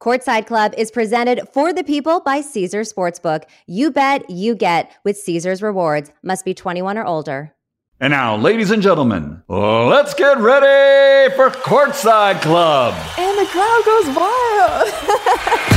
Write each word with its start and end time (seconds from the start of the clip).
Courtside 0.00 0.46
Club 0.46 0.72
is 0.78 0.90
presented 0.90 1.46
for 1.52 1.74
the 1.74 1.84
people 1.84 2.20
by 2.20 2.40
Caesars 2.40 2.90
Sportsbook. 2.90 3.44
You 3.66 3.90
bet, 3.90 4.30
you 4.30 4.54
get 4.54 4.90
with 5.04 5.18
Caesars 5.18 5.60
Rewards. 5.62 6.10
Must 6.22 6.42
be 6.42 6.54
21 6.54 6.96
or 6.96 7.04
older. 7.04 7.52
And 8.00 8.12
now, 8.12 8.34
ladies 8.34 8.70
and 8.70 8.82
gentlemen, 8.82 9.42
let's 9.46 10.14
get 10.14 10.38
ready 10.38 11.34
for 11.34 11.50
Courtside 11.50 12.40
Club. 12.40 12.94
And 13.18 13.38
the 13.38 13.44
crowd 13.50 13.82
goes 13.84 14.16
wild. 14.16 15.66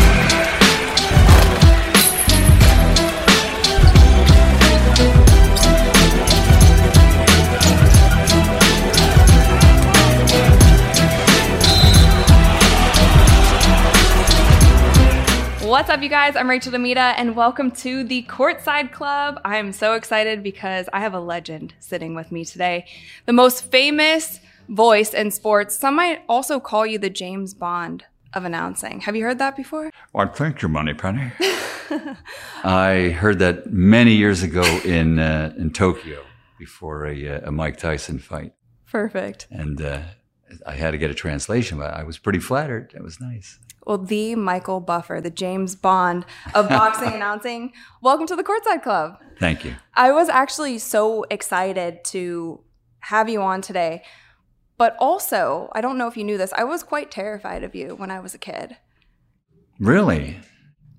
What's 15.73 15.89
up, 15.89 16.03
you 16.03 16.07
guys? 16.07 16.35
I'm 16.35 16.47
Rachel 16.47 16.71
DeMita, 16.71 17.15
and 17.17 17.35
welcome 17.35 17.71
to 17.71 18.03
the 18.03 18.21
Courtside 18.29 18.91
Club. 18.91 19.41
I 19.43 19.57
am 19.57 19.73
so 19.73 19.95
excited 19.95 20.43
because 20.43 20.87
I 20.93 20.99
have 20.99 21.15
a 21.15 21.19
legend 21.19 21.73
sitting 21.79 22.13
with 22.13 22.31
me 22.31 22.45
today. 22.45 22.85
The 23.25 23.33
most 23.33 23.71
famous 23.71 24.39
voice 24.69 25.15
in 25.15 25.31
sports. 25.31 25.75
Some 25.75 25.95
might 25.95 26.21
also 26.29 26.59
call 26.59 26.85
you 26.85 26.99
the 26.99 27.09
James 27.09 27.55
Bond 27.55 28.05
of 28.35 28.45
announcing. 28.45 29.01
Have 29.01 29.15
you 29.15 29.23
heard 29.23 29.39
that 29.39 29.55
before? 29.55 29.89
Well, 30.13 30.31
thank 30.31 30.61
you, 30.61 30.67
Moneypenny. 30.67 31.31
I 32.63 33.09
heard 33.19 33.39
that 33.39 33.73
many 33.73 34.13
years 34.13 34.43
ago 34.43 34.61
in 34.85 35.17
uh, 35.17 35.55
in 35.57 35.71
Tokyo 35.71 36.23
before 36.59 37.07
a, 37.07 37.27
uh, 37.27 37.47
a 37.47 37.51
Mike 37.51 37.77
Tyson 37.77 38.19
fight, 38.19 38.53
Perfect. 38.91 39.47
and 39.49 39.81
uh, 39.81 40.01
I 40.67 40.75
had 40.75 40.91
to 40.91 40.99
get 40.99 41.09
a 41.09 41.15
translation, 41.15 41.79
but 41.79 41.95
I 41.95 42.03
was 42.03 42.19
pretty 42.19 42.39
flattered. 42.39 42.93
It 42.95 43.01
was 43.01 43.19
nice. 43.19 43.57
Well, 43.85 43.97
the 43.97 44.35
Michael 44.35 44.79
Buffer, 44.79 45.19
the 45.21 45.29
James 45.29 45.75
Bond 45.75 46.25
of 46.53 46.69
boxing 46.69 47.13
announcing. 47.13 47.73
Welcome 48.01 48.27
to 48.27 48.35
the 48.35 48.43
Courtside 48.43 48.81
Club. 48.83 49.17
Thank 49.39 49.65
you. 49.65 49.75
I 49.93 50.11
was 50.11 50.29
actually 50.29 50.79
so 50.79 51.23
excited 51.29 52.03
to 52.05 52.61
have 53.01 53.27
you 53.27 53.41
on 53.41 53.61
today. 53.61 54.03
But 54.77 54.95
also, 54.99 55.69
I 55.73 55.81
don't 55.81 55.97
know 55.97 56.07
if 56.07 56.17
you 56.17 56.23
knew 56.23 56.37
this, 56.37 56.53
I 56.53 56.63
was 56.63 56.81
quite 56.83 57.11
terrified 57.11 57.63
of 57.63 57.75
you 57.75 57.95
when 57.95 58.09
I 58.09 58.19
was 58.19 58.33
a 58.33 58.37
kid. 58.39 58.77
Really? 59.79 60.37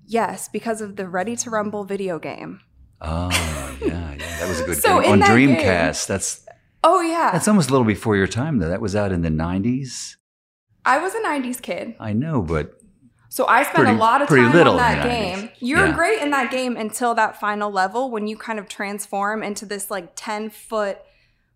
Yes, 0.05 0.47
because 0.47 0.79
of 0.81 0.95
the 0.95 1.07
Ready 1.07 1.35
to 1.37 1.49
Rumble 1.49 1.83
video 1.83 2.19
game. 2.19 2.61
Oh 3.01 3.29
yeah, 3.81 4.13
yeah. 4.13 4.37
That 4.39 4.47
was 4.47 4.61
a 4.61 4.63
good 4.65 4.77
So 4.81 5.01
game 5.01 5.11
on 5.13 5.19
that 5.19 5.35
game- 5.35 5.49
Dreamcast. 5.55 6.07
That's 6.07 6.45
Oh, 6.83 7.01
yeah. 7.01 7.31
that's 7.33 7.47
almost 7.47 7.69
a 7.69 7.71
little 7.71 7.85
before 7.87 8.15
your 8.15 8.27
time, 8.27 8.59
though. 8.59 8.69
That 8.69 8.79
was 8.79 8.95
out 8.95 9.11
in 9.11 9.23
the 9.23 9.29
'90s. 9.29 10.15
I 10.85 10.99
was 10.99 11.13
a 11.15 11.19
90s 11.21 11.61
kid. 11.61 11.95
I 11.99 12.13
know, 12.13 12.41
but 12.41 12.79
So 13.29 13.45
I 13.47 13.63
spent 13.63 13.75
Pretty- 13.77 13.91
a 13.91 13.95
lot 13.95 14.21
of 14.21 14.29
time 14.29 14.53
little 14.53 14.73
on 14.73 14.79
that 14.79 15.03
game. 15.03 15.39
90s. 15.49 15.51
You're 15.59 15.87
Yeah. 15.87 15.95
great 15.95 16.21
in 16.21 16.29
that 16.31 16.51
game 16.51 16.77
until 16.77 17.13
that 17.15 17.37
final 17.39 17.69
level 17.71 18.09
when 18.11 18.27
you 18.27 18.37
kind 18.37 18.59
of 18.59 18.69
transform 18.69 19.43
into 19.43 19.65
this 19.65 19.91
like 19.91 20.11
10 20.15 20.49
foot 20.51 20.99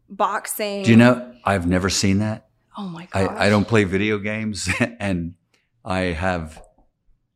boxing. 0.09 0.83
do 0.83 0.91
you 0.91 0.97
know? 0.97 1.33
I've 1.45 1.67
never 1.67 1.89
seen 1.89 2.19
that. 2.19 2.47
Oh 2.77 2.87
my 2.87 3.07
god. 3.11 3.35
I, 3.37 3.45
I 3.45 3.49
don't 3.49 3.67
play 3.67 3.83
video 3.83 4.17
games, 4.17 4.69
and 4.99 5.35
I 5.85 5.99
have 6.17 6.61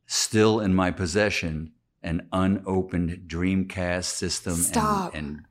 still 0.06 0.60
in 0.60 0.74
my 0.74 0.92
possession 0.92 1.72
an 2.02 2.28
unopened 2.34 3.24
Dreamcast 3.28 4.06
system 4.06 4.56
Stop. 4.56 5.14
and 5.16 5.28
and 5.28 5.46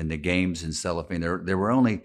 and 0.00 0.10
the 0.10 0.16
games 0.18 0.62
in 0.62 0.72
cellophane. 0.72 1.20
There 1.20 1.40
there 1.42 1.56
were 1.58 1.70
only 1.70 2.02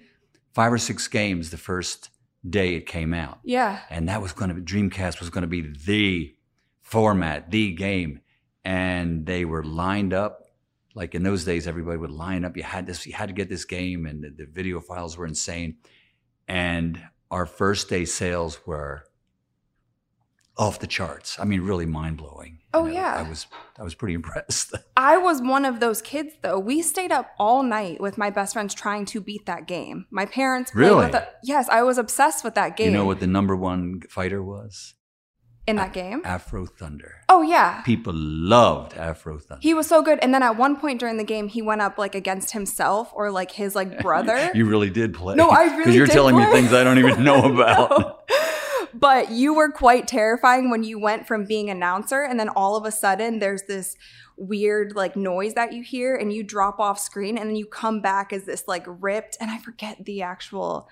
five 0.53 0.71
or 0.73 0.77
six 0.77 1.07
games 1.07 1.49
the 1.51 1.57
first 1.57 2.09
day 2.47 2.75
it 2.75 2.85
came 2.87 3.13
out, 3.13 3.39
Yeah. 3.43 3.79
and 3.89 4.09
that 4.09 4.21
was 4.21 4.33
going 4.33 4.49
to 4.49 4.55
be 4.55 4.61
Dreamcast 4.61 5.19
was 5.19 5.29
going 5.29 5.43
to 5.43 5.47
be 5.47 5.61
the 5.61 6.35
format, 6.81 7.51
the 7.51 7.73
game, 7.73 8.21
and 8.65 9.25
they 9.25 9.45
were 9.45 9.63
lined 9.63 10.13
up. 10.13 10.39
Like 10.93 11.15
in 11.15 11.23
those 11.23 11.45
days, 11.45 11.67
everybody 11.67 11.97
would 11.97 12.11
line 12.11 12.43
up. 12.43 12.57
You 12.57 12.63
had 12.63 12.85
this. 12.85 13.05
You 13.07 13.13
had 13.13 13.29
to 13.29 13.33
get 13.33 13.47
this 13.47 13.63
game, 13.65 14.05
and 14.05 14.23
the, 14.23 14.29
the 14.29 14.45
video 14.45 14.81
files 14.81 15.17
were 15.17 15.25
insane. 15.25 15.77
And 16.47 17.01
our 17.29 17.45
first 17.45 17.89
day 17.89 18.03
sales 18.05 18.59
were 18.65 19.03
off 20.57 20.79
the 20.79 20.87
charts. 20.87 21.39
I 21.39 21.45
mean, 21.45 21.61
really 21.61 21.85
mind 21.85 22.17
blowing. 22.17 22.59
Oh, 22.73 22.85
yeah. 22.85 23.15
I 23.25 23.27
was 23.27 23.47
I 23.79 23.83
was 23.83 23.95
pretty 23.95 24.13
impressed. 24.21 24.73
I 24.95 25.17
was 25.17 25.41
one 25.41 25.65
of 25.65 25.79
those 25.79 26.01
kids 26.01 26.33
though. 26.41 26.59
We 26.59 26.81
stayed 26.81 27.11
up 27.11 27.31
all 27.39 27.63
night 27.63 27.99
with 27.99 28.17
my 28.17 28.29
best 28.29 28.53
friends 28.53 28.73
trying 28.73 29.05
to 29.07 29.21
beat 29.21 29.45
that 29.45 29.67
game. 29.67 30.05
My 30.11 30.25
parents 30.25 30.73
Really? 30.75 31.07
it. 31.07 31.27
Yes, 31.43 31.67
I 31.69 31.83
was 31.83 31.97
obsessed 31.97 32.43
with 32.43 32.55
that 32.55 32.77
game. 32.77 32.91
you 32.91 32.97
know 32.97 33.05
what 33.05 33.19
the 33.19 33.27
number 33.27 33.55
one 33.55 34.01
fighter 34.09 34.41
was? 34.43 34.93
In 35.67 35.75
that 35.75 35.93
game? 35.93 36.21
Afro 36.25 36.65
Thunder. 36.65 37.21
Oh 37.29 37.41
yeah. 37.41 37.81
People 37.81 38.13
loved 38.15 38.93
Afro 38.95 39.37
Thunder. 39.37 39.61
He 39.61 39.73
was 39.73 39.87
so 39.87 40.01
good. 40.01 40.19
And 40.21 40.33
then 40.33 40.43
at 40.43 40.57
one 40.57 40.75
point 40.75 40.99
during 40.99 41.17
the 41.17 41.23
game, 41.23 41.47
he 41.47 41.61
went 41.61 41.81
up 41.81 41.97
like 41.97 42.15
against 42.15 42.51
himself 42.51 43.11
or 43.13 43.31
like 43.31 43.51
his 43.51 43.75
like 43.75 44.01
brother. 44.01 44.51
You 44.61 44.65
really 44.65 44.89
did 44.89 45.13
play. 45.13 45.35
No, 45.35 45.49
I 45.49 45.63
really 45.63 45.77
Because 45.77 45.95
you're 45.95 46.07
did 46.07 46.13
telling 46.13 46.35
me 46.35 46.45
things 46.45 46.73
I 46.73 46.83
don't 46.83 46.97
even 46.97 47.23
know 47.23 47.45
about. 47.53 47.89
No. 47.99 48.19
But 48.93 49.31
you 49.31 49.53
were 49.53 49.69
quite 49.71 50.07
terrifying 50.07 50.69
when 50.69 50.83
you 50.83 50.99
went 50.99 51.25
from 51.25 51.45
being 51.45 51.69
announcer 51.69 52.23
and 52.23 52.39
then 52.39 52.49
all 52.49 52.75
of 52.75 52.85
a 52.85 52.91
sudden 52.91 53.39
there's 53.39 53.63
this 53.63 53.95
weird 54.37 54.95
like 54.95 55.15
noise 55.15 55.53
that 55.53 55.71
you 55.73 55.83
hear 55.83 56.15
and 56.15 56.33
you 56.33 56.43
drop 56.43 56.79
off 56.79 56.99
screen 56.99 57.37
and 57.37 57.49
then 57.49 57.55
you 57.55 57.65
come 57.65 58.01
back 58.01 58.33
as 58.33 58.43
this 58.45 58.67
like 58.67 58.83
ripped 58.87 59.37
and 59.39 59.49
I 59.49 59.57
forget 59.59 60.03
the 60.05 60.21
actual. 60.23 60.89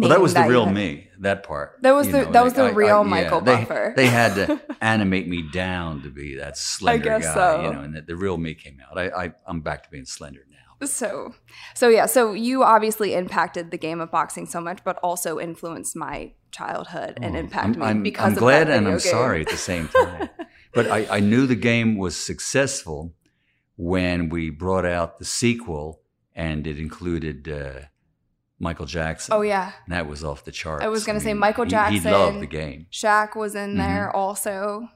Well, 0.00 0.10
that 0.10 0.20
was 0.20 0.34
the 0.34 0.42
real 0.44 0.66
me. 0.66 1.08
That 1.20 1.42
part. 1.42 1.78
That 1.82 1.92
was 1.92 2.08
the- 2.10 2.24
know, 2.24 2.32
that 2.32 2.44
was 2.44 2.52
the 2.54 2.64
I- 2.64 2.68
I- 2.68 2.72
real 2.72 3.04
Michael 3.04 3.40
they- 3.40 3.56
Buffer. 3.56 3.92
They 3.96 4.06
had 4.06 4.34
to 4.34 4.60
animate 4.80 5.26
me 5.28 5.42
down 5.52 6.02
to 6.02 6.10
be 6.10 6.36
that 6.36 6.56
slender 6.58 7.02
guess 7.04 7.24
guy, 7.24 7.34
so. 7.34 7.62
you 7.64 7.72
know, 7.72 7.80
and 7.80 7.94
the, 7.96 8.02
the 8.02 8.16
real 8.16 8.36
me 8.36 8.54
came 8.54 8.78
out. 8.88 8.98
I, 8.98 9.08
I 9.24 9.32
I'm 9.46 9.60
back 9.60 9.82
to 9.84 9.90
being 9.90 10.04
slender 10.04 10.40
now. 10.50 10.86
So, 10.86 11.34
so 11.74 11.88
yeah, 11.88 12.04
so 12.04 12.34
you 12.34 12.62
obviously 12.62 13.14
impacted 13.14 13.70
the 13.70 13.78
game 13.78 13.98
of 14.00 14.10
boxing 14.10 14.44
so 14.44 14.60
much, 14.60 14.84
but 14.84 14.98
also 15.02 15.40
influenced 15.40 15.96
my 15.96 16.32
childhood 16.52 17.18
and 17.22 17.34
impacted 17.34 17.78
Oh, 17.80 17.84
I'm, 17.84 17.88
me 17.88 17.90
I'm, 17.98 18.02
because 18.02 18.24
I'm 18.26 18.32
of 18.34 18.38
glad 18.40 18.68
that 18.68 18.76
and 18.76 18.86
I'm 18.86 18.92
game. 18.98 19.00
sorry 19.00 19.40
at 19.40 19.48
the 19.48 19.56
same 19.56 19.88
time. 19.88 20.28
but 20.74 20.90
I, 20.90 21.06
I 21.16 21.20
knew 21.20 21.46
the 21.46 21.54
game 21.54 21.96
was 21.96 22.14
successful 22.14 23.14
when 23.76 24.28
we 24.28 24.50
brought 24.50 24.84
out 24.84 25.18
the 25.18 25.24
sequel 25.24 26.02
and 26.34 26.66
it 26.66 26.78
included 26.78 27.48
uh, 27.48 27.80
Michael 28.58 28.86
Jackson. 28.86 29.34
Oh 29.34 29.42
yeah, 29.42 29.72
And 29.84 29.94
that 29.94 30.06
was 30.08 30.24
off 30.24 30.44
the 30.44 30.52
charts. 30.52 30.84
I 30.84 30.88
was 30.88 31.04
gonna 31.04 31.20
say 31.20 31.32
mean, 31.34 31.38
Michael 31.40 31.66
Jackson. 31.66 32.00
He, 32.02 32.10
loved 32.10 32.40
the 32.40 32.46
game. 32.46 32.86
Shaq 32.90 33.36
was 33.36 33.54
in 33.54 33.74
Mhm. 33.74 33.78
there 33.78 34.14
also. 34.16 34.88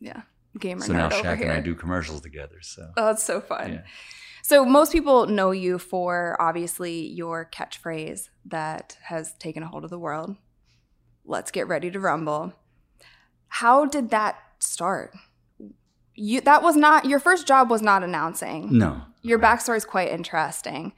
Yeah, 0.00 0.22
gamer 0.58 0.80
So 0.82 0.92
now 0.92 1.08
Shaq 1.08 1.40
and 1.42 1.50
I 1.50 1.60
do 1.60 1.74
commercials 1.74 2.20
together. 2.20 2.58
So 2.62 2.90
Oh, 2.96 3.06
that's 3.06 3.22
so 3.22 3.40
fun. 3.40 3.72
Yeah. 3.74 3.82
So 4.42 4.64
most 4.64 4.92
people 4.92 5.26
know 5.26 5.50
you 5.52 5.78
for 5.78 6.36
obviously 6.38 7.06
your 7.08 7.48
catchphrase 7.50 8.28
that 8.44 8.98
has 9.04 9.34
taken 9.38 9.62
a 9.62 9.66
hold 9.68 9.84
of 9.84 9.90
the 9.90 9.98
world. 9.98 10.36
Let's 11.24 11.50
get 11.50 11.66
ready 11.66 11.90
to 11.90 11.98
rumble. 11.98 12.52
How 13.48 13.86
did 13.86 14.10
that 14.10 14.36
start? 14.58 15.14
You 16.14 16.40
that 16.42 16.62
was 16.62 16.76
not 16.76 17.06
your 17.06 17.18
first 17.18 17.46
job 17.46 17.70
was 17.70 17.82
not 17.82 18.02
announcing. 18.04 18.76
no, 18.78 19.02
Your 19.22 19.38
backstory 19.38 19.78
is 19.78 19.84
quite 19.84 20.10
interesting. 20.12 20.92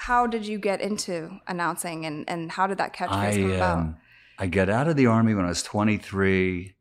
How 0.00 0.26
did 0.26 0.46
you 0.46 0.58
get 0.58 0.80
into 0.80 1.38
announcing 1.46 2.06
and, 2.06 2.24
and 2.26 2.50
how 2.50 2.66
did 2.66 2.78
that 2.78 2.96
catchphrase 2.96 3.42
come 3.42 3.50
I 3.50 3.54
about? 3.54 3.78
um, 3.78 3.96
I 4.38 4.46
got 4.46 4.70
out 4.70 4.88
of 4.88 4.96
the 4.96 5.04
army 5.04 5.34
when 5.34 5.44
I 5.44 5.48
was 5.48 5.62
23, 5.62 6.74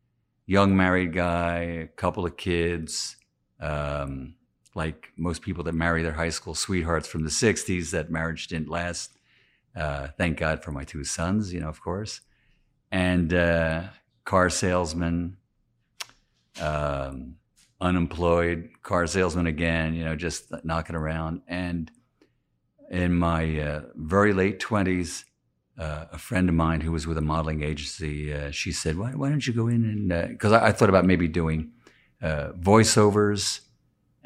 young 0.45 0.77
married 0.77 1.11
guy, 1.11 1.57
a 1.57 1.87
couple 1.87 2.25
of 2.25 2.37
kids. 2.37 3.17
Um, 3.59 4.35
like 4.73 5.11
most 5.17 5.41
people 5.41 5.65
that 5.65 5.73
marry 5.73 6.01
their 6.01 6.13
high 6.13 6.29
school 6.29 6.55
sweethearts 6.55 7.09
from 7.09 7.25
the 7.25 7.29
60s, 7.29 7.91
that 7.91 8.09
marriage 8.09 8.47
didn't 8.47 8.69
last. 8.69 9.11
Uh, 9.75 10.07
thank 10.17 10.37
God 10.37 10.63
for 10.63 10.71
my 10.71 10.85
two 10.85 11.03
sons, 11.03 11.51
you 11.51 11.59
know, 11.59 11.67
of 11.67 11.81
course. 11.81 12.21
And 12.89 13.33
uh, 13.33 13.83
car 14.23 14.49
salesman, 14.49 15.35
um, 16.61 17.35
unemployed 17.81 18.69
car 18.81 19.07
salesman 19.07 19.45
again, 19.45 19.93
you 19.93 20.05
know, 20.05 20.15
just 20.15 20.53
knocking 20.63 20.95
around. 20.95 21.41
And 21.49 21.91
in 22.89 23.15
my 23.15 23.59
uh, 23.59 23.81
very 23.95 24.33
late 24.33 24.59
20s, 24.59 25.23
uh, 25.77 26.05
a 26.11 26.17
friend 26.17 26.49
of 26.49 26.55
mine 26.55 26.81
who 26.81 26.91
was 26.91 27.07
with 27.07 27.17
a 27.17 27.21
modeling 27.21 27.63
agency, 27.63 28.33
uh, 28.33 28.51
she 28.51 28.71
said, 28.71 28.97
why, 28.97 29.11
why 29.11 29.29
don't 29.29 29.45
you 29.47 29.53
go 29.53 29.67
in 29.67 29.85
and, 29.85 30.29
because 30.29 30.51
I, 30.51 30.67
I 30.67 30.71
thought 30.71 30.89
about 30.89 31.05
maybe 31.05 31.27
doing 31.27 31.71
uh, 32.21 32.49
voiceovers, 32.59 33.61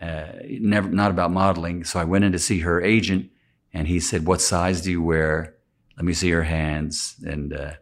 uh, 0.02 0.32
never, 0.44 0.90
not 0.90 1.12
about 1.12 1.32
modeling. 1.32 1.84
So 1.84 2.00
I 2.00 2.04
went 2.06 2.24
in 2.26 2.32
to 2.32 2.40
see 2.40 2.60
her 2.60 2.82
agent 2.82 3.30
and 3.74 3.88
he 3.88 4.00
said, 4.00 4.26
what 4.26 4.42
size 4.42 4.82
do 4.82 4.92
you 4.92 5.02
wear? 5.02 5.56
Let 5.98 6.06
me 6.06 6.14
see 6.14 6.30
your 6.30 6.44
hands 6.44 7.16
and 7.24 7.54
uh, 7.54 7.74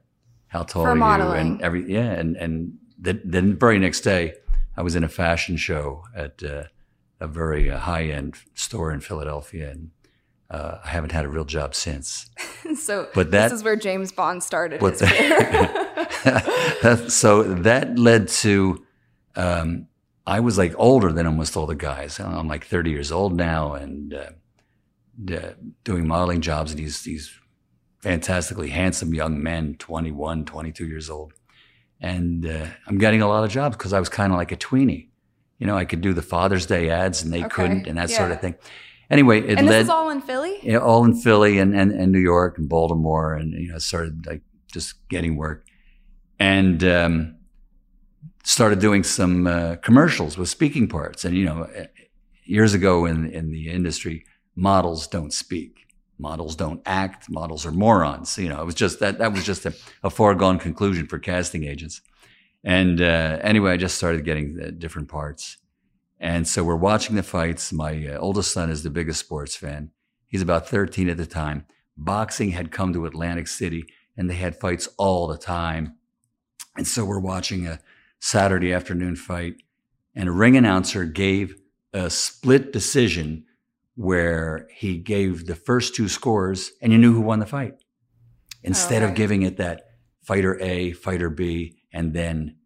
how 0.48 0.64
tall 0.64 0.84
For 0.84 0.90
are 0.90 0.94
you? 0.96 1.00
modeling. 1.00 1.52
And 1.54 1.62
every, 1.62 1.92
yeah. 1.92 2.12
And, 2.12 2.36
and 2.36 2.78
the, 3.00 3.14
the 3.24 3.42
very 3.42 3.80
next 3.80 4.02
day, 4.02 4.34
I 4.76 4.82
was 4.82 4.96
in 4.96 5.04
a 5.04 5.10
fashion 5.10 5.56
show 5.58 6.04
at 6.16 6.44
uh, 6.44 6.64
a 7.20 7.28
very 7.28 7.70
uh, 7.70 7.78
high 7.80 8.06
end 8.06 8.36
store 8.54 8.92
in 8.92 9.00
Philadelphia. 9.00 9.72
And 9.72 9.92
uh, 10.52 10.80
I 10.84 10.90
haven't 10.90 11.12
had 11.14 11.26
a 11.26 11.30
real 11.30 11.46
job 11.46 11.74
since. 11.74 12.30
so 12.76 13.08
But 13.16 13.32
that- 13.32 13.50
this 13.50 13.60
is 13.60 13.64
where 13.64 13.76
James 13.78 14.12
Bond 14.12 14.44
started 14.44 14.82
his 14.82 15.02
career. 15.02 15.88
so 17.10 17.44
that 17.44 17.98
led 17.98 18.28
to 18.28 18.86
um, 19.36 19.88
I 20.28 20.40
was 20.42 20.58
like 20.58 20.74
older 20.78 21.12
than 21.12 21.26
almost 21.26 21.58
all 21.58 21.66
the 21.66 21.76
guys. 21.76 22.20
I'm 22.20 22.48
like 22.48 22.66
30 22.66 22.92
years 22.92 23.12
old 23.12 23.34
now 23.36 23.74
and 23.74 24.14
uh, 24.14 25.52
doing 25.84 26.08
modeling 26.08 26.42
jobs. 26.42 26.72
And 26.72 26.80
these 26.80 27.02
these 27.04 27.32
fantastically 28.00 28.70
handsome 28.70 29.14
young 29.14 29.42
men, 29.42 29.76
21, 29.78 30.46
22 30.46 30.86
years 30.88 31.10
old, 31.10 31.34
and 32.00 32.46
uh, 32.46 32.66
I'm 32.88 32.98
getting 32.98 33.22
a 33.22 33.28
lot 33.28 33.44
of 33.44 33.52
jobs 33.52 33.78
because 33.78 33.94
I 33.94 34.00
was 34.00 34.10
kind 34.10 34.32
of 34.34 34.38
like 34.38 34.52
a 34.52 34.58
tweenie. 34.58 35.08
You 35.60 35.68
know, 35.68 35.78
I 35.78 35.86
could 35.86 36.02
do 36.02 36.14
the 36.14 36.24
Father's 36.24 36.66
Day 36.66 36.90
ads 36.90 37.22
and 37.22 37.32
they 37.32 37.42
Okay, 37.46 37.50
couldn't, 37.50 37.88
and 37.88 37.98
that 37.98 38.10
sort 38.10 38.32
of 38.32 38.42
thing. 38.42 38.56
Anyway, 39.12 39.42
it 39.42 39.58
and 39.58 39.68
led 39.68 39.82
is 39.82 39.90
all 39.90 40.10
in 40.10 40.22
Philly? 40.22 40.58
yeah, 40.64 40.78
all 40.78 41.04
in 41.04 41.14
Philly 41.14 41.60
and, 41.60 41.76
and, 41.76 41.92
and 41.92 42.14
New 42.14 42.20
York 42.20 42.58
and 42.58 42.70
Baltimore, 42.70 43.34
and 43.34 43.52
you 43.52 43.70
know, 43.74 43.78
started 43.78 44.26
like 44.26 44.42
just 44.72 45.06
getting 45.10 45.36
work, 45.36 45.66
and 46.40 46.82
um, 46.86 47.36
started 48.46 48.80
doing 48.80 49.04
some 49.04 49.48
uh, 49.48 49.76
commercials 49.84 50.38
with 50.38 50.48
speaking 50.48 50.88
parts. 50.88 51.26
And 51.26 51.36
you 51.36 51.44
know, 51.44 51.64
eh, 51.64 51.88
years 52.46 52.74
ago 52.74 53.06
in 53.06 53.30
in 53.30 53.52
the 53.52 53.70
industry, 53.70 54.24
models 54.56 55.08
don't 55.08 55.34
speak, 55.34 55.88
models 56.18 56.56
don't 56.56 56.82
act, 56.86 57.30
models 57.30 57.66
are 57.66 57.74
morons. 57.74 58.38
You 58.38 58.48
know, 58.48 58.62
it 58.62 58.66
was 58.66 58.76
just 58.76 59.02
that 59.02 59.20
that 59.20 59.34
was 59.34 59.44
just 59.44 59.66
a, 59.66 59.74
a 60.04 60.10
foregone 60.10 60.58
conclusion 60.58 61.06
for 61.06 61.20
casting 61.20 61.66
agents. 61.66 62.00
And 62.64 63.02
uh, 63.02 63.40
anyway, 63.42 63.74
I 63.74 63.78
just 63.78 63.98
started 63.98 64.24
getting 64.24 64.56
the 64.56 64.72
different 64.72 65.10
parts. 65.10 65.58
And 66.22 66.48
so 66.48 66.64
we're 66.64 66.76
watching 66.76 67.16
the 67.16 67.24
fights. 67.24 67.74
My 67.74 68.08
uh, 68.08 68.20
oldest 68.20 68.52
son 68.54 68.70
is 68.70 68.84
the 68.84 68.92
biggest 68.92 69.20
sports 69.20 69.56
fan. 69.56 69.90
He's 70.28 70.44
about 70.44 70.70
13 70.70 71.10
at 71.10 71.18
the 71.18 71.26
time. 71.26 71.66
Boxing 71.98 72.52
had 72.52 72.72
come 72.72 72.94
to 72.94 73.08
Atlantic 73.08 73.48
City 73.48 73.86
and 74.16 74.30
they 74.30 74.36
had 74.36 74.56
fights 74.56 74.88
all 74.98 75.26
the 75.26 75.38
time. 75.38 75.98
And 76.78 76.88
so 76.88 77.04
we're 77.04 77.20
watching 77.20 77.66
a 77.66 77.80
Saturday 78.20 78.72
afternoon 78.72 79.16
fight 79.16 79.56
and 80.14 80.30
a 80.30 80.32
ring 80.32 80.56
announcer 80.56 81.06
gave 81.06 81.56
a 81.92 82.10
split 82.12 82.72
decision 82.72 83.46
where 83.96 84.68
he 84.72 84.98
gave 84.98 85.48
the 85.48 85.56
first 85.56 85.96
two 85.96 86.08
scores 86.08 86.72
and 86.84 86.92
you 86.92 87.00
knew 87.00 87.14
who 87.14 87.22
won 87.22 87.40
the 87.40 87.46
fight. 87.48 87.74
Instead 88.64 89.02
of 89.02 89.16
giving 89.16 89.42
it 89.42 89.58
that 89.58 89.86
fighter 90.22 90.60
A, 90.62 90.92
fighter 90.92 91.32
B, 91.32 91.80
and 91.92 92.14
then 92.14 92.58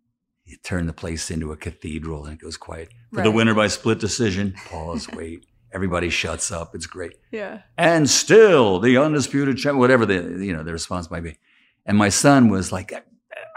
you 0.46 0.58
turn 0.64 0.86
the 0.86 0.94
place 0.94 1.32
into 1.32 1.52
a 1.52 1.58
cathedral 1.58 2.26
and 2.26 2.34
it 2.34 2.44
goes 2.44 2.58
quiet. 2.58 2.90
For 3.14 3.22
the 3.24 3.32
winner 3.32 3.54
by 3.54 3.68
split 3.68 4.00
decision, 4.00 4.54
pause, 4.68 5.08
wait. 5.14 5.46
Everybody 5.74 6.10
shuts 6.10 6.52
up. 6.52 6.74
It's 6.74 6.86
great. 6.86 7.16
Yeah. 7.32 7.62
And 7.78 8.10
still 8.10 8.80
the 8.80 8.98
undisputed 8.98 9.58
champ, 9.58 9.78
whatever 9.78 10.06
the 10.06 10.44
you 10.46 10.54
know 10.56 10.64
the 10.64 10.72
response 10.72 11.12
might 11.12 11.24
be. 11.24 11.38
And 11.86 11.98
my 11.98 12.08
son 12.10 12.50
was 12.50 12.72
like, 12.72 12.94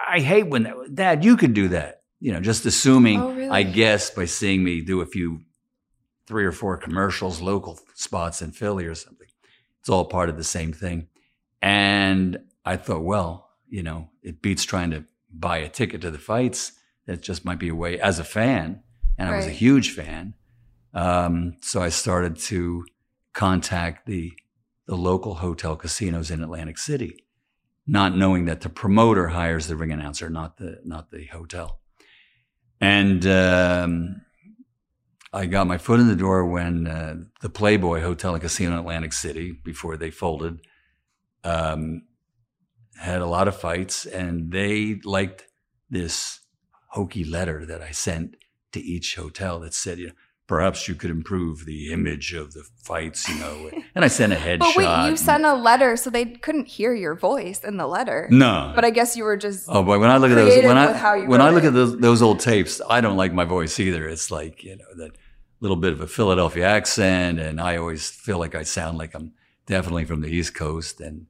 I 0.08 0.18
hate 0.20 0.48
when 0.48 0.64
that, 0.64 0.94
Dad, 0.94 1.24
you 1.24 1.36
could 1.36 1.54
do 1.54 1.68
that. 1.68 2.02
You 2.18 2.32
know, 2.32 2.40
just 2.40 2.66
assuming, 2.66 3.20
Oh, 3.20 3.32
really? 3.32 3.48
I 3.48 3.62
guess, 3.62 4.10
by 4.10 4.24
seeing 4.24 4.64
me 4.64 4.80
do 4.80 5.00
a 5.00 5.06
few, 5.06 5.42
three 6.26 6.44
or 6.44 6.50
four 6.52 6.76
commercials, 6.76 7.40
local 7.40 7.78
spots 7.94 8.42
in 8.42 8.50
Philly 8.50 8.86
or 8.86 8.96
something. 8.96 9.28
It's 9.80 9.88
all 9.88 10.04
part 10.06 10.28
of 10.28 10.36
the 10.36 10.44
same 10.44 10.72
thing. 10.72 11.06
And 11.62 12.40
I 12.64 12.76
thought, 12.76 13.02
well, 13.04 13.48
you 13.68 13.82
know, 13.82 14.08
it 14.22 14.42
beats 14.42 14.64
trying 14.64 14.90
to 14.90 15.04
buy 15.32 15.58
a 15.58 15.68
ticket 15.68 16.00
to 16.00 16.10
the 16.10 16.18
fights. 16.18 16.72
That 17.08 17.22
just 17.22 17.44
might 17.44 17.58
be 17.58 17.70
a 17.70 17.74
way 17.74 17.98
as 17.98 18.18
a 18.18 18.24
fan. 18.24 18.82
And 19.18 19.28
I 19.28 19.36
was 19.36 19.46
a 19.46 19.50
huge 19.50 19.90
fan. 19.90 20.34
Um, 20.94 21.56
so 21.60 21.82
I 21.82 21.88
started 21.88 22.36
to 22.36 22.84
contact 23.32 24.06
the, 24.06 24.32
the 24.86 24.94
local 24.94 25.34
hotel 25.34 25.74
casinos 25.74 26.30
in 26.30 26.42
Atlantic 26.42 26.78
City, 26.78 27.24
not 27.86 28.16
knowing 28.16 28.44
that 28.44 28.60
the 28.60 28.68
promoter 28.68 29.28
hires 29.28 29.66
the 29.66 29.74
ring 29.74 29.90
announcer, 29.90 30.30
not 30.30 30.58
the, 30.58 30.80
not 30.84 31.10
the 31.10 31.26
hotel. 31.26 31.80
And, 32.80 33.26
um, 33.26 34.20
I 35.32 35.46
got 35.46 35.66
my 35.66 35.78
foot 35.78 36.00
in 36.00 36.08
the 36.08 36.16
door 36.16 36.46
when 36.46 36.86
uh, 36.86 37.16
the 37.42 37.50
Playboy 37.50 38.00
Hotel 38.00 38.34
and 38.34 38.42
Casino 38.42 38.72
in 38.72 38.78
Atlantic 38.78 39.12
City, 39.12 39.52
before 39.52 39.96
they 39.96 40.10
folded, 40.10 40.60
um, 41.44 42.02
had 42.98 43.20
a 43.20 43.26
lot 43.26 43.48
of 43.48 43.56
fights, 43.56 44.06
and 44.06 44.50
they 44.50 45.00
liked 45.04 45.46
this 45.90 46.40
hokey 46.88 47.24
letter 47.24 47.64
that 47.66 47.82
I 47.82 47.90
sent 47.90 48.36
to 48.72 48.80
each 48.80 49.14
hotel 49.16 49.58
that 49.60 49.74
said, 49.74 49.98
you 49.98 50.06
know, 50.08 50.12
perhaps 50.46 50.88
you 50.88 50.94
could 50.94 51.10
improve 51.10 51.64
the 51.66 51.92
image 51.92 52.32
of 52.32 52.54
the 52.54 52.64
fights, 52.82 53.28
you 53.28 53.38
know. 53.38 53.70
And 53.94 54.04
I 54.04 54.08
sent 54.08 54.32
a 54.32 54.36
headshot. 54.36 54.58
But 54.60 54.76
wait, 54.76 55.10
you 55.10 55.16
sent 55.16 55.44
a 55.44 55.54
letter 55.54 55.96
so 55.96 56.08
they 56.08 56.24
couldn't 56.24 56.68
hear 56.68 56.94
your 56.94 57.14
voice 57.16 57.64
in 57.64 57.76
the 57.78 57.86
letter. 57.86 58.28
no, 58.30 58.72
But 58.74 58.84
I 58.84 58.90
guess 58.90 59.16
you 59.16 59.24
were 59.24 59.36
just 59.36 59.64
Oh 59.68 59.82
boy, 59.82 59.98
when 59.98 60.08
I 60.10 60.18
look 60.18 60.30
at 60.30 60.36
those, 60.36 60.62
when 60.64 60.76
I 60.76 61.26
when 61.26 61.40
I 61.40 61.50
look 61.50 61.64
it. 61.64 61.68
at 61.68 61.74
those, 61.74 61.98
those 61.98 62.22
old 62.22 62.38
tapes, 62.38 62.80
I 62.88 63.00
don't 63.00 63.16
like 63.16 63.32
my 63.32 63.44
voice 63.44 63.80
either. 63.80 64.08
It's 64.08 64.30
like 64.30 64.62
you 64.62 64.76
know 64.76 64.84
that 64.98 65.12
little 65.60 65.76
bit 65.76 65.92
of 65.92 66.00
a 66.00 66.06
Philadelphia 66.06 66.66
accent, 66.66 67.40
and 67.40 67.60
I 67.60 67.76
always 67.76 68.08
feel 68.08 68.38
like 68.38 68.54
I 68.54 68.62
sound 68.62 68.98
like 68.98 69.14
I'm 69.14 69.32
definitely 69.66 70.04
from 70.04 70.20
the 70.20 70.28
East 70.28 70.54
Coast. 70.54 71.00
And 71.00 71.26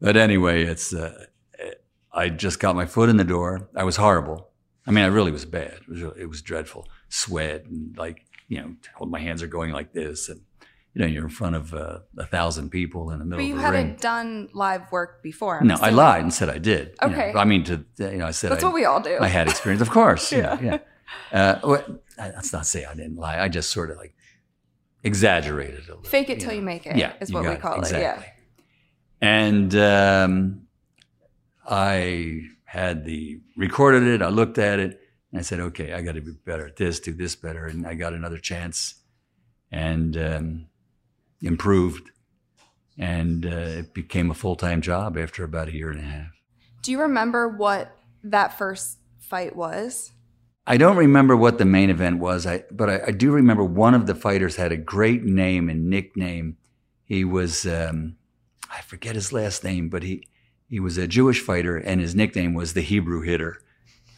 but 0.00 0.16
anyway, 0.16 0.64
it's 0.64 0.94
uh, 0.94 1.26
I 2.12 2.30
just 2.30 2.58
got 2.58 2.74
my 2.74 2.86
foot 2.86 3.10
in 3.10 3.18
the 3.18 3.24
door. 3.24 3.68
I 3.76 3.84
was 3.84 3.96
horrible. 3.96 4.47
I 4.88 4.90
mean, 4.90 5.04
I 5.04 5.08
really 5.08 5.30
was 5.32 5.44
bad. 5.44 5.74
It 5.82 5.88
was 5.88 6.02
really, 6.02 6.20
it 6.22 6.26
was 6.28 6.42
dreadful. 6.42 6.88
Sweat 7.08 7.64
and 7.66 7.96
like 7.96 8.24
you 8.48 8.58
know, 8.60 9.06
my 9.06 9.20
hands 9.20 9.42
are 9.42 9.46
going 9.46 9.72
like 9.72 9.92
this, 9.92 10.28
and 10.30 10.40
you 10.94 11.02
know, 11.02 11.06
you're 11.06 11.24
in 11.24 11.28
front 11.30 11.54
of 11.54 11.74
uh, 11.74 11.98
a 12.16 12.24
thousand 12.26 12.70
people 12.70 13.10
in 13.10 13.18
the 13.18 13.24
middle 13.26 13.38
But 13.44 13.48
you 13.48 13.56
of 13.56 13.60
the 13.62 13.70
ring. 13.70 13.86
hadn't 13.88 14.00
done 14.00 14.48
live 14.54 14.90
work 14.90 15.22
before. 15.22 15.58
I'm 15.60 15.66
No, 15.66 15.76
I 15.80 15.90
lied 15.90 16.22
and 16.22 16.32
said 16.32 16.48
I 16.48 16.58
did. 16.58 16.96
you 17.02 17.08
know. 17.08 17.14
Okay. 17.14 17.32
I 17.36 17.44
mean, 17.44 17.62
to 17.64 17.84
you 17.98 18.12
know, 18.18 18.26
I 18.26 18.30
said 18.32 18.50
That's 18.50 18.64
I, 18.64 18.66
what 18.68 18.74
we 18.74 18.84
all 18.86 19.00
do. 19.00 19.18
I 19.20 19.28
had 19.28 19.48
experience, 19.48 19.82
of 19.82 19.90
course. 19.90 20.32
you 20.32 20.42
know, 20.42 20.58
Yeah. 20.62 20.78
yeah. 21.32 21.40
Uh, 21.40 21.60
well, 21.62 21.84
let's 22.18 22.52
not 22.52 22.66
say 22.66 22.84
I 22.84 22.94
didn't 22.94 23.16
lie. 23.16 23.38
I 23.38 23.48
just 23.48 23.70
sort 23.70 23.90
of 23.90 23.96
like 23.98 24.14
exaggerated 25.04 25.84
a 25.88 25.96
little. 25.96 26.02
Fake 26.04 26.30
it 26.30 26.40
till 26.40 26.52
you 26.52 26.62
make 26.62 26.86
it. 26.86 26.96
Yeah, 26.96 27.12
is 27.20 27.32
what 27.32 27.44
we 27.46 27.56
call 27.56 27.78
exactly. 27.78 28.00
Yeah. 28.02 28.22
And 29.20 29.74
um, 29.76 30.62
I 31.68 32.42
had 32.68 33.06
the 33.06 33.40
recorded 33.56 34.02
it. 34.02 34.20
I 34.20 34.28
looked 34.28 34.58
at 34.58 34.78
it, 34.78 35.00
and 35.32 35.38
I 35.38 35.42
said, 35.42 35.58
"Okay, 35.58 35.94
I 35.94 36.02
got 36.02 36.16
to 36.16 36.20
be 36.20 36.32
better 36.44 36.66
at 36.66 36.76
this. 36.76 37.00
Do 37.00 37.14
this 37.14 37.34
better." 37.34 37.64
And 37.64 37.86
I 37.86 37.94
got 37.94 38.12
another 38.12 38.36
chance, 38.36 38.94
and 39.72 40.14
um, 40.18 40.66
improved, 41.40 42.10
and 42.98 43.46
uh, 43.46 43.80
it 43.80 43.94
became 43.94 44.30
a 44.30 44.34
full 44.34 44.54
time 44.54 44.82
job 44.82 45.16
after 45.16 45.44
about 45.44 45.68
a 45.68 45.74
year 45.74 45.90
and 45.90 46.00
a 46.00 46.04
half. 46.04 46.32
Do 46.82 46.90
you 46.90 47.00
remember 47.00 47.48
what 47.48 47.96
that 48.22 48.58
first 48.58 48.98
fight 49.18 49.56
was? 49.56 50.12
I 50.66 50.76
don't 50.76 50.98
remember 50.98 51.34
what 51.34 51.56
the 51.56 51.64
main 51.64 51.88
event 51.88 52.18
was, 52.18 52.46
I, 52.46 52.64
but 52.70 52.90
I, 52.90 53.00
I 53.06 53.10
do 53.12 53.30
remember 53.30 53.64
one 53.64 53.94
of 53.94 54.06
the 54.06 54.14
fighters 54.14 54.56
had 54.56 54.72
a 54.72 54.76
great 54.76 55.24
name 55.24 55.70
and 55.70 55.88
nickname. 55.88 56.58
He 57.06 57.24
was, 57.24 57.66
um, 57.66 58.16
I 58.70 58.82
forget 58.82 59.14
his 59.14 59.32
last 59.32 59.64
name, 59.64 59.88
but 59.88 60.02
he, 60.02 60.28
he 60.68 60.80
was 60.80 60.98
a 60.98 61.06
Jewish 61.06 61.40
fighter 61.40 61.76
and 61.76 62.00
his 62.00 62.14
nickname 62.14 62.54
was 62.54 62.74
the 62.74 62.80
Hebrew 62.82 63.22
hitter. 63.22 63.60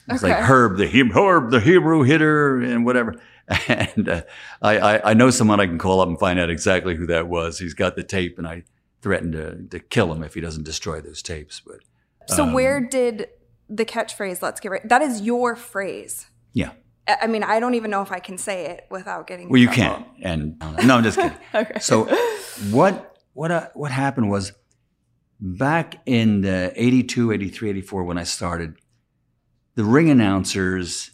It's 0.08 0.22
like 0.22 0.36
Herb, 0.36 0.76
the 0.76 0.86
Hebrew, 0.88 1.14
Herb, 1.22 1.50
the 1.52 1.60
Hebrew 1.60 2.02
hitter 2.02 2.60
and 2.60 2.84
whatever. 2.84 3.14
And 3.66 4.08
uh, 4.08 4.22
I, 4.62 4.78
I, 4.78 5.10
I 5.10 5.14
know 5.14 5.30
someone 5.30 5.58
I 5.58 5.66
can 5.66 5.76
call 5.78 6.00
up 6.00 6.08
and 6.08 6.16
find 6.20 6.38
out 6.38 6.50
exactly 6.50 6.94
who 6.94 7.06
that 7.06 7.26
was. 7.26 7.58
He's 7.58 7.74
got 7.74 7.96
the 7.96 8.04
tape 8.04 8.38
and 8.38 8.46
I 8.46 8.62
threatened 9.02 9.32
to, 9.32 9.56
to 9.70 9.80
kill 9.80 10.12
him 10.12 10.22
if 10.22 10.34
he 10.34 10.40
doesn't 10.40 10.62
destroy 10.62 11.00
those 11.00 11.20
tapes. 11.20 11.60
But 11.60 11.78
So 12.26 12.44
Um, 12.44 12.52
where 12.52 12.80
did 12.80 13.26
the 13.68 13.84
catchphrase 13.84 14.40
"Let's 14.40 14.60
get 14.60 14.70
right"? 14.70 14.88
That 14.88 15.02
is 15.02 15.20
your 15.22 15.56
phrase. 15.56 16.28
yeah, 16.52 16.70
I 17.08 17.16
I 17.22 17.26
mean, 17.26 17.42
I 17.42 17.58
don't 17.58 17.74
even 17.74 17.90
know 17.90 18.02
if 18.02 18.12
I 18.12 18.20
can 18.20 18.38
say 18.38 18.66
it 18.66 18.86
without 18.88 19.26
getting. 19.26 19.48
well, 19.48 19.60
you 19.60 19.68
can't. 19.68 20.06
And 20.22 20.56
no, 20.84 20.96
I'm 20.98 21.02
just 21.02 21.18
kidding. 21.18 21.36
Okay. 21.54 21.80
So 21.80 22.04
what 22.70 23.16
what 23.32 23.50
uh, 23.50 23.68
what 23.74 23.90
happened 23.90 24.30
was 24.30 24.52
back 25.40 25.96
in 26.06 26.42
the 26.42 26.72
82, 26.76 27.32
83, 27.32 27.70
84 27.70 28.04
when 28.04 28.18
I 28.18 28.24
started, 28.24 28.76
the 29.74 29.84
ring 29.84 30.10
announcers 30.10 31.10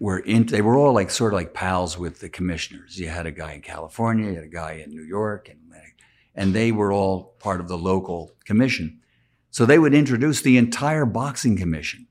were 0.00 0.18
in 0.18 0.46
they 0.46 0.60
were 0.60 0.76
all 0.76 0.92
like 0.92 1.10
sort 1.10 1.32
of 1.32 1.36
like 1.36 1.54
pals 1.54 1.98
with 1.98 2.20
the 2.20 2.28
commissioners. 2.28 2.98
You 2.98 3.08
had 3.08 3.26
a 3.26 3.30
guy 3.30 3.52
in 3.52 3.62
California, 3.62 4.28
you 4.28 4.34
had 4.34 4.44
a 4.44 4.48
guy 4.48 4.82
in 4.84 4.90
New 4.90 5.02
York 5.02 5.48
and 5.48 5.64
and 6.34 6.54
they 6.54 6.72
were 6.72 6.92
all 6.92 7.34
part 7.38 7.60
of 7.60 7.68
the 7.68 7.78
local 7.78 8.32
commission. 8.44 9.00
So 9.50 9.64
they 9.64 9.78
would 9.78 9.94
introduce 9.94 10.42
the 10.42 10.58
entire 10.58 11.06
boxing 11.06 11.56
commission. 11.56 12.06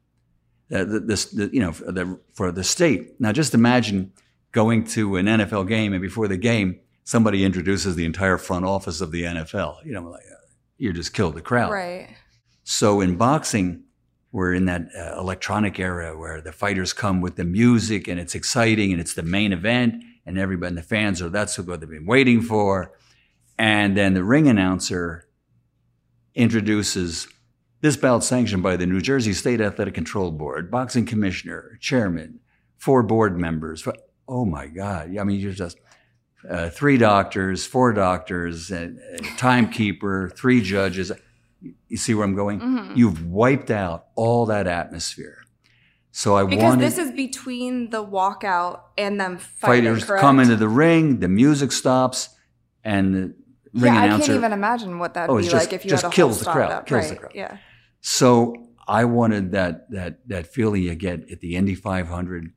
Uh, 0.74 0.86
the, 0.86 1.00
this, 1.01 1.25
the, 1.25 1.50
you 1.53 1.60
know, 1.60 1.74
for 1.74 1.91
the, 1.91 2.20
for 2.34 2.51
the 2.51 2.63
state. 2.63 3.20
Now, 3.20 3.32
just 3.32 3.53
imagine 3.53 4.13
going 4.53 4.86
to 4.86 5.17
an 5.17 5.25
NFL 5.25 5.67
game, 5.67 5.93
and 5.93 6.01
before 6.01 6.27
the 6.27 6.38
game, 6.38 6.79
somebody 7.03 7.43
introduces 7.43 7.96
the 7.96 8.05
entire 8.05 8.38
front 8.38 8.65
office 8.65 9.01
of 9.01 9.12
the 9.12 9.24
NFL. 9.24 9.86
You 9.86 9.93
know, 9.93 10.03
like 10.03 10.24
uh, 10.24 10.36
you 10.83 10.91
just 10.91 11.13
kill 11.13 11.31
the 11.31 11.41
crowd. 11.41 11.71
Right. 11.71 12.09
So 12.65 12.99
in 12.99 13.15
boxing, 13.15 13.83
we're 14.33 14.53
in 14.53 14.65
that 14.65 14.89
uh, 14.97 15.17
electronic 15.17 15.79
era 15.79 16.17
where 16.17 16.41
the 16.41 16.51
fighters 16.51 16.91
come 16.91 17.21
with 17.21 17.37
the 17.37 17.45
music 17.45 18.09
and 18.09 18.19
it's 18.19 18.35
exciting 18.35 18.91
and 18.91 18.99
it's 18.99 19.13
the 19.13 19.23
main 19.23 19.53
event 19.53 20.03
and 20.25 20.37
everybody 20.37 20.69
and 20.69 20.77
the 20.77 20.83
fans 20.83 21.21
are 21.21 21.29
that's 21.29 21.57
what 21.57 21.79
they've 21.79 21.89
been 21.89 22.05
waiting 22.05 22.41
for. 22.41 22.97
And 23.57 23.95
then 23.95 24.13
the 24.13 24.23
ring 24.25 24.47
announcer 24.49 25.29
introduces 26.35 27.27
this 27.79 27.95
bout 27.95 28.23
sanctioned 28.23 28.63
by 28.63 28.75
the 28.75 28.85
New 28.85 28.99
Jersey 28.99 29.33
State 29.33 29.61
Athletic 29.61 29.93
Control 29.93 30.31
Board, 30.31 30.69
boxing 30.69 31.05
commissioner, 31.05 31.77
chairman, 31.79 32.39
four 32.77 33.03
board 33.03 33.37
members. 33.37 33.87
Oh 34.27 34.43
my 34.43 34.67
God. 34.67 35.17
I 35.17 35.23
mean, 35.23 35.39
you're 35.39 35.51
just 35.53 35.77
uh, 36.50 36.69
three 36.69 36.97
doctors, 36.97 37.65
four 37.65 37.93
doctors, 37.93 38.71
a, 38.71 38.93
a 39.13 39.17
timekeeper, 39.38 40.29
three 40.35 40.62
judges. 40.62 41.12
You 41.88 41.97
see 41.97 42.13
where 42.13 42.25
I'm 42.25 42.35
going? 42.35 42.59
Mhm. 42.59 42.97
You've 42.97 43.25
wiped 43.25 43.71
out 43.71 44.07
all 44.15 44.45
that 44.47 44.67
atmosphere. 44.67 45.38
So 46.12 46.35
I 46.35 46.43
Because 46.45 46.62
wanted 46.63 46.81
this 46.85 46.97
is 46.97 47.12
between 47.12 47.89
the 47.89 48.05
walkout 48.05 48.81
and 48.97 49.19
them 49.19 49.38
fighting. 49.38 49.85
fighters 49.85 50.03
correct? 50.05 50.21
come 50.21 50.39
into 50.39 50.55
the 50.55 50.67
ring, 50.67 51.19
the 51.19 51.27
music 51.29 51.71
stops, 51.71 52.29
and 52.83 53.15
the 53.15 53.19
ring 53.73 53.93
yeah, 53.95 54.03
I 54.03 54.07
can't 54.09 54.29
even 54.29 54.53
imagine 54.53 55.00
what 55.00 55.13
that'd 55.15 55.29
Oh, 55.29 55.38
be 55.38 55.43
just- 55.43 55.55
like 55.55 55.73
if 55.73 55.83
you 55.85 55.89
just 55.89 56.03
had 56.03 56.12
a 56.12 56.15
kills 56.15 56.43
whole 56.43 56.53
the 56.53 56.59
crowd, 56.59 56.71
up. 56.71 56.85
kills 56.85 57.05
the 57.07 57.12
right. 57.13 57.19
crowd. 57.21 57.31
Yeah. 57.33 57.57
So 58.01 58.67
I 58.88 59.05
wanted 59.05 59.53
that 59.53 59.89
that 59.91 60.27
that 60.27 60.47
feeling 60.47 60.83
you 60.83 60.93
get 60.95 61.31
at 61.31 61.39
the 61.39 61.55
Indy 61.55 61.73
500 61.73 62.51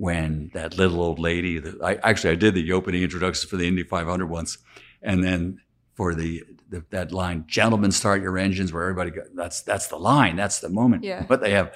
when 0.00 0.50
that 0.54 0.78
little 0.78 1.02
old 1.02 1.18
lady. 1.18 1.58
The, 1.58 1.78
I 1.84 1.96
actually 2.08 2.30
I 2.30 2.34
did 2.36 2.54
the 2.54 2.72
opening 2.72 3.02
introductions 3.02 3.48
for 3.50 3.58
the 3.58 3.68
Indy 3.68 3.82
500 3.82 4.26
once, 4.26 4.56
and 5.02 5.22
then 5.22 5.60
for 5.94 6.14
the, 6.14 6.42
the 6.70 6.82
that 6.88 7.12
line, 7.12 7.44
"Gentlemen, 7.46 7.92
start 7.92 8.22
your 8.22 8.38
engines," 8.38 8.72
where 8.72 8.82
everybody 8.84 9.10
go, 9.10 9.22
that's 9.34 9.60
that's 9.60 9.88
the 9.88 9.98
line, 9.98 10.36
that's 10.36 10.60
the 10.60 10.70
moment. 10.70 11.04
Yeah. 11.04 11.26
But 11.28 11.42
they 11.42 11.50
have 11.50 11.74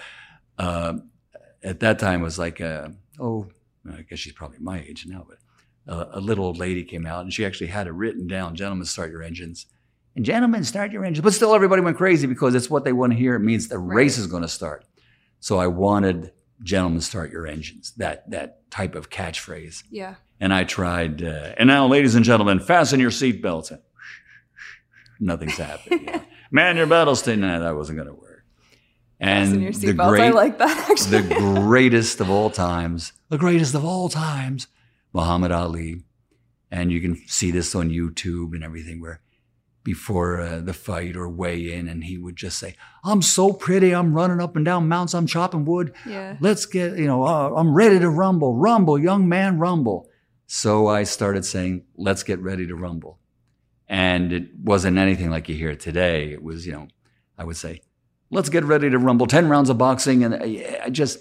um, 0.56 1.10
at 1.62 1.80
that 1.80 1.98
time 1.98 2.22
was 2.22 2.38
like 2.38 2.62
uh, 2.62 2.88
oh 3.20 3.46
I 3.92 4.00
guess 4.08 4.20
she's 4.20 4.32
probably 4.32 4.58
my 4.58 4.80
age 4.80 5.04
now, 5.06 5.26
but 5.28 5.38
uh, 5.92 6.06
a 6.12 6.20
little 6.20 6.46
old 6.46 6.56
lady 6.56 6.82
came 6.82 7.04
out 7.04 7.24
and 7.24 7.32
she 7.32 7.44
actually 7.44 7.66
had 7.66 7.86
it 7.86 7.92
written 7.92 8.26
down, 8.26 8.56
"Gentlemen, 8.56 8.86
start 8.86 9.10
your 9.10 9.22
engines." 9.22 9.66
And 10.16 10.24
gentlemen, 10.24 10.64
start 10.64 10.92
your 10.92 11.04
engines. 11.04 11.22
But 11.24 11.34
still, 11.34 11.54
everybody 11.54 11.82
went 11.82 11.98
crazy 11.98 12.26
because 12.26 12.54
it's 12.54 12.70
what 12.70 12.84
they 12.84 12.92
want 12.94 13.12
to 13.12 13.18
hear. 13.18 13.34
It 13.34 13.40
means 13.40 13.68
the 13.68 13.78
Right. 13.78 13.96
race 13.96 14.16
is 14.16 14.28
going 14.28 14.42
to 14.44 14.48
start. 14.48 14.86
So 15.40 15.58
I 15.58 15.66
wanted 15.66 16.30
"Gentlemen, 16.64 17.00
start 17.00 17.30
your 17.30 17.46
engines." 17.46 17.92
That 17.96 18.28
that 18.30 18.68
type 18.72 18.96
of 18.96 19.08
catchphrase. 19.10 19.84
Yeah. 19.90 20.16
And 20.40 20.52
I 20.52 20.64
tried. 20.64 21.22
Uh, 21.22 21.52
and 21.56 21.68
now, 21.68 21.86
ladies 21.86 22.16
and 22.16 22.24
gentlemen, 22.24 22.58
fasten 22.58 22.98
your 22.98 23.10
seatbelts. 23.12 23.78
Nothing's 25.20 25.56
happening. 25.56 26.00
you 26.00 26.06
know. 26.12 26.22
Man, 26.50 26.76
your 26.76 26.86
battle's 26.86 27.20
staying. 27.20 27.40
No, 27.40 27.60
that 27.60 27.76
wasn't 27.76 27.96
going 27.98 28.08
to 28.08 28.14
work. 28.14 28.44
And 29.20 29.46
Fasten 29.48 29.62
your 29.62 29.72
the 29.72 29.92
great, 30.08 30.22
I 30.22 30.30
like 30.30 30.58
that 30.58 30.90
actually. 30.90 31.22
the 31.22 31.34
greatest 31.60 32.20
of 32.20 32.28
all 32.28 32.50
times, 32.50 33.12
the 33.28 33.38
greatest 33.38 33.74
of 33.74 33.84
all 33.84 34.08
times, 34.08 34.66
Muhammad 35.12 35.52
Ali. 35.52 36.02
And 36.70 36.90
you 36.90 37.00
can 37.00 37.16
see 37.28 37.52
this 37.52 37.74
on 37.76 37.90
YouTube 37.90 38.54
and 38.54 38.64
everything 38.64 39.00
where 39.00 39.20
before 39.84 40.40
uh, 40.40 40.60
the 40.60 40.72
fight 40.72 41.14
or 41.14 41.28
weigh 41.28 41.72
in, 41.72 41.88
and 41.88 42.04
he 42.04 42.16
would 42.16 42.36
just 42.36 42.58
say, 42.58 42.74
I'm 43.04 43.20
so 43.20 43.52
pretty. 43.52 43.94
I'm 43.94 44.14
running 44.14 44.40
up 44.40 44.56
and 44.56 44.64
down 44.64 44.88
mountains. 44.88 45.14
I'm 45.14 45.26
chopping 45.26 45.66
wood. 45.66 45.94
yeah. 46.06 46.36
Let's 46.40 46.64
get, 46.64 46.96
you 46.96 47.06
know, 47.06 47.24
uh, 47.24 47.52
I'm 47.54 47.74
ready 47.74 48.00
to 48.00 48.08
rumble. 48.08 48.56
Rumble, 48.56 48.98
young 48.98 49.28
man, 49.28 49.58
rumble. 49.58 50.08
So 50.46 50.86
I 50.88 51.04
started 51.04 51.44
saying, 51.44 51.84
let's 51.96 52.22
get 52.22 52.40
ready 52.40 52.66
to 52.66 52.74
rumble. 52.74 53.18
And 53.86 54.32
it 54.32 54.48
wasn't 54.62 54.96
anything 54.96 55.30
like 55.30 55.48
you 55.48 55.54
hear 55.54 55.76
today. 55.76 56.32
It 56.32 56.42
was, 56.42 56.66
you 56.66 56.72
know, 56.72 56.88
I 57.36 57.44
would 57.44 57.56
say, 57.56 57.82
let's 58.30 58.48
get 58.48 58.64
ready 58.64 58.88
to 58.88 58.98
rumble. 58.98 59.26
10 59.26 59.48
rounds 59.48 59.68
of 59.68 59.76
boxing. 59.76 60.24
And 60.24 60.34
I, 60.34 60.80
I 60.84 60.90
just, 60.90 61.18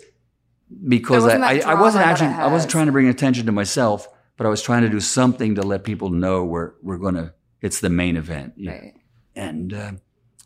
because 0.87 1.25
I, 1.25 1.37
I, 1.37 1.59
I 1.59 1.73
wasn't 1.73 2.05
actually, 2.05 2.29
I 2.29 2.47
wasn't 2.47 2.71
trying 2.71 2.85
to 2.85 2.93
bring 2.93 3.09
attention 3.09 3.45
to 3.45 3.51
myself, 3.51 4.07
but 4.37 4.47
I 4.47 4.49
was 4.49 4.61
trying 4.61 4.83
to 4.83 4.89
do 4.89 5.01
something 5.01 5.55
to 5.55 5.61
let 5.61 5.83
people 5.83 6.09
know 6.09 6.45
we're, 6.45 6.73
we're 6.81 6.97
going 6.97 7.15
to, 7.15 7.33
it's 7.63 7.79
the 7.79 7.89
main 7.89 8.15
event. 8.17 8.53
you 8.57 8.67
know. 8.67 8.73
Right. 8.73 8.93
And 9.35 9.73
uh, 9.73 9.91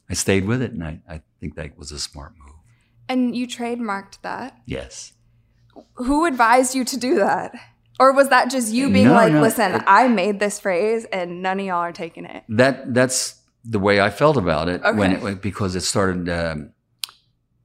I 0.10 0.14
stayed 0.14 0.46
with 0.46 0.62
it. 0.62 0.72
And 0.72 0.84
I, 0.84 1.02
I 1.10 1.22
think 1.42 1.56
that 1.56 1.78
was 1.78 1.92
a 1.92 2.00
smart 2.00 2.32
move. 2.40 2.56
And 3.10 3.36
you 3.36 3.46
trademarked 3.48 4.22
that. 4.22 4.58
Yes. 4.66 5.12
Who 5.96 6.26
advised 6.26 6.74
you 6.76 6.86
to 6.86 6.98
do 6.98 7.16
that? 7.16 7.54
Or 8.00 8.14
was 8.14 8.30
that 8.30 8.50
just 8.52 8.72
you 8.72 8.90
being 8.92 9.08
No, 9.08 9.14
like, 9.14 9.34
no, 9.34 9.42
listen, 9.42 9.74
it- 9.74 9.84
I 9.88 10.08
made 10.08 10.40
this 10.40 10.60
phrase 10.60 11.06
and 11.12 11.42
none 11.42 11.60
of 11.60 11.66
y'all 11.66 11.78
are 11.78 11.92
taking 11.92 12.26
it? 12.26 12.44
that 12.50 12.94
that's 12.94 13.42
the 13.66 13.80
way 13.80 14.00
I 14.00 14.10
felt 14.10 14.38
about 14.38 14.70
it 14.70 14.82
when 14.96 15.12
it 15.14 15.42
because 15.42 15.76
it 15.76 15.82
started. 15.82 16.30
Um, 16.30 16.72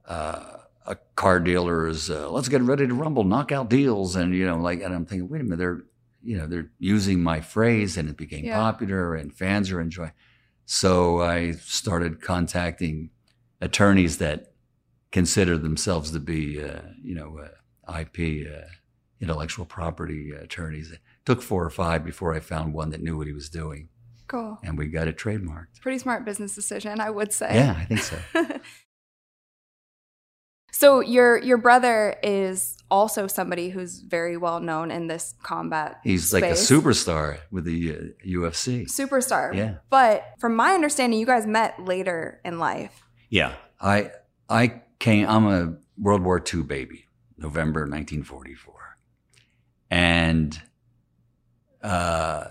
uh, 0.07 0.57
a 0.85 0.97
car 1.15 1.39
dealer's 1.39 2.09
uh, 2.09 2.29
let's 2.29 2.49
get 2.49 2.61
ready 2.61 2.85
to 2.85 2.93
rumble, 2.93 3.23
knockout 3.23 3.69
deals, 3.69 4.17
and 4.17 4.35
you 4.35 4.45
know, 4.45 4.57
like, 4.57 4.81
and 4.81 4.93
I'm 4.93 5.05
thinking, 5.05 5.29
wait 5.29 5.39
a 5.39 5.43
minute, 5.45 5.57
they're 5.59 5.83
you 6.23 6.37
know 6.37 6.47
they're 6.47 6.71
using 6.79 7.21
my 7.21 7.41
phrase, 7.41 7.97
and 7.97 8.09
it 8.09 8.17
became 8.17 8.45
Yeah. 8.45 8.57
popular, 8.59 9.15
and 9.15 9.33
fans 9.33 9.71
are 9.71 9.81
enjoying. 9.81 10.11
So 10.65 11.21
I 11.21 11.51
started 11.51 12.21
contacting 12.21 13.09
attorneys 13.61 14.17
that 14.19 14.53
consider 15.11 15.57
themselves 15.57 16.11
to 16.11 16.19
be, 16.19 16.63
uh, 16.63 16.81
you 17.01 17.13
know, 17.15 17.37
uh, 17.39 17.99
IP, 17.99 18.47
uh, 18.47 18.65
intellectual 19.19 19.65
property 19.65 20.31
attorneys. 20.31 20.91
It 20.91 20.99
took 21.25 21.41
four 21.41 21.63
or 21.63 21.69
five 21.69 22.03
before 22.03 22.33
I 22.33 22.39
found 22.39 22.73
one 22.73 22.89
that 22.91 23.01
knew 23.01 23.17
what 23.17 23.27
he 23.27 23.33
was 23.33 23.49
doing, 23.49 23.89
Cool. 24.27 24.57
and 24.63 24.77
we 24.77 24.87
got 24.87 25.07
it 25.07 25.17
trademarked. 25.17 25.81
Pretty 25.81 25.99
smart 25.99 26.25
business 26.25 26.55
decision, 26.55 26.99
I 26.99 27.09
would 27.09 27.31
say. 27.33 27.53
Yeah, 27.53 27.75
I 27.77 27.85
think 27.85 28.01
so. 28.01 28.17
So 30.71 31.01
your 31.01 31.37
your 31.37 31.57
brother 31.57 32.15
is 32.23 32.77
also 32.93 33.25
somebody 33.25 33.69
who's 33.69 34.01
very 34.01 34.37
well 34.37 34.59
known 34.59 34.91
in 34.91 35.07
this 35.07 35.33
combat. 35.41 35.99
He's 36.03 36.31
like 36.31 36.43
a 36.43 36.51
superstar 36.51 37.39
with 37.49 37.65
the 37.65 37.91
uh, 37.91 37.95
UFC. 38.23 38.85
superstar. 38.85 39.55
Yeah. 39.55 39.77
But 39.89 40.23
from 40.37 40.55
my 40.55 40.73
understanding, 40.73 41.19
you 41.19 41.25
guys 41.25 41.47
met 41.47 41.83
later 41.83 42.39
in 42.45 42.59
life. 42.59 43.03
Yeah, 43.29 43.53
I 43.81 44.11
I 44.47 44.83
came. 44.99 45.27
I'm 45.27 45.47
a 45.47 45.75
World 45.97 46.21
War 46.21 46.41
II 46.53 46.61
baby, 46.61 47.05
November 47.35 47.81
1944, 47.81 48.75
and 49.89 50.61
uh, 51.81 52.45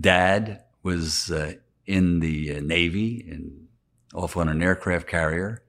Dad 0.00 0.64
was 0.82 1.30
uh, 1.30 1.52
in 1.86 2.18
the 2.18 2.56
uh, 2.56 2.60
Navy 2.60 3.28
and 3.30 3.68
off 4.12 4.36
on 4.36 4.48
an 4.48 4.60
aircraft 4.60 5.06
carrier, 5.06 5.62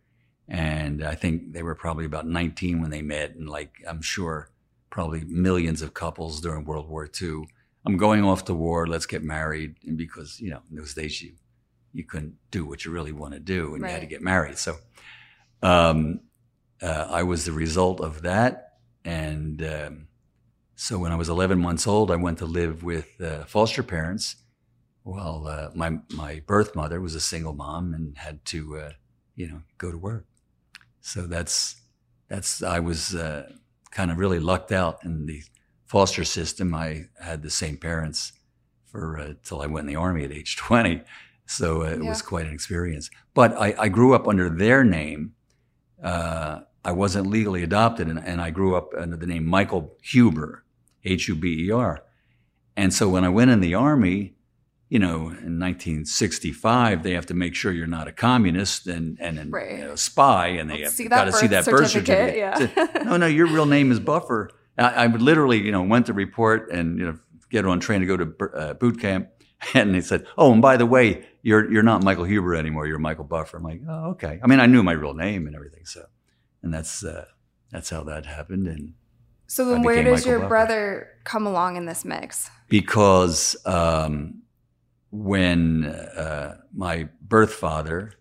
and 0.52 1.02
I 1.02 1.16
think 1.16 1.54
they 1.54 1.64
were 1.64 1.76
probably 1.76 2.04
about 2.04 2.28
19 2.28 2.82
when 2.82 2.92
they 2.92 3.02
met, 3.02 3.36
and 3.36 3.50
like 3.50 3.72
I'm 3.88 4.02
sure 4.02 4.50
probably 4.90 5.24
millions 5.24 5.82
of 5.82 5.94
couples 5.94 6.42
during 6.42 6.66
World 6.66 6.90
War 6.90 7.10
II. 7.22 7.48
I'm 7.86 7.96
going 7.96 8.26
off 8.26 8.44
to 8.46 8.54
war. 8.54 8.86
Let's 8.86 9.06
get 9.06 9.24
married, 9.24 9.76
and 9.88 9.98
because 9.98 10.42
you 10.42 10.50
know 10.50 10.62
in 10.70 10.76
those 10.76 10.94
days 10.94 11.22
you 11.22 11.32
you 11.94 12.04
couldn't 12.04 12.36
do 12.52 12.66
what 12.66 12.84
you 12.84 12.92
really 12.92 13.14
want 13.14 13.34
to 13.34 13.40
do, 13.40 13.76
and 13.76 13.84
you 13.84 13.90
had 13.90 14.02
to 14.02 14.08
get 14.08 14.22
married. 14.22 14.58
So, 14.58 14.76
um, 15.64 16.20
uh, 16.82 17.08
I 17.10 17.24
was 17.24 17.46
the 17.46 17.54
result 17.54 18.02
of 18.02 18.24
that, 18.24 18.74
and 19.06 19.64
um, 19.64 20.08
so 20.76 21.00
when 21.00 21.14
I 21.14 21.16
was 21.16 21.30
11 21.30 21.60
months 21.60 21.88
old, 21.88 22.12
I 22.12 22.18
went 22.18 22.40
to 22.40 22.46
live 22.46 22.84
with 22.84 23.22
uh, 23.22 23.46
foster 23.46 23.84
parents. 23.84 24.36
Well, 25.06 25.48
uh, 25.48 25.70
my 25.74 26.00
my 26.14 26.42
birth 26.46 26.76
mother 26.76 27.00
was 27.00 27.16
a 27.16 27.22
single 27.22 27.54
mom 27.54 27.94
and 27.94 28.18
had 28.18 28.44
to, 28.48 28.78
uh, 28.78 28.92
you 29.38 29.48
know, 29.48 29.62
go 29.78 29.92
to 29.92 29.98
work. 29.98 30.26
So 31.02 31.28
that's 31.28 31.76
that's 32.28 32.64
I 32.64 32.80
was 32.80 33.14
uh, 33.16 33.52
kind 33.92 34.12
of 34.12 34.18
really 34.18 34.40
lucked 34.40 34.72
out 34.72 35.04
in 35.04 35.26
the 35.26 35.42
foster 35.86 36.24
system. 36.24 36.74
I 36.74 37.08
had 37.20 37.42
the 37.42 37.50
same 37.50 37.78
parents 37.78 38.34
for 38.86 39.20
uh, 39.20 39.34
till 39.44 39.62
I 39.62 39.68
went 39.68 39.88
in 39.88 39.94
the 39.94 40.00
army 40.00 40.24
at 40.24 40.32
age 40.32 40.56
20. 40.58 41.02
So 41.46 41.82
uh, 41.82 41.88
it 41.88 42.04
was 42.04 42.22
quite 42.22 42.46
an 42.46 42.54
experience. 42.54 43.10
But 43.34 43.60
I, 43.60 43.76
I 43.78 43.90
grew 43.90 44.14
up 44.14 44.28
under 44.28 44.50
their 44.50 44.86
name. 44.86 45.34
Uh, 46.02 46.62
I 46.84 46.94
wasn't 46.94 47.28
legally 47.28 47.62
adopted, 47.62 48.08
and, 48.08 48.20
and 48.24 48.42
I 48.42 48.52
grew 48.52 48.76
up 48.76 48.92
under 48.98 49.18
the 49.18 49.28
name 49.28 49.46
Michael 49.46 49.98
Huber, 50.02 50.64
H 51.04 51.28
U 51.28 51.36
B 51.36 51.68
E 51.68 51.72
R. 51.72 52.04
And 52.78 52.94
so 52.94 53.10
when 53.10 53.26
I 53.26 53.30
went 53.30 53.52
in 53.52 53.60
the 53.60 53.76
army, 53.76 54.34
you 54.94 55.00
know, 55.00 55.30
in 55.48 55.58
1965, 55.58 57.04
they 57.04 57.14
have 57.14 57.26
to 57.28 57.34
make 57.34 57.56
sure 57.56 57.72
you're 57.72 57.88
not 57.88 58.08
a 58.08 58.12
communist 58.12 58.88
and 58.88 59.18
and, 59.22 59.40
and 59.40 59.52
Right. 59.54 59.72
you 59.80 59.86
know, 59.86 59.96
spy, 59.96 60.48
and 60.48 60.70
they 60.70 60.84
Let's 60.84 60.98
have 60.98 61.10
got 61.10 61.26
to 61.26 61.32
see 61.32 61.48
that 61.48 61.66
birth 61.66 61.90
certificate, 61.92 62.36
yeah. 62.38 62.58
Say, 62.58 63.04
no, 63.06 63.16
no, 63.18 63.26
your 63.26 63.48
real 63.48 63.66
name 63.66 63.92
is 63.92 64.00
Buffer. 64.00 64.52
I, 64.78 65.04
I 65.04 65.08
literally, 65.08 65.60
you 65.62 65.72
know, 65.72 65.82
went 65.84 66.08
to 66.08 66.14
report 66.14 66.70
and 66.72 67.00
you 67.00 67.06
know 67.06 67.20
get 67.50 67.66
on 67.66 67.80
train 67.80 68.02
to 68.02 68.06
go 68.08 68.18
to 68.18 68.50
uh, 68.54 68.74
boot 68.74 69.00
camp, 69.00 69.30
and 69.74 69.96
they 69.96 70.02
said, 70.02 70.26
"Oh, 70.38 70.52
and 70.52 70.62
by 70.62 70.76
the 70.78 70.86
way, 70.86 71.26
you're 71.42 71.72
you're 71.72 71.84
not 71.84 72.04
Michael 72.04 72.26
Huber 72.26 72.54
anymore. 72.56 72.86
You're 72.86 73.00
Michael 73.00 73.24
Buffer." 73.26 73.58
I'm 73.58 73.64
like, 73.64 73.82
"Oh, 73.88 74.12
okay." 74.12 74.40
I 74.44 74.48
mean, 74.48 74.60
I 74.60 74.66
knew 74.66 74.84
my 74.84 74.94
real 74.94 75.14
name 75.14 75.48
and 75.48 75.56
everything, 75.56 75.86
so 75.86 76.04
and 76.64 76.74
that's 76.74 77.04
uh, 77.06 77.26
that's 77.72 77.90
how 77.90 78.04
that 78.04 78.26
happened, 78.26 78.68
and 78.68 78.94
So 79.48 79.64
then, 79.72 79.84
where 79.84 80.04
does 80.04 80.20
Michael 80.20 80.30
your 80.32 80.40
Buffer. 80.40 80.50
brother 80.50 81.08
come 81.24 81.48
along 81.48 81.78
in 81.78 81.86
this 81.86 82.04
mix? 82.04 82.50
because 82.68 83.56
um, 83.66 84.41
when 85.12 85.86
uh, 85.86 86.58
my 86.74 87.10
birth 87.22 87.54
father, 87.54 88.14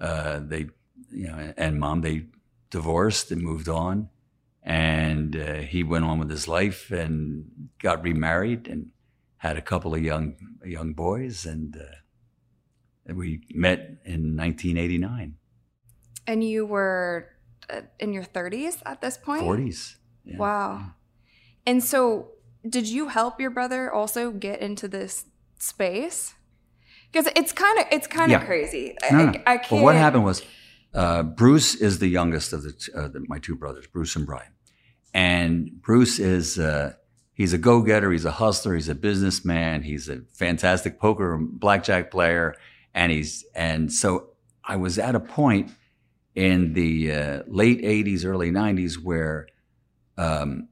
uh, 0.00 0.40
they, 0.40 0.66
you 1.10 1.26
know, 1.26 1.52
and 1.56 1.80
mom, 1.80 2.00
they 2.00 2.26
divorced 2.70 3.30
and 3.30 3.42
moved 3.42 3.68
on, 3.68 4.08
and 4.62 5.36
uh, 5.36 5.54
he 5.56 5.82
went 5.82 6.04
on 6.04 6.18
with 6.18 6.30
his 6.30 6.46
life 6.46 6.90
and 6.90 7.70
got 7.80 8.02
remarried, 8.02 8.68
and 8.68 8.90
had 9.38 9.56
a 9.56 9.62
couple 9.62 9.94
of 9.94 10.02
young 10.02 10.36
young 10.64 10.92
boys, 10.92 11.44
and 11.44 11.76
uh, 11.76 13.14
we 13.14 13.42
met 13.52 13.80
in 14.04 14.36
1989. 14.36 15.34
And 16.26 16.44
you 16.44 16.66
were 16.66 17.30
uh, 17.70 17.82
in 17.98 18.12
your 18.12 18.24
30s 18.24 18.82
at 18.84 19.00
this 19.00 19.16
point? 19.16 19.42
40s. 19.42 19.96
Yeah. 20.24 20.36
Wow. 20.36 20.92
And 21.66 21.82
so, 21.82 22.32
did 22.68 22.86
you 22.86 23.08
help 23.08 23.40
your 23.40 23.50
brother 23.50 23.90
also 23.92 24.30
get 24.30 24.60
into 24.60 24.88
this 24.88 25.24
space? 25.58 26.34
Because 27.10 27.28
it's 27.36 27.52
kind 27.52 27.78
of 27.78 27.86
it's 27.90 28.06
kind 28.06 28.32
of 28.32 28.40
Yeah. 28.42 28.46
crazy. 28.46 28.94
No, 29.10 29.18
I, 29.18 29.24
no. 29.24 29.40
I 29.46 29.56
can't. 29.58 29.72
Well, 29.72 29.84
what 29.84 29.94
happened 29.96 30.24
was 30.24 30.42
uh, 30.94 31.22
Bruce 31.22 31.74
is 31.74 31.98
the 31.98 32.08
youngest 32.08 32.52
of 32.52 32.62
the, 32.62 32.72
t- 32.72 32.92
uh, 32.94 33.08
the 33.08 33.24
my 33.28 33.38
two 33.38 33.54
brothers, 33.56 33.86
Bruce 33.86 34.14
and 34.16 34.26
Brian, 34.26 34.52
and 35.14 35.70
Bruce 35.80 36.18
is 36.18 36.58
uh, 36.58 36.92
he's 37.32 37.52
a 37.52 37.58
go 37.58 37.82
getter, 37.82 38.10
he's 38.12 38.24
a 38.24 38.30
hustler, 38.32 38.74
he's 38.74 38.88
a 38.88 38.94
businessman, 38.94 39.82
he's 39.82 40.08
a 40.08 40.20
fantastic 40.32 40.98
poker 41.00 41.38
blackjack 41.38 42.10
player, 42.10 42.54
and 42.94 43.10
he's 43.12 43.44
and 43.54 43.92
so 43.92 44.30
I 44.64 44.76
was 44.76 44.98
at 44.98 45.14
a 45.14 45.20
point 45.20 45.70
in 46.34 46.74
the 46.74 47.12
uh, 47.12 47.42
late 47.46 47.82
'80s, 47.82 48.24
early 48.24 48.50
'90s 48.50 48.94
where. 49.02 49.46
Um, 50.16 50.68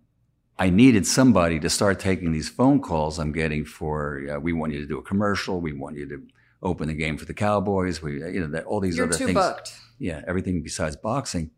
I 0.59 0.71
needed 0.71 1.07
somebody 1.07 1.61
to 1.61 1.69
start 1.69 2.01
taking 2.01 2.33
these 2.33 2.49
phone 2.49 2.81
calls 2.81 3.19
I'm 3.19 3.33
getting 3.33 3.65
for, 3.65 4.23
uh, 4.37 4.41
we 4.41 4.53
want 4.53 4.73
you 4.73 4.81
to 4.81 4.87
do 4.87 4.99
a 4.99 5.03
commercial, 5.03 5.61
we 5.61 5.73
want 5.73 5.97
you 5.97 6.09
to 6.09 6.23
open 6.63 6.89
the 6.89 6.95
game 6.95 7.19
for 7.19 7.27
the 7.27 7.35
Cowboys, 7.35 8.01
we, 8.03 8.15
you 8.33 8.41
know, 8.41 8.47
that 8.49 8.65
all 8.65 8.81
these 8.81 8.97
You're 8.97 9.07
other 9.07 9.19
too 9.19 9.27
things. 9.27 9.35
booked. 9.39 9.75
Yeah, 9.99 10.23
everything 10.27 10.63
besides 10.63 10.97
boxing. 10.97 11.51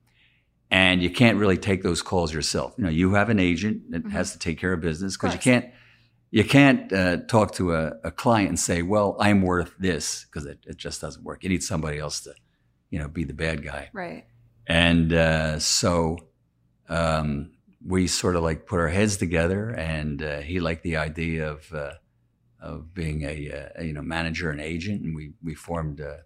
And 0.71 1.01
you 1.03 1.11
can't 1.11 1.39
really 1.39 1.57
take 1.57 1.83
those 1.83 2.03
calls 2.03 2.35
yourself. 2.35 2.75
You 2.77 2.85
know, 2.85 2.91
you 2.91 3.15
have 3.15 3.31
an 3.31 3.39
agent 3.39 3.91
that 3.93 4.05
Mhm. 4.05 4.11
has 4.11 4.33
to 4.33 4.39
take 4.39 4.59
care 4.59 4.73
of 4.73 4.81
business 4.81 5.17
because 5.17 5.33
you 5.33 5.41
can't, 5.41 5.67
you 6.31 6.45
can't 6.45 6.93
uh, 6.93 7.19
talk 7.29 7.53
to 7.55 7.75
a, 7.75 7.93
a 8.05 8.11
client 8.11 8.49
and 8.51 8.59
say, 8.61 8.83
well, 8.83 9.17
I'm 9.19 9.41
worth 9.43 9.75
this 9.79 10.25
because 10.27 10.45
it, 10.45 10.59
it 10.67 10.77
just 10.77 11.01
doesn't 11.01 11.25
work. 11.25 11.43
You 11.43 11.49
need 11.49 11.63
somebody 11.63 11.99
else 11.99 12.21
to, 12.23 12.35
you 12.91 12.99
know, 12.99 13.09
be 13.09 13.25
the 13.25 13.33
bad 13.33 13.65
guy. 13.65 13.89
Right. 13.95 14.27
And 14.67 15.13
uh, 15.13 15.59
so 15.61 16.19
um, 16.91 17.53
we 17.89 18.07
sort 18.07 18.37
of 18.37 18.43
like 18.43 18.67
put 18.67 18.79
our 18.79 18.89
heads 18.89 19.17
together, 19.17 19.71
and 19.71 20.23
uh, 20.23 20.41
he 20.41 20.61
liked 20.61 20.83
the 20.83 20.97
idea 20.97 21.51
of 21.51 21.73
uh, 21.73 21.93
of 22.61 22.93
being 22.93 23.23
a, 23.23 23.73
uh, 23.79 23.83
you 23.83 23.95
know 23.95 24.03
manager 24.03 24.51
and 24.51 24.61
agent, 24.61 25.03
and 25.03 25.17
we 25.17 25.33
we 25.43 25.55
formed 25.55 26.01
a, 26.01 26.21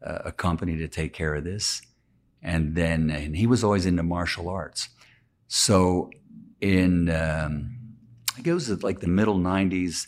a 0.00 0.32
company 0.32 0.78
to 0.78 0.88
take 0.88 1.12
care 1.12 1.34
of 1.34 1.44
this. 1.44 1.82
And 2.42 2.74
then 2.74 3.10
and 3.10 3.36
he 3.36 3.46
was 3.46 3.62
always 3.62 3.86
into 3.86 4.02
martial 4.02 4.48
arts, 4.48 4.88
so 5.46 6.10
in 6.60 7.10
um, 7.10 7.78
I 8.30 8.34
think 8.36 8.46
it 8.46 8.54
was 8.54 8.82
like 8.82 9.00
the 9.00 9.06
middle 9.06 9.38
'90s. 9.38 10.06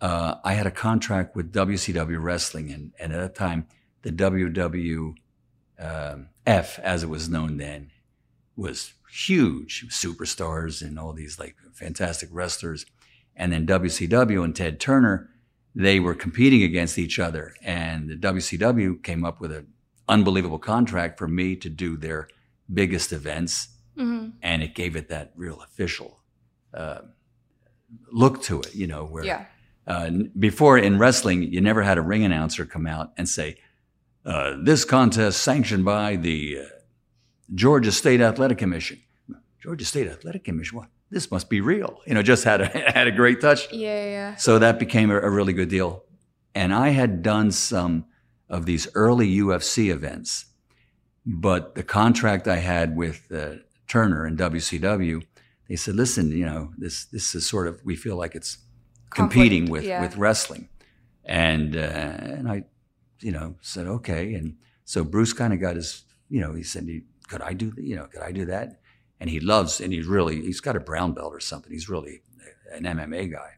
Uh, 0.00 0.36
I 0.42 0.54
had 0.54 0.66
a 0.66 0.70
contract 0.70 1.36
with 1.36 1.52
WCW 1.52 2.20
Wrestling, 2.20 2.72
and, 2.72 2.92
and 2.98 3.12
at 3.12 3.20
that 3.20 3.34
time, 3.36 3.68
the 4.02 4.10
WWF, 4.10 5.14
as 6.80 7.02
it 7.04 7.08
was 7.08 7.28
known 7.28 7.58
then, 7.58 7.92
was 8.56 8.94
huge. 9.12 9.86
Superstars 9.90 10.82
and 10.82 10.98
all 10.98 11.12
these 11.12 11.38
like 11.38 11.56
fantastic 11.72 12.28
wrestlers. 12.32 12.86
And 13.36 13.52
then 13.52 13.66
WCW 13.66 14.44
and 14.44 14.54
Ted 14.56 14.78
Turner, 14.80 15.28
they 15.74 16.00
were 16.00 16.14
competing 16.14 16.62
against 16.62 16.98
each 16.98 17.18
other. 17.18 17.54
And 17.62 18.08
the 18.08 18.16
WCW 18.16 19.02
came 19.02 19.24
up 19.24 19.40
with 19.40 19.52
an 19.52 19.66
unbelievable 20.08 20.58
contract 20.58 21.18
for 21.18 21.28
me 21.28 21.56
to 21.56 21.68
do 21.70 21.96
their 21.96 22.28
biggest 22.72 23.12
events. 23.12 23.68
hmm 23.96 24.30
And 24.42 24.62
it 24.62 24.74
gave 24.74 24.96
it 24.96 25.08
that 25.08 25.32
real 25.36 25.60
official 25.62 26.20
uh, 26.74 27.02
look 28.10 28.42
to 28.42 28.60
it, 28.60 28.74
you 28.74 28.86
know, 28.86 29.04
where 29.04 29.24
Yeah. 29.24 29.44
uh, 29.86 30.10
before 30.38 30.78
in 30.78 30.98
wrestling, 30.98 31.42
you 31.42 31.60
never 31.60 31.82
had 31.82 31.98
a 31.98 32.02
ring 32.02 32.24
announcer 32.24 32.64
come 32.64 32.86
out 32.86 33.12
and 33.18 33.28
say, 33.28 33.56
uh, 34.24 34.56
"This 34.64 34.84
contest 34.84 35.42
sanctioned 35.42 35.84
by 35.84 36.16
the 36.16 36.60
uh, 36.60 36.64
Georgia 37.54 37.92
State 37.92 38.20
Athletic 38.20 38.58
Commission." 38.58 39.00
Georgia 39.62 39.84
State 39.84 40.08
Athletic 40.08 40.42
Commission. 40.42 40.78
What? 40.78 40.88
This 41.10 41.30
must 41.30 41.48
be 41.48 41.60
real. 41.60 42.00
You 42.06 42.14
know, 42.14 42.22
just 42.22 42.42
had 42.42 42.60
a 42.60 42.66
had 42.94 43.06
a 43.06 43.12
great 43.12 43.40
touch. 43.40 43.72
Yeah. 43.72 44.04
Yeah. 44.04 44.36
So 44.36 44.58
that 44.58 44.78
became 44.78 45.10
a, 45.10 45.20
a 45.20 45.30
really 45.30 45.52
good 45.52 45.68
deal. 45.68 46.04
And 46.54 46.74
I 46.74 46.88
had 46.88 47.22
done 47.22 47.52
some 47.52 48.06
of 48.48 48.66
these 48.66 48.88
early 48.94 49.36
UFC 49.36 49.90
events, 49.90 50.46
but 51.24 51.74
the 51.74 51.82
contract 51.82 52.48
I 52.48 52.56
had 52.56 52.96
with 52.96 53.30
uh, 53.32 53.54
Turner 53.86 54.26
and 54.26 54.36
WCW, 54.36 55.22
they 55.68 55.76
said, 55.76 55.94
"Listen, 55.94 56.30
you 56.30 56.44
know, 56.44 56.72
this 56.76 57.06
this 57.06 57.34
is 57.34 57.48
sort 57.48 57.68
of 57.68 57.80
we 57.84 57.94
feel 57.94 58.16
like 58.16 58.34
it's 58.34 58.58
competing 59.10 59.66
Conflict, 59.66 59.70
with 59.70 59.84
yeah. 59.84 60.02
with 60.02 60.16
wrestling," 60.16 60.68
and 61.24 61.76
uh, 61.76 61.78
and 61.78 62.48
I, 62.48 62.64
you 63.20 63.30
know, 63.30 63.54
said 63.60 63.86
okay, 63.86 64.34
and 64.34 64.56
so 64.84 65.04
Bruce 65.04 65.32
kind 65.32 65.52
of 65.54 65.60
got 65.60 65.76
his, 65.76 66.04
you 66.28 66.40
know, 66.40 66.52
he 66.52 66.62
said, 66.62 66.86
"Could 67.32 67.42
I 67.42 67.52
do, 67.54 67.72
you 67.78 67.96
know, 67.96 68.06
could 68.12 68.22
I 68.22 68.32
do 68.32 68.44
that?" 68.46 68.80
And 69.18 69.30
he 69.30 69.40
loves, 69.40 69.80
and 69.80 69.92
he's 69.92 70.06
really, 70.06 70.42
he's 70.42 70.60
got 70.60 70.76
a 70.76 70.80
brown 70.80 71.14
belt 71.14 71.32
or 71.32 71.40
something. 71.40 71.72
He's 71.72 71.88
really 71.88 72.22
an 72.72 72.84
MMA 72.84 73.30
guy. 73.30 73.52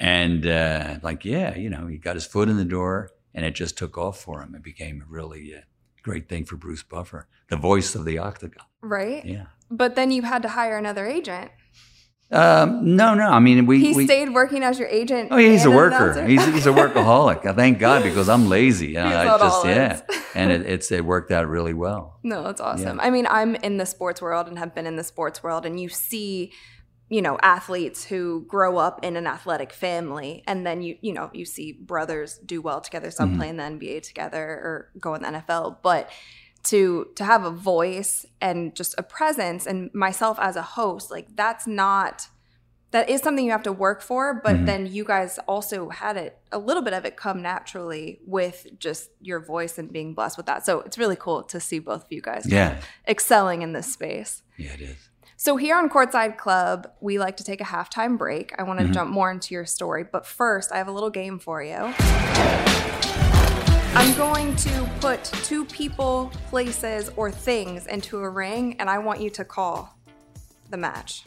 And 0.00 0.46
uh, 0.46 0.98
like, 1.02 1.24
yeah, 1.24 1.56
you 1.56 1.70
know, 1.70 1.86
he 1.86 1.98
got 1.98 2.16
his 2.16 2.26
foot 2.26 2.48
in 2.48 2.56
the 2.56 2.64
door 2.64 3.10
and 3.34 3.44
it 3.44 3.54
just 3.54 3.76
took 3.76 3.98
off 3.98 4.20
for 4.20 4.42
him. 4.42 4.54
It 4.54 4.62
became 4.62 5.02
a 5.02 5.10
really 5.10 5.54
uh, 5.54 5.60
great 6.02 6.28
thing 6.28 6.44
for 6.44 6.56
Bruce 6.56 6.82
Buffer, 6.82 7.28
the 7.50 7.56
voice 7.56 7.94
of 7.94 8.04
the 8.04 8.18
octagon. 8.18 8.64
Right. 8.80 9.24
Yeah. 9.24 9.46
But 9.70 9.94
then 9.94 10.10
you 10.10 10.22
had 10.22 10.42
to 10.42 10.48
hire 10.48 10.78
another 10.78 11.06
agent. 11.06 11.50
Um, 12.30 12.94
no, 12.96 13.14
no. 13.14 13.26
I 13.28 13.38
mean, 13.38 13.64
we. 13.64 13.80
He 13.80 13.94
we 13.94 14.04
stayed 14.04 14.34
working 14.34 14.62
as 14.62 14.78
your 14.78 14.88
agent. 14.88 15.28
oh, 15.30 15.38
yeah, 15.38 15.50
he's 15.50 15.64
a 15.64 15.70
worker. 15.70 16.26
He's, 16.26 16.44
he's 16.46 16.66
a 16.66 16.72
workaholic. 16.72 17.46
I 17.46 17.52
thank 17.54 17.78
God 17.78 18.02
because 18.08 18.28
I'm 18.28 18.48
lazy. 18.48 18.96
And 18.96 19.08
I 19.08 19.38
just, 19.38 19.64
yeah. 19.64 20.00
and 20.34 20.50
it, 20.52 20.66
it's, 20.66 20.92
it 20.92 21.04
worked 21.06 21.30
out 21.32 21.48
really 21.48 21.72
well. 21.72 22.18
No, 22.22 22.42
that's 22.42 22.60
awesome. 22.60 23.00
I 23.00 23.10
mean, 23.10 23.26
I'm 23.30 23.54
in 23.56 23.78
the 23.78 23.86
sports 23.86 24.20
world 24.20 24.46
and 24.46 24.58
have 24.58 24.74
been 24.74 24.86
in 24.86 24.96
the 24.96 25.04
sports 25.04 25.42
world, 25.42 25.64
and 25.64 25.80
you 25.80 25.88
see, 25.88 26.52
you 27.08 27.22
know, 27.22 27.38
athletes 27.42 28.04
who 28.04 28.44
grow 28.46 28.76
up 28.76 29.02
in 29.02 29.16
an 29.16 29.26
athletic 29.26 29.72
family, 29.72 30.44
and 30.46 30.66
then 30.66 30.82
you, 30.82 30.98
you 31.00 31.14
know, 31.14 31.30
you 31.32 31.46
see 31.46 31.72
brothers 31.72 32.38
do 32.44 32.60
well 32.60 32.82
together. 32.82 33.10
Some 33.10 33.34
Mhm. 33.34 33.38
play 33.38 33.48
in 33.48 33.56
the 33.56 33.62
NBA 33.64 34.02
together 34.02 34.42
or 34.42 34.90
go 35.00 35.14
in 35.14 35.22
the 35.22 35.28
NFL, 35.28 35.78
but 35.82 36.10
to 36.64 37.08
to 37.16 37.24
have 37.24 37.44
a 37.44 37.50
voice 37.50 38.26
and 38.40 38.74
just 38.74 38.94
a 38.98 39.02
presence, 39.02 39.66
and 39.66 39.92
myself 39.94 40.38
as 40.40 40.56
a 40.56 40.62
host, 40.62 41.10
like 41.10 41.34
that's 41.36 41.66
not. 41.66 42.28
That 42.90 43.10
is 43.10 43.20
something 43.20 43.44
you 43.44 43.50
have 43.52 43.64
to 43.64 43.72
work 43.72 44.00
for, 44.00 44.40
but 44.42 44.56
Mhm. 44.56 44.64
then 44.66 44.86
you 44.86 45.04
guys 45.04 45.38
also 45.46 45.90
had 45.90 46.16
it 46.16 46.38
a 46.50 46.58
little 46.58 46.82
bit 46.82 46.94
of 46.94 47.04
it 47.04 47.18
come 47.18 47.42
naturally 47.42 48.18
with 48.26 48.66
just 48.78 49.10
your 49.20 49.40
voice 49.40 49.76
and 49.76 49.92
being 49.92 50.14
blessed 50.14 50.38
with 50.38 50.46
that. 50.46 50.64
So 50.64 50.80
it's 50.80 50.96
really 50.96 51.14
cool 51.16 51.42
to 51.42 51.60
see 51.60 51.80
both 51.80 52.04
of 52.04 52.10
you 52.12 52.22
guys 52.22 52.46
Yeah. 52.46 52.80
excelling 53.06 53.60
in 53.60 53.74
this 53.74 53.92
space. 53.92 54.42
Yeah, 54.56 54.72
it 54.72 54.80
is. 54.80 54.96
So 55.36 55.56
here 55.58 55.76
on 55.76 55.90
Courtside 55.90 56.38
Club, 56.38 56.90
we 57.02 57.18
like 57.18 57.36
to 57.36 57.44
take 57.44 57.60
a 57.60 57.64
halftime 57.64 58.16
break. 58.16 58.54
I 58.58 58.62
want 58.62 58.80
to 58.80 58.86
Mhm. 58.86 58.92
jump 58.94 59.10
more 59.10 59.30
into 59.30 59.52
your 59.52 59.66
story, 59.66 60.02
but 60.10 60.24
first, 60.26 60.72
I 60.72 60.78
have 60.78 60.88
a 60.88 60.92
little 60.92 61.10
game 61.10 61.38
for 61.38 61.62
you. 61.62 61.92
I'm 63.98 64.16
going 64.16 64.54
to 64.54 64.88
put 65.00 65.24
two 65.24 65.64
people, 65.64 66.30
places, 66.50 67.10
or 67.16 67.32
things 67.32 67.88
into 67.88 68.18
a 68.20 68.30
ring, 68.30 68.76
and 68.78 68.88
I 68.88 68.98
want 68.98 69.20
you 69.20 69.28
to 69.30 69.44
call 69.44 69.98
the 70.70 70.76
match. 70.76 71.24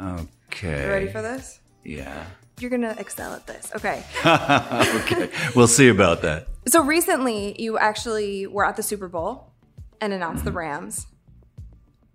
Okay. 0.00 0.84
You 0.84 0.88
ready 0.88 1.08
for 1.08 1.20
this? 1.20 1.60
Yeah. 1.84 2.24
You're 2.58 2.70
going 2.70 2.80
to 2.80 2.98
excel 2.98 3.34
at 3.34 3.46
this. 3.46 3.70
Okay. 3.76 4.02
okay. 4.24 5.28
We'll 5.54 5.68
see 5.68 5.90
about 5.90 6.22
that. 6.22 6.48
So 6.68 6.82
recently, 6.82 7.60
you 7.60 7.76
actually 7.76 8.46
were 8.46 8.64
at 8.64 8.76
the 8.76 8.82
Super 8.82 9.06
Bowl 9.06 9.52
and 10.00 10.14
announced 10.14 10.46
the 10.46 10.52
Rams. 10.52 11.06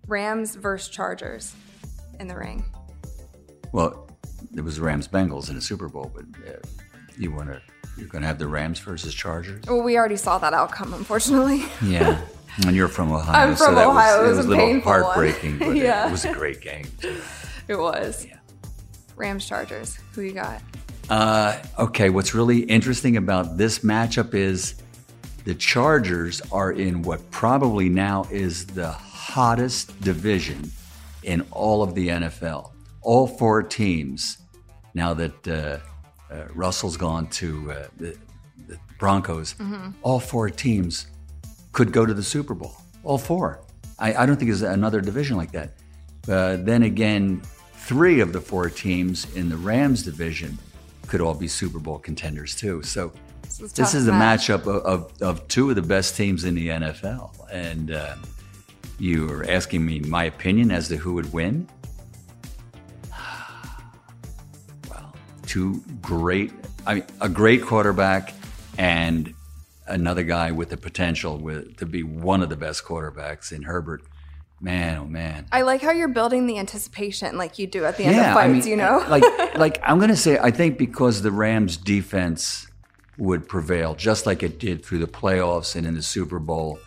Rams 0.08 0.56
versus 0.56 0.88
Chargers 0.88 1.54
in 2.18 2.26
the 2.26 2.36
ring. 2.36 2.64
Well, 3.70 4.10
it 4.56 4.62
was 4.62 4.80
Rams 4.80 5.06
Bengals 5.06 5.48
in 5.48 5.54
the 5.54 5.62
Super 5.62 5.88
Bowl, 5.88 6.10
but 6.12 6.24
uh, 6.44 6.56
you 7.16 7.30
want 7.30 7.50
to 7.50 7.62
you're 7.96 8.08
going 8.08 8.22
to 8.22 8.28
have 8.28 8.38
the 8.38 8.46
Rams 8.48 8.78
versus 8.80 9.14
Chargers? 9.14 9.64
Well, 9.66 9.82
we 9.82 9.96
already 9.96 10.16
saw 10.16 10.38
that 10.38 10.52
outcome, 10.54 10.92
unfortunately. 10.94 11.64
Yeah. 11.82 12.20
And 12.66 12.74
you're 12.74 12.88
from 12.88 13.12
Ohio, 13.12 13.50
I'm 13.50 13.54
so 13.56 13.66
from 13.66 13.74
that 13.74 13.86
Ohio. 13.86 14.22
was, 14.22 14.30
It 14.32 14.36
was 14.38 14.38
a 14.38 14.48
a 14.48 14.50
little 14.50 14.64
painful 14.66 14.92
one. 14.92 15.02
heartbreaking, 15.02 15.58
but 15.58 15.70
Yeah. 15.76 16.08
it 16.08 16.10
was 16.10 16.24
a 16.24 16.32
great 16.32 16.62
game. 16.62 16.86
too. 17.00 17.20
It 17.68 17.76
was. 17.78 18.24
Yeah. 18.24 18.38
Rams 19.14 19.46
Chargers. 19.46 19.98
Who 20.14 20.22
you 20.22 20.32
got? 20.32 20.62
Uh, 21.10 21.58
okay, 21.78 22.08
what's 22.10 22.34
really 22.34 22.60
interesting 22.60 23.16
about 23.18 23.58
this 23.58 23.80
matchup 23.80 24.32
is 24.34 24.74
the 25.44 25.54
Chargers 25.54 26.40
are 26.50 26.72
in 26.72 27.02
what 27.02 27.30
probably 27.30 27.88
now 27.90 28.26
is 28.30 28.64
the 28.66 28.90
hottest 28.90 29.98
division 30.00 30.70
in 31.24 31.46
all 31.50 31.82
of 31.82 31.94
the 31.94 32.08
NFL. 32.08 32.70
All 33.02 33.26
four 33.26 33.62
teams, 33.62 34.38
now 34.94 35.12
that 35.14 35.46
uh, 35.48 35.78
uh, 36.30 36.44
Russell's 36.54 36.96
gone 36.96 37.26
to 37.28 37.70
uh, 37.72 37.86
the, 37.96 38.16
the 38.68 38.78
Broncos, 38.98 39.54
all 40.02 40.20
four 40.20 40.50
teams 40.50 41.06
could 41.72 41.92
go 41.92 42.06
to 42.06 42.14
the 42.14 42.22
Super 42.22 42.54
Bowl. 42.54 42.74
All 43.04 43.18
four. 43.18 43.60
I, 43.98 44.14
I 44.14 44.26
don't 44.26 44.36
think 44.36 44.48
there's 44.50 44.62
another 44.62 45.00
division 45.00 45.36
like 45.36 45.52
that. 45.52 45.72
Uh, 46.28 46.56
then 46.56 46.82
again, 46.82 47.40
three 47.74 48.20
of 48.20 48.32
the 48.32 48.40
four 48.40 48.68
teams 48.68 49.32
in 49.36 49.48
the 49.48 49.56
Rams 49.56 50.02
division 50.02 50.58
could 51.06 51.20
all 51.20 51.34
be 51.34 51.46
Super 51.48 51.78
Bowl 51.78 51.98
contenders 51.98 52.54
too. 52.56 52.82
So 52.82 53.12
This 53.42 53.60
is, 53.60 53.72
this 53.72 53.94
is 53.94 54.08
a 54.08 54.12
match. 54.12 54.48
matchup 54.48 54.62
of, 54.66 54.82
of, 54.84 55.22
of 55.22 55.48
two 55.48 55.70
of 55.70 55.76
the 55.76 55.82
best 55.82 56.16
teams 56.16 56.44
in 56.44 56.54
the 56.54 56.68
NFL. 56.68 57.30
And 57.52 57.92
uh, 57.92 58.16
you 58.98 59.30
are 59.30 59.48
asking 59.48 59.84
me 59.86 60.00
my 60.00 60.24
opinion 60.24 60.70
as 60.72 60.88
to 60.88 60.96
who 60.96 61.14
would 61.14 61.32
win? 61.32 61.68
Two 65.56 65.82
great, 66.02 66.52
I 66.86 66.96
mean, 66.96 67.04
a 67.22 67.30
great 67.30 67.62
quarterback 67.62 68.34
and 68.76 69.32
another 69.86 70.22
guy 70.22 70.50
with 70.50 70.68
the 70.68 70.76
potential 70.76 71.38
with, 71.38 71.78
to 71.78 71.86
be 71.86 72.02
one 72.02 72.42
of 72.42 72.50
the 72.50 72.56
best 72.56 72.84
quarterbacks 72.84 73.52
in 73.52 73.62
Herbert. 73.62 74.02
Man, 74.60 74.98
oh 74.98 75.06
man. 75.06 75.46
I 75.50 75.62
like 75.62 75.80
how 75.80 75.92
you're 75.92 76.08
building 76.08 76.46
the 76.46 76.58
anticipation 76.58 77.38
like 77.38 77.58
you 77.58 77.66
do 77.66 77.86
at 77.86 77.96
the 77.96 78.04
end 78.04 78.18
of 78.18 78.34
fights, 78.34 78.66
you 78.66 78.74
eh, 78.74 78.76
know? 78.76 79.02
like 79.08 79.22
like 79.56 79.80
I'm 79.82 79.98
gonna 79.98 80.16
say 80.16 80.38
I 80.38 80.50
think 80.50 80.76
because 80.78 81.22
the 81.22 81.30
Rams 81.30 81.76
defense 81.76 82.66
would 83.16 83.48
prevail, 83.48 83.94
just 83.94 84.26
like 84.26 84.42
it 84.42 84.58
did 84.58 84.84
through 84.84 84.98
the 84.98 85.06
playoffs 85.06 85.74
and 85.74 85.86
in 85.86 85.94
the 85.94 86.02
Super 86.02 86.38
Bowl. 86.38 86.78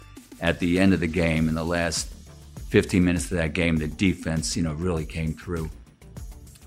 At 0.42 0.60
the 0.60 0.80
end 0.80 0.94
of 0.94 1.00
the 1.00 1.08
game, 1.08 1.50
in 1.50 1.56
the 1.56 1.66
last 1.66 2.14
15 2.70 3.04
minutes 3.04 3.26
of 3.26 3.38
that 3.38 3.54
game, 3.54 3.78
the 3.78 3.88
defense, 3.88 4.56
you 4.56 4.64
know, 4.64 4.74
really 4.74 5.06
came 5.06 5.34
through. 5.34 5.70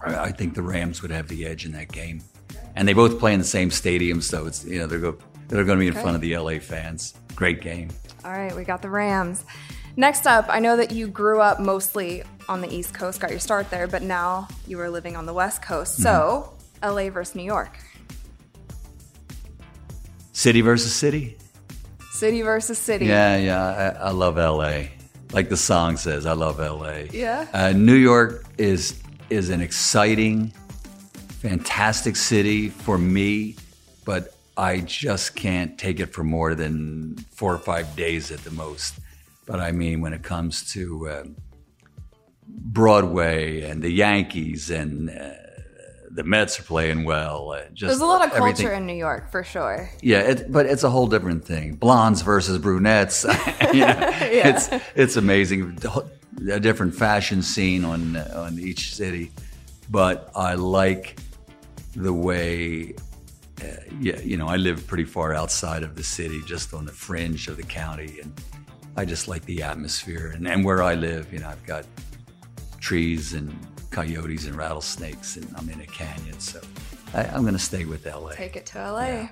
I, 0.04 0.24
I 0.24 0.32
think 0.32 0.54
the 0.54 0.62
Rams 0.62 1.02
would 1.02 1.10
have 1.10 1.28
the 1.28 1.46
edge 1.46 1.64
in 1.64 1.72
that 1.72 1.90
game, 1.90 2.22
and 2.76 2.86
they 2.86 2.92
both 2.92 3.18
play 3.18 3.32
in 3.32 3.38
the 3.38 3.44
same 3.46 3.70
stadium, 3.70 4.20
so 4.20 4.46
it's 4.46 4.64
you 4.64 4.78
know 4.78 4.86
they're 4.86 4.98
go 4.98 5.16
they're 5.48 5.64
going 5.64 5.78
to 5.78 5.80
be 5.80 5.88
in 5.88 5.92
front 5.94 6.14
of 6.14 6.20
the 6.20 6.36
LA 6.36 6.58
fans. 6.58 7.14
Great 7.34 7.60
game. 7.60 7.90
All 8.24 8.32
right, 8.32 8.54
we 8.54 8.64
got 8.64 8.82
the 8.82 8.90
Rams. 8.90 9.44
Next 9.96 10.26
up, 10.26 10.46
I 10.48 10.58
know 10.58 10.76
that 10.76 10.90
you 10.90 11.06
grew 11.08 11.40
up 11.40 11.60
mostly 11.60 12.22
on 12.48 12.60
the 12.62 12.72
East 12.74 12.94
Coast, 12.94 13.20
got 13.20 13.30
your 13.30 13.38
start 13.40 13.68
there, 13.70 13.86
but 13.86 14.02
now 14.02 14.48
you 14.66 14.80
are 14.80 14.88
living 14.88 15.16
on 15.16 15.26
the 15.26 15.34
West 15.34 15.62
Coast. 15.62 15.96
So, 15.96 16.54
Mm-hmm. 16.82 16.96
LA 16.96 17.10
versus 17.10 17.34
New 17.36 17.44
York. 17.44 17.78
City 20.32 20.60
versus 20.62 20.94
city. 20.94 21.36
City 22.10 22.42
versus 22.42 22.78
city. 22.78 23.06
Yeah, 23.06 23.36
yeah. 23.36 23.96
I, 24.00 24.08
I 24.08 24.10
love 24.10 24.36
LA. 24.36 24.84
Like 25.32 25.48
the 25.48 25.56
song 25.56 25.96
says, 25.96 26.26
I 26.26 26.32
love 26.32 26.58
LA. 26.58 27.04
Yeah. 27.12 27.46
Uh, 27.52 27.72
New 27.72 27.94
York 27.94 28.44
is 28.58 29.01
is 29.32 29.50
an 29.50 29.60
exciting, 29.60 30.52
fantastic 31.40 32.16
city 32.16 32.68
for 32.68 32.98
me, 32.98 33.56
but 34.04 34.34
I 34.56 34.78
just 34.80 35.34
can't 35.34 35.76
take 35.78 35.98
it 36.00 36.12
for 36.12 36.22
more 36.22 36.54
than 36.54 37.16
four 37.32 37.54
or 37.54 37.58
five 37.58 37.96
days 37.96 38.30
at 38.30 38.40
the 38.44 38.50
most. 38.50 38.98
But 39.46 39.58
I 39.60 39.72
mean, 39.72 40.00
when 40.00 40.12
it 40.12 40.22
comes 40.22 40.70
to 40.74 41.10
um, 41.10 41.36
Broadway 42.46 43.62
and 43.62 43.82
the 43.82 43.90
Yankees 43.90 44.70
and 44.70 45.10
uh, 45.10 45.30
the 46.10 46.22
Mets 46.22 46.60
are 46.60 46.64
playing 46.64 47.04
well, 47.04 47.52
uh, 47.52 47.62
just 47.72 47.88
There's 47.88 48.00
a 48.00 48.06
lot 48.06 48.24
of 48.24 48.32
everything- 48.36 48.66
culture 48.66 48.72
in 48.76 48.86
New 48.86 48.94
York 48.94 49.30
for 49.30 49.42
sure. 49.42 49.90
yeah, 50.02 50.20
it, 50.20 50.52
but 50.52 50.66
it's 50.66 50.84
a 50.84 50.90
whole 50.90 51.06
different 51.06 51.44
thing. 51.44 51.74
Blondes 51.76 52.22
versus 52.22 52.58
brunettes. 52.58 53.24
You 53.72 53.86
know, 53.86 53.96
It's 54.20 54.68
it's 54.94 55.16
amazing. 55.16 55.78
A 56.48 56.60
different 56.60 56.94
fashion 56.94 57.42
scene 57.42 57.84
on 57.84 58.16
on 58.16 58.58
each 58.58 58.94
city, 58.94 59.30
but 59.90 60.30
I 60.34 60.54
like 60.54 61.18
the 61.94 62.12
way. 62.12 62.94
Uh, 63.60 63.66
yeah, 64.00 64.18
you 64.20 64.36
know, 64.36 64.48
I 64.48 64.56
live 64.56 64.86
pretty 64.86 65.04
far 65.04 65.34
outside 65.34 65.84
of 65.84 65.94
the 65.94 66.02
city, 66.02 66.40
just 66.46 66.74
on 66.74 66.84
the 66.84 66.92
fringe 66.92 67.46
of 67.46 67.56
the 67.56 67.62
county, 67.62 68.18
and 68.20 68.32
I 68.96 69.04
just 69.04 69.28
like 69.28 69.44
the 69.44 69.62
atmosphere. 69.62 70.32
And, 70.34 70.48
and 70.48 70.64
where 70.64 70.82
I 70.82 70.94
live, 70.94 71.32
you 71.32 71.38
know, 71.38 71.48
I've 71.48 71.64
got 71.64 71.86
trees 72.80 73.34
and 73.34 73.56
coyotes 73.90 74.46
and 74.46 74.56
rattlesnakes, 74.56 75.36
and 75.36 75.46
I'm 75.56 75.68
in 75.68 75.80
a 75.80 75.86
canyon, 75.86 76.40
so 76.40 76.60
I, 77.14 77.24
I'm 77.24 77.42
going 77.42 77.52
to 77.52 77.58
stay 77.58 77.84
with 77.84 78.04
LA. 78.04 78.32
Take 78.32 78.56
it 78.56 78.66
to 78.66 78.78
LA. 78.78 79.28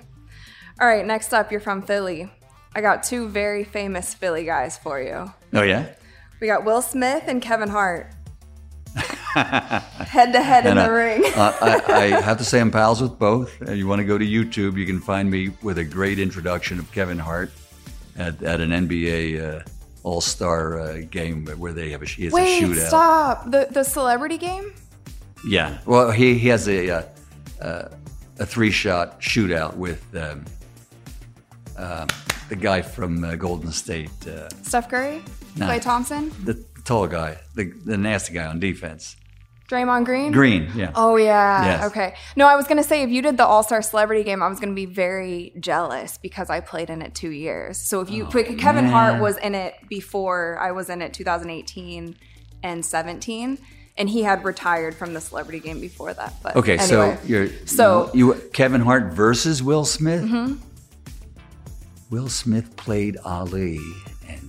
All 0.79 0.87
right, 0.87 1.05
next 1.05 1.33
up, 1.33 1.51
you're 1.51 1.59
from 1.59 1.81
Philly. 1.81 2.31
I 2.73 2.81
got 2.81 3.03
two 3.03 3.27
very 3.27 3.63
famous 3.63 4.13
Philly 4.13 4.45
guys 4.45 4.77
for 4.77 5.01
you. 5.01 5.31
Oh 5.53 5.63
yeah. 5.63 5.87
We 6.41 6.47
got 6.47 6.65
Will 6.65 6.81
Smith 6.81 7.25
and 7.27 7.39
Kevin 7.41 7.69
Hart. 7.69 8.11
head 8.95 10.33
to 10.33 10.41
head 10.41 10.65
in 10.65 10.77
And, 10.77 10.79
the 10.79 10.91
ring. 10.91 11.23
uh, 11.35 11.53
I, 11.61 11.93
I 12.15 12.21
have 12.21 12.37
to 12.39 12.43
say 12.43 12.59
I'm 12.59 12.71
pals 12.71 12.99
with 13.01 13.17
both. 13.17 13.61
Uh, 13.65 13.71
you 13.71 13.87
want 13.87 13.99
to 13.99 14.05
go 14.05 14.17
to 14.17 14.25
YouTube, 14.25 14.75
you 14.77 14.85
can 14.85 14.99
find 14.99 15.29
me 15.29 15.51
with 15.61 15.77
a 15.77 15.83
great 15.85 16.19
introduction 16.19 16.79
of 16.79 16.91
Kevin 16.91 17.19
Hart 17.19 17.51
at, 18.17 18.41
at 18.43 18.59
an 18.59 18.71
NBA 18.71 19.61
uh, 19.61 19.63
All 20.03 20.19
Star 20.19 20.79
uh, 20.81 21.01
game 21.11 21.45
where 21.45 21.71
they 21.73 21.91
have 21.91 22.01
a, 22.01 22.05
he 22.05 22.25
has 22.25 22.33
a 22.33 22.35
Wait, 22.35 22.63
shootout. 22.63 22.87
stop. 22.87 23.51
The 23.51 23.67
the 23.71 23.83
celebrity 23.83 24.37
game? 24.37 24.73
Yeah, 25.47 25.77
well, 25.85 26.11
he, 26.11 26.37
he 26.37 26.47
has 26.49 26.67
a 26.67 26.89
uh, 26.89 27.03
uh, 27.61 27.87
a 28.39 28.45
three 28.45 28.71
shot 28.71 29.21
shootout 29.21 29.75
with 29.77 30.03
um, 30.15 30.43
uh, 31.77 32.05
the 32.49 32.55
guy 32.55 32.81
from 32.81 33.23
uh, 33.23 33.35
Golden 33.35 33.71
State, 33.71 34.09
uh, 34.27 34.49
Steph 34.63 34.89
Curry? 34.89 35.21
No. 35.55 35.67
Klay 35.67 35.81
Thompson? 35.81 36.31
the 36.43 36.63
tall 36.85 37.07
guy, 37.07 37.37
the, 37.55 37.65
the 37.85 37.97
nasty 37.97 38.33
guy 38.33 38.45
on 38.45 38.59
defense. 38.59 39.15
Draymond 39.69 40.03
Green? 40.03 40.31
Green, 40.33 40.69
yeah. 40.75 40.91
Oh 40.95 41.15
yeah. 41.15 41.63
Yes. 41.63 41.83
Okay. 41.91 42.13
No, 42.35 42.45
I 42.45 42.57
was 42.57 42.67
gonna 42.67 42.83
say 42.83 43.03
if 43.03 43.09
you 43.09 43.21
did 43.21 43.37
the 43.37 43.45
All 43.45 43.63
Star 43.63 43.81
Celebrity 43.81 44.23
Game, 44.23 44.43
I 44.43 44.49
was 44.49 44.59
gonna 44.59 44.73
be 44.73 44.85
very 44.85 45.53
jealous 45.61 46.17
because 46.17 46.49
I 46.49 46.59
played 46.59 46.89
in 46.89 47.01
it 47.01 47.15
two 47.15 47.29
years. 47.29 47.77
So 47.79 48.01
if 48.01 48.09
you, 48.09 48.25
oh, 48.25 48.29
quick, 48.29 48.57
Kevin 48.59 48.83
Hart 48.85 49.19
Oh, 49.19 49.21
was 49.23 49.37
in 49.37 49.55
it 49.55 49.75
before 49.87 50.57
I 50.59 50.71
was 50.73 50.89
in 50.89 51.01
it, 51.01 51.13
2018 51.13 52.17
and 52.63 52.85
17, 52.85 53.57
and 53.97 54.09
he 54.09 54.23
had 54.23 54.43
retired 54.43 54.93
from 54.93 55.13
the 55.13 55.21
Celebrity 55.21 55.61
Game 55.61 55.79
before 55.79 56.13
that. 56.15 56.33
But 56.43 56.57
Okay, 56.57 56.73
anyway. 56.77 56.87
so 56.87 57.17
you're 57.25 57.47
So- 57.65 58.09
you, 58.13 58.33
you 58.33 58.41
Kevin 58.51 58.81
Hart 58.81 59.13
versus 59.13 59.63
Will 59.63 59.85
Smith. 59.85 60.23
Mm-hmm. 60.25 60.55
Will 62.09 62.27
Smith 62.27 62.75
played 62.75 63.15
Ali 63.23 63.79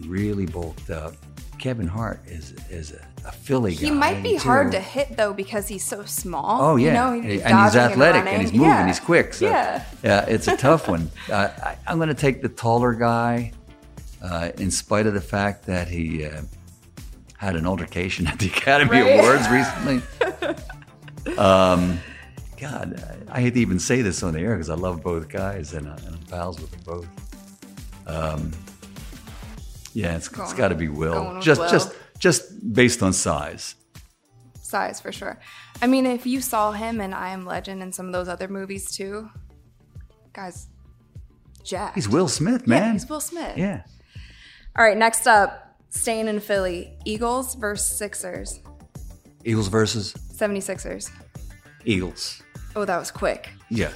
really 0.06 0.46
bulked 0.46 0.90
up. 0.90 1.14
Kevin 1.58 1.86
Hart 1.86 2.20
is 2.26 2.52
is 2.70 2.90
a, 2.92 3.06
a 3.28 3.30
Philly 3.30 3.74
guy. 3.74 3.80
he 3.86 3.90
might 3.92 4.20
be 4.22 4.34
hard 4.34 4.72
to 4.72 4.80
hit 4.80 5.16
though 5.16 5.32
because 5.32 5.68
he's 5.68 5.84
so 5.84 6.04
small. 6.04 6.60
Oh 6.60 6.76
yeah, 6.76 6.86
you 6.88 6.92
know, 6.92 7.12
and 7.14 7.24
he's 7.24 7.42
he's 7.42 7.76
athletic 7.76 8.16
and, 8.16 8.26
running. 8.26 8.40
he's 8.40 8.52
moving, 8.52 8.66
Yeah. 8.66 8.86
he's 8.88 8.98
quick. 8.98 9.32
So, 9.34 9.46
yeah. 9.46 9.84
yeah, 10.02 10.24
it's 10.26 10.48
a 10.48 10.56
tough 10.68 10.88
one. 10.88 11.08
Uh, 11.30 11.48
I, 11.62 11.76
I'm 11.86 11.98
going 11.98 12.08
to 12.08 12.14
take 12.14 12.42
the 12.42 12.48
taller 12.48 12.94
guy, 12.94 13.52
uh, 14.22 14.50
in 14.58 14.72
spite 14.72 15.06
of 15.06 15.14
the 15.14 15.20
fact 15.20 15.66
that 15.66 15.86
he 15.86 16.24
uh, 16.26 16.42
had 17.36 17.54
an 17.54 17.64
altercation 17.66 18.26
at 18.26 18.40
the 18.40 18.46
Academy 18.48 19.00
Right. 19.00 19.20
Awards 19.20 19.48
recently. 19.48 20.02
um, 21.38 22.00
God, 22.60 23.02
I, 23.30 23.38
I 23.38 23.40
hate 23.40 23.54
to 23.54 23.60
even 23.60 23.78
say 23.78 24.02
this 24.02 24.22
on 24.24 24.34
the 24.34 24.40
air 24.40 24.54
because 24.56 24.70
I 24.70 24.74
love 24.74 25.02
both 25.02 25.28
guys 25.28 25.74
and, 25.74 25.86
uh, 25.88 25.96
and 26.06 26.16
I'm 26.16 26.22
pals 26.22 26.60
with 26.60 26.70
them 26.72 26.80
both. 26.84 27.08
Um, 28.06 28.50
yeah, 29.94 30.16
it's, 30.16 30.26
it's 30.28 30.36
Going- 30.36 30.56
got 30.56 30.68
to 30.68 30.74
be 30.74 30.88
Will. 30.88 31.40
Just, 31.40 31.60
Will. 31.60 31.70
just, 31.70 31.94
just 32.18 32.72
based 32.72 33.02
on 33.02 33.12
size. 33.12 33.74
size 34.54 35.00
for 35.00 35.12
sure. 35.12 35.38
I 35.80 35.86
mean, 35.86 36.06
if 36.06 36.26
you 36.26 36.40
saw 36.40 36.72
him 36.72 37.00
in 37.00 37.12
I 37.12 37.30
Am 37.30 37.44
Legend 37.44 37.82
and 37.82 37.94
some 37.94 38.06
of 38.06 38.12
those 38.12 38.28
other 38.28 38.48
movies 38.48 38.94
too, 38.94 39.28
guys, 40.32 40.68
Jack. 41.64 41.94
He's 41.94 42.08
Will 42.08 42.28
Smith, 42.28 42.66
man. 42.66 42.78
Yeah, 42.78 42.84
man. 42.86 42.92
he's 42.94 43.08
Will 43.08 43.20
Smith. 43.20 43.56
Yeah. 43.56 43.82
All 44.76 44.84
right, 44.84 44.96
next 44.96 45.26
up, 45.26 45.76
staying 45.90 46.28
in 46.28 46.40
Philly, 46.40 46.96
Eagles 47.04 47.54
versus 47.54 47.96
Sixers. 47.96 48.60
Eagles 49.44 49.68
versus 49.68 50.14
76ers. 50.34 51.10
Eagles. 51.84 52.42
Oh, 52.74 52.84
that 52.84 52.96
was 52.98 53.10
quick. 53.10 53.50
Yeah. 53.68 53.90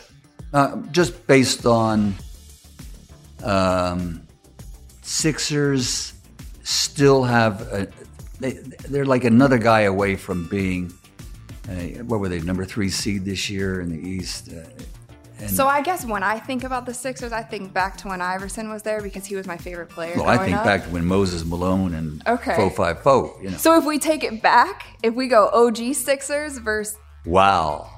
Uh, 0.53 0.77
just 0.93 1.27
based 1.27 1.65
on 1.67 2.15
um, 3.43 4.26
Sixers 5.07 6.14
still 6.64 7.23
have, 7.23 7.62
a, 7.73 7.87
they, 8.40 8.55
they're 8.88 9.07
like 9.07 9.23
another 9.23 9.57
guy 9.57 9.83
away 9.83 10.16
from 10.16 10.49
being, 10.49 10.92
uh, 11.69 11.75
what 12.05 12.19
were 12.19 12.29
they, 12.29 12.40
number 12.40 12.64
three 12.64 12.88
seed 12.88 13.25
this 13.25 13.49
year 13.49 13.81
in 13.81 13.88
the 13.88 14.09
East? 14.09 14.51
Uh, 14.53 14.64
and, 15.38 15.49
So 15.49 15.69
I 15.69 15.81
guess 15.81 16.05
when 16.05 16.25
I 16.25 16.40
think 16.40 16.64
about 16.64 16.87
the 16.87 16.92
Sixers, 16.92 17.31
I 17.31 17.42
think 17.42 17.73
back 17.73 17.97
to 17.99 18.09
when 18.09 18.21
Iverson 18.21 18.69
was 18.69 18.83
there 18.83 19.01
because 19.01 19.25
he 19.25 19.37
was 19.37 19.47
my 19.47 19.57
favorite 19.57 19.90
player. 19.90 20.16
well, 20.16 20.27
I 20.29 20.38
think 20.38 20.57
up. 20.57 20.64
back 20.64 20.83
to 20.83 20.90
when 20.90 21.05
Moses 21.05 21.45
Malone 21.45 21.95
and 21.95 22.27
Okay. 22.27 22.57
Fo 22.57 22.69
Five 22.69 23.01
Fo, 23.01 23.38
you 23.40 23.51
know. 23.51 23.57
So 23.57 23.79
if 23.79 23.85
we 23.85 24.01
take 24.01 24.25
it 24.25 24.42
back, 24.42 24.87
if 25.05 25.14
we 25.14 25.29
go 25.29 25.49
OG 25.53 25.95
Sixers 25.95 26.59
versus 26.59 26.99
wow. 27.25 27.88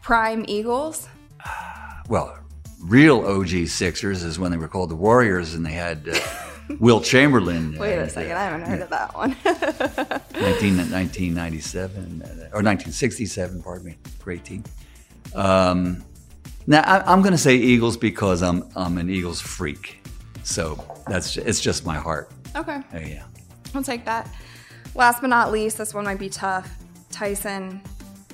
Prime 0.00 0.46
Eagles, 0.48 1.08
Well, 2.08 2.38
real 2.82 3.24
OG 3.24 3.68
Sixers 3.68 4.22
is 4.22 4.38
when 4.38 4.50
they 4.50 4.56
were 4.56 4.68
called 4.68 4.90
the 4.90 4.96
Warriors 4.96 5.54
and 5.54 5.64
they 5.64 5.72
had 5.72 6.08
uh, 6.08 6.18
Wilt 6.80 7.04
Chamberlain. 7.04 7.76
wait 7.78 7.96
a 7.96 8.08
second, 8.08 8.32
uh, 8.32 8.36
I 8.36 8.44
haven't 8.44 8.68
heard 8.68 8.80
of 8.82 8.90
that 8.90 9.14
one. 9.14 9.30
19, 10.42 10.76
1997 10.90 12.22
uh, 12.22 12.26
or 12.52 12.62
1967, 12.62 13.62
pardon 13.62 13.86
me. 13.86 13.96
Great 14.18 14.44
team. 14.44 14.64
Um, 15.34 16.04
now 16.66 16.82
I, 16.82 17.12
I'm 17.12 17.22
going 17.22 17.32
to 17.32 17.38
say 17.38 17.56
Eagles 17.56 17.96
because 17.96 18.42
I'm 18.42 18.64
I'm 18.76 18.98
an 18.98 19.10
Eagles 19.10 19.40
freak. 19.40 19.98
So 20.42 20.84
that's 21.06 21.36
it's 21.36 21.60
just 21.60 21.86
my 21.86 21.96
heart. 21.96 22.30
okay. 22.56 22.82
Uh, 22.92 22.98
yeah. 22.98 23.24
I'll 23.74 23.82
take 23.82 24.04
that. 24.04 24.28
Last 24.94 25.20
but 25.22 25.28
not 25.28 25.50
least, 25.52 25.78
this 25.78 25.94
one 25.94 26.04
might 26.04 26.18
be 26.18 26.28
tough. 26.28 26.70
Tyson 27.10 27.80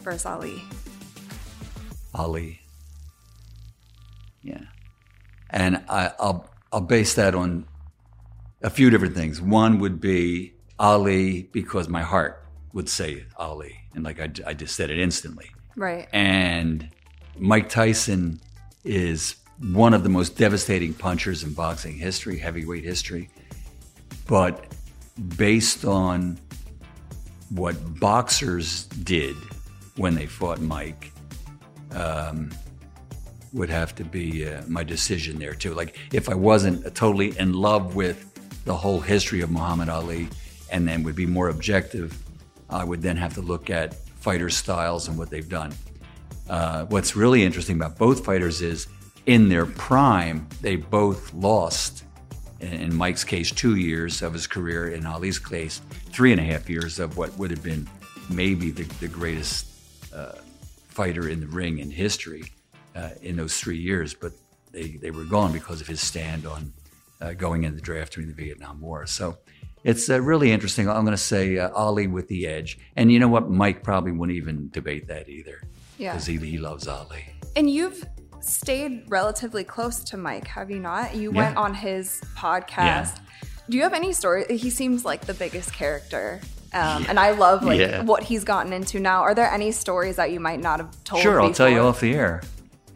versus 0.02 0.26
Ali. 0.26 0.62
Ali. 2.14 2.60
Yeah, 4.48 4.64
and 5.50 5.84
I, 5.88 6.12
I'll 6.18 6.48
I'll 6.72 6.80
base 6.80 7.14
that 7.14 7.34
on 7.34 7.66
a 8.62 8.70
few 8.70 8.90
different 8.90 9.14
things. 9.14 9.40
One 9.40 9.78
would 9.80 10.00
be 10.00 10.54
Ali 10.78 11.42
because 11.52 11.88
my 11.88 12.02
heart 12.02 12.44
would 12.72 12.88
say 12.88 13.24
Ali, 13.36 13.76
and 13.94 14.04
like 14.04 14.20
I, 14.20 14.30
I 14.46 14.54
just 14.54 14.74
said 14.74 14.90
it 14.90 14.98
instantly. 14.98 15.50
Right. 15.76 16.08
And 16.12 16.88
Mike 17.38 17.68
Tyson 17.68 18.40
is 18.84 19.36
one 19.72 19.94
of 19.94 20.02
the 20.02 20.08
most 20.08 20.36
devastating 20.36 20.94
punchers 20.94 21.42
in 21.42 21.52
boxing 21.52 21.96
history, 21.96 22.38
heavyweight 22.38 22.84
history. 22.84 23.28
But 24.26 24.74
based 25.36 25.84
on 25.84 26.38
what 27.50 27.76
boxers 27.98 28.84
did 28.84 29.36
when 29.96 30.14
they 30.14 30.26
fought 30.26 30.60
Mike, 30.60 31.12
um, 31.92 32.50
would 33.52 33.70
have 33.70 33.94
to 33.96 34.04
be 34.04 34.48
uh, 34.48 34.62
my 34.66 34.84
decision 34.84 35.38
there 35.38 35.54
too. 35.54 35.74
Like 35.74 35.96
if 36.12 36.28
I 36.28 36.34
wasn't 36.34 36.94
totally 36.94 37.38
in 37.38 37.52
love 37.52 37.94
with 37.94 38.24
the 38.64 38.76
whole 38.76 39.00
history 39.00 39.40
of 39.40 39.50
Muhammad 39.50 39.88
Ali, 39.88 40.28
and 40.70 40.86
then 40.86 41.02
would 41.02 41.16
be 41.16 41.26
more 41.26 41.48
objective, 41.48 42.16
I 42.68 42.84
would 42.84 43.00
then 43.00 43.16
have 43.16 43.34
to 43.34 43.40
look 43.40 43.70
at 43.70 43.94
fighter 43.94 44.50
styles 44.50 45.08
and 45.08 45.16
what 45.16 45.30
they've 45.30 45.48
done. 45.48 45.72
Uh, 46.48 46.84
what's 46.86 47.16
really 47.16 47.42
interesting 47.44 47.76
about 47.76 47.96
both 47.96 48.24
fighters 48.24 48.60
is 48.60 48.86
in 49.26 49.48
their 49.48 49.66
prime, 49.66 50.46
they 50.60 50.76
both 50.76 51.32
lost. 51.32 52.04
In, 52.60 52.92
Mike's 52.94 53.22
case, 53.22 53.52
two 53.52 53.76
years 53.76 54.20
of 54.20 54.32
his 54.32 54.46
career. 54.46 54.88
In 54.88 55.06
Ali's 55.06 55.38
case, 55.38 55.80
three 56.10 56.32
and 56.32 56.40
a 56.40 56.44
half 56.44 56.68
years 56.68 56.98
of 56.98 57.16
what 57.16 57.36
would 57.38 57.52
have 57.52 57.62
been 57.62 57.88
maybe 58.28 58.70
the, 58.72 58.82
the 58.98 59.06
greatest 59.06 59.66
uh, 60.12 60.32
fighter 60.88 61.28
in 61.28 61.40
the 61.40 61.46
ring 61.46 61.78
in 61.78 61.90
history 61.90 62.50
uh, 62.98 63.10
in 63.28 63.36
those 63.36 63.54
three 63.62 63.78
years. 63.90 64.14
But 64.22 64.32
they, 64.72 64.88
they 65.02 65.10
were 65.18 65.24
gone 65.24 65.52
because 65.52 65.80
of 65.80 65.86
his 65.86 66.00
stand 66.00 66.46
on 66.54 66.72
uh, 67.20 67.32
going 67.44 67.64
in 67.64 67.74
the 67.74 67.80
draft 67.80 68.10
during 68.14 68.28
the 68.28 68.34
Vietnam 68.44 68.80
War. 68.80 69.06
So 69.06 69.38
it's 69.84 70.10
uh, 70.10 70.20
really 70.20 70.50
interesting. 70.56 70.88
I'm 70.88 71.04
going 71.04 71.16
to 71.16 71.26
say 71.34 71.44
uh, 71.58 71.70
Ali 71.84 72.06
with 72.06 72.28
the 72.28 72.46
edge. 72.46 72.78
And 72.96 73.10
you 73.12 73.18
know 73.22 73.28
what? 73.28 73.44
Mike 73.50 73.82
probably 73.82 74.12
wouldn't 74.12 74.36
even 74.36 74.70
debate 74.70 75.04
that 75.08 75.28
either. 75.28 75.58
Yeah. 75.98 76.12
Because 76.12 76.26
he, 76.26 76.36
he 76.38 76.58
loves 76.58 76.86
Ali. 76.86 77.24
And 77.56 77.70
you've 77.70 78.04
stayed 78.40 79.04
relatively 79.08 79.64
close 79.64 79.98
to 80.10 80.16
Mike, 80.16 80.46
have 80.46 80.70
you 80.70 80.78
not? 80.78 81.16
You 81.16 81.32
Yeah. 81.32 81.36
went 81.42 81.56
on 81.56 81.74
his 81.74 82.20
podcast. 82.36 82.68
Yeah. 83.16 83.18
Do 83.68 83.76
you 83.76 83.82
have 83.82 83.94
any 83.94 84.12
story? 84.12 84.44
He 84.56 84.70
seems 84.70 85.04
like 85.04 85.22
the 85.26 85.34
biggest 85.34 85.72
character. 85.72 86.40
Um, 86.72 87.04
and 87.08 87.18
I 87.18 87.32
love 87.32 87.64
like 87.64 87.80
Yeah. 87.80 88.02
what 88.02 88.22
he's 88.22 88.44
gotten 88.44 88.72
into 88.72 89.00
now. 89.00 89.22
Are 89.22 89.34
there 89.34 89.50
any 89.50 89.72
stories 89.72 90.16
that 90.16 90.30
you 90.30 90.40
might 90.40 90.60
not 90.60 90.80
have 90.80 90.92
told? 91.04 91.22
Sure, 91.22 91.40
I'll 91.40 91.52
tell 91.52 91.68
you 91.68 91.80
off 91.80 92.00
the 92.00 92.14
air. 92.14 92.42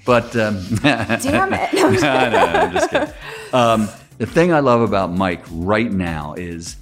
But 0.05 0.35
um, 0.37 0.65
Damn 0.83 1.53
it! 1.53 1.73
no, 1.75 1.91
no, 2.01 2.09
I'm 2.09 2.73
just 2.73 2.91
kidding. 2.91 3.15
Um, 3.53 3.91
the 4.17 4.25
thing 4.25 4.51
I 4.51 4.61
love 4.61 4.81
about 4.81 5.13
Mike 5.13 5.45
right 5.51 5.93
now 5.93 6.33
is 6.33 6.79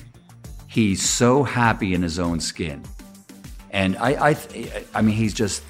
he's 0.68 1.02
so 1.02 1.42
happy 1.42 1.94
in 1.94 2.02
his 2.02 2.20
own 2.20 2.38
skin, 2.38 2.84
and 3.72 3.96
I, 3.96 4.30
I, 4.30 4.36
I 4.94 5.02
mean, 5.02 5.16
he's 5.16 5.34
just, 5.34 5.64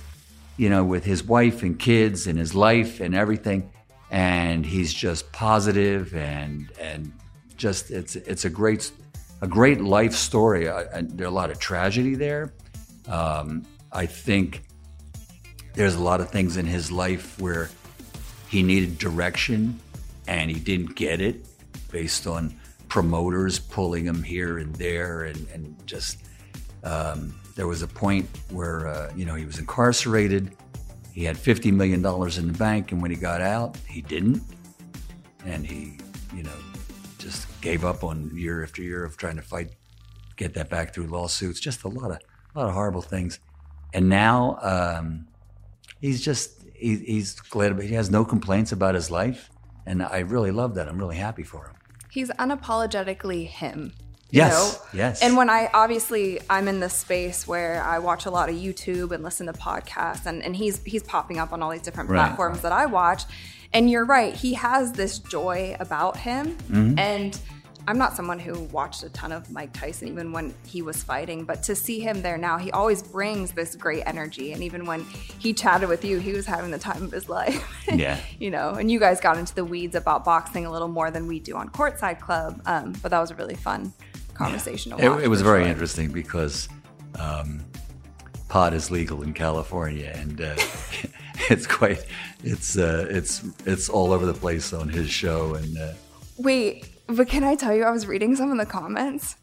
you 0.59 0.69
know, 0.69 0.85
with 0.85 1.07
his 1.07 1.25
wife 1.25 1.63
and 1.63 1.79
kids 1.79 2.27
and 2.27 2.39
his 2.39 2.55
life 2.55 3.01
and 3.01 3.15
everything, 3.15 3.71
and 4.11 4.67
he's 4.67 4.93
just 4.93 5.33
positive 5.33 6.15
and 6.15 6.71
and 6.79 7.15
just 7.57 7.91
it's 7.91 8.15
it's 8.15 8.45
a 8.45 8.51
great 8.51 8.93
a 9.41 9.47
great 9.47 9.81
life 9.81 10.15
story. 10.15 10.69
I, 10.69 10.83
I, 10.83 11.03
there 11.03 11.27
are 11.27 11.31
a 11.31 11.35
lot 11.35 11.51
of 11.51 11.59
tragedy 11.59 12.15
there. 12.15 12.53
Um, 13.09 13.65
I 13.93 14.07
think 14.07 14.63
there's 15.75 15.95
a 15.95 16.03
lot 16.03 16.21
of 16.21 16.31
things 16.31 16.57
in 16.57 16.67
his 16.67 16.91
life 16.91 17.39
where 17.41 17.71
he 18.49 18.63
needed 18.63 18.99
direction 18.99 19.79
and 20.27 20.51
he 20.51 20.59
didn't 20.59 20.95
get 20.97 21.21
it 21.21 21.45
based 21.91 22.27
on 22.27 22.55
promoters 22.89 23.59
pulling 23.59 24.05
him 24.05 24.23
here 24.23 24.59
and 24.59 24.75
there 24.77 25.25
and, 25.25 25.47
and 25.53 25.77
just 25.87 26.19
um, 26.83 27.35
there 27.55 27.67
was 27.67 27.83
a 27.83 27.87
point 27.87 28.29
where 28.51 28.89
uh, 28.89 29.13
you 29.15 29.25
know 29.25 29.35
he 29.35 29.45
was 29.45 29.59
incarcerated. 29.59 30.57
He 31.13 31.25
had 31.25 31.37
$50 31.37 31.73
million 31.73 31.99
in 31.99 32.53
the 32.53 32.59
bank 32.59 32.93
and 32.93 33.03
when 33.03 33.11
he 33.11 33.17
got 33.17 33.41
out 33.41 33.77
he 33.87 34.03
didn't. 34.03 34.43
And 35.45 35.67
he 35.67 35.99
you 36.35 36.43
know 36.43 36.57
just 37.19 37.47
gave 37.61 37.85
up 37.85 38.03
on 38.03 38.31
year 38.35 38.63
after 38.63 38.83
year 38.83 39.05
of 39.05 39.17
trying 39.17 39.37
to 39.37 39.43
fight 39.43 39.71
get 40.37 40.55
that 40.55 40.71
back 40.71 40.95
through 40.95 41.07
lawsuits. 41.07 41.61
Just 41.61 41.85
a 41.85 41.89
lot 41.89 42.11
of 42.11 42.19
a 42.55 42.59
lot 42.59 42.69
of 42.69 42.75
horrible 42.75 43.03
things. 43.03 43.39
And 43.93 44.09
now 44.09 44.59
um, 44.63 45.27
he's 46.01 46.21
just 46.25 46.63
he, 46.75 46.97
he's 46.97 47.35
glad 47.41 47.81
he 47.81 47.95
has 47.95 48.11
no 48.11 48.25
complaints 48.25 48.73
about 48.73 48.95
his 48.95 49.11
life 49.11 49.51
and 49.87 50.03
i 50.03 50.19
really 50.21 50.51
love 50.51 50.75
that 50.75 50.89
i'm 50.89 50.99
really 50.99 51.17
happy 51.17 51.43
for 51.43 51.67
him 51.67 51.75
He's 52.13 52.29
unapologetically 52.31 53.47
him. 53.47 53.93
Yes, 54.33 54.53
know? 54.79 54.87
yes. 54.93 55.23
And 55.23 55.37
when 55.37 55.49
I 55.51 55.71
obviously 55.73 56.41
I'm 56.51 56.67
in 56.69 56.81
this 56.81 56.93
space 56.95 57.47
where 57.47 57.83
I 57.85 57.99
watch 58.01 58.27
a 58.27 58.31
lot 58.31 58.49
of 58.49 58.57
YouTube 58.57 59.13
and 59.13 59.23
listen 59.23 59.47
to 59.47 59.53
podcasts 59.53 60.27
and, 60.27 60.43
and 60.43 60.57
he's 60.57 60.83
he's 60.85 61.03
popping 61.05 61.39
up 61.39 61.53
on 61.53 61.63
all 61.63 61.71
these 61.71 61.83
different 61.83 62.11
Right. 62.11 62.27
platforms 62.27 62.63
that 62.63 62.73
I 62.73 62.87
watch. 62.87 63.23
And 63.73 63.89
you're 63.89 64.05
right, 64.05 64.35
he 64.35 64.55
has 64.55 64.93
this 64.93 65.21
joy 65.21 65.77
about 65.79 66.17
him. 66.17 66.57
Mm-hmm. 66.69 66.99
And 66.99 67.41
I'm 67.91 67.99
not 67.99 68.15
someone 68.15 68.39
who 68.39 68.55
watched 68.67 69.03
a 69.03 69.09
ton 69.09 69.33
of 69.33 69.51
Mike 69.51 69.73
Tyson 69.73 70.07
even 70.07 70.31
when 70.31 70.55
he 70.65 70.81
was 70.81 71.03
fighting, 71.03 71.45
but 71.45 71.61
to 71.65 71.75
see 71.75 71.99
him 71.99 72.23
there 72.23 72.39
now, 72.39 72.57
he 72.57 72.71
always 72.71 73.03
brings 73.03 73.51
this 73.51 73.75
great 73.75 74.05
energy. 74.07 74.53
And 74.53 74.63
even 74.63 74.87
when 74.87 75.05
he 75.41 75.53
chatted 75.53 75.89
with 75.89 76.05
you, 76.05 76.21
he 76.21 76.33
was 76.33 76.47
having 76.47 76.71
the 76.71 76.79
time 76.79 77.03
of 77.03 77.11
his 77.11 77.29
life. 77.29 77.67
Yeah. 77.93 78.21
you 78.39 78.53
know, 78.53 78.75
and 78.75 78.89
you 78.89 79.01
guys 79.01 79.21
got 79.21 79.37
into 79.37 79.53
the 79.53 79.65
weeds 79.65 79.97
about 79.97 80.25
boxing 80.25 80.65
a 80.65 80.71
little 80.71 80.87
more 80.87 81.11
than 81.11 81.27
we 81.27 81.41
do 81.41 81.57
on 81.57 81.69
Courtside 81.71 82.21
Club. 82.21 82.63
Um, 82.65 82.93
but 83.03 83.11
that 83.11 83.19
was 83.19 83.33
a 83.33 83.35
really 83.35 83.57
fun 83.57 83.93
conversation 84.35 84.93
It, 84.93 85.09
watch. 85.09 85.23
it 85.25 85.29
was 85.29 85.43
very 85.43 85.63
sure. 85.65 85.73
interesting 85.73 86.13
because 86.13 86.69
um, 87.19 87.65
pot 88.49 88.73
is 88.73 88.93
legal 88.93 89.23
in 89.25 89.35
California, 89.35 90.13
and 90.15 90.41
uh, 90.41 90.55
it's 91.51 91.67
quite 91.67 92.07
it's 92.45 92.79
uh, 92.79 93.09
it's 93.11 93.43
it's 93.67 93.89
all 93.89 94.13
over 94.13 94.25
the 94.25 94.35
place 94.35 94.73
on 94.73 94.89
his 94.89 95.11
show. 95.11 95.55
And 95.55 95.77
uh, 95.77 95.93
Wait, 96.39 96.87
but 97.17 97.29
can 97.29 97.45
I 97.45 97.55
tell 97.55 97.75
you, 97.75 97.85
I 97.85 97.91
was 97.91 98.07
reading 98.07 98.37
some 98.37 98.51
of 98.51 98.59
the 98.59 98.67
comments, 98.67 99.37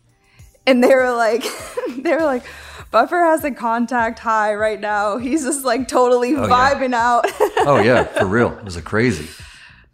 and 0.65 0.83
they 0.83 0.93
were 0.93 1.11
like, 1.15 1.43
they 1.97 2.13
were 2.15 2.23
like, 2.23 2.43
Buffer 2.91 3.17
has 3.23 3.43
a 3.43 3.51
contact 3.51 4.19
high 4.19 4.53
right 4.55 4.79
now. 4.79 5.17
He's 5.17 5.43
just 5.43 5.65
like 5.65 5.87
totally 5.87 6.35
Oh, 6.35 6.47
yeah. 6.47 6.73
vibing 6.73 6.93
out. 6.93 7.25
oh 7.67 7.81
yeah, 7.83 8.03
for 8.05 8.25
real, 8.25 8.51
it 8.57 8.63
was 8.63 8.75
a 8.77 8.81
crazy. 8.81 9.27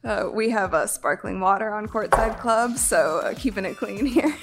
Uh, 0.04 0.30
we 0.32 0.50
have 0.50 0.74
uh, 0.74 0.86
sparkling 0.86 1.40
water 1.40 1.74
on 1.74 1.88
Courtside 1.88 2.40
Club, 2.40 2.78
so 2.78 3.20
uh, 3.24 3.34
keeping 3.38 3.64
it 3.66 3.78
clean 3.78 4.06
here. 4.06 4.36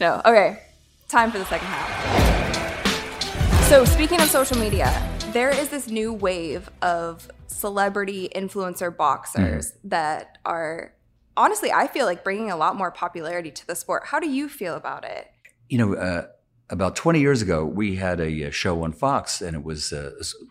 no, 0.00 0.20
okay. 0.24 0.60
Time 1.08 1.30
for 1.30 1.38
the 1.38 1.44
second 1.46 1.66
half. 1.68 3.68
So, 3.68 3.84
speaking 3.84 4.20
of 4.20 4.28
social 4.28 4.58
media, 4.58 4.92
there 5.32 5.50
is 5.50 5.68
this 5.68 5.88
new 5.88 6.12
wave 6.12 6.68
of 6.82 7.30
celebrity 7.46 8.28
influencer 8.34 8.94
boxers 8.96 9.74
that 9.84 10.38
are 10.44 10.92
honestly, 11.40 11.72
I 11.72 11.86
feel 11.86 12.06
like 12.06 12.22
bringing 12.22 12.50
a 12.50 12.56
lot 12.56 12.76
more 12.76 12.90
popularity 12.90 13.50
to 13.50 13.66
the 13.66 13.74
sport. 13.74 14.02
How 14.06 14.20
do 14.20 14.28
you 14.28 14.48
feel 14.48 14.74
about 14.74 15.04
it? 15.04 15.28
You 15.68 15.78
know, 15.78 15.94
uh, 15.94 16.26
about 16.68 16.94
20 16.96 17.20
years 17.20 17.42
ago, 17.42 17.64
we 17.64 17.96
had 17.96 18.20
a, 18.20 18.46
uh 18.48 18.50
show 18.50 18.82
on 18.84 18.92
Fox, 18.92 19.40
and 19.40 19.56
it 19.56 19.64
was 19.64 19.92
uh, 19.92 20.10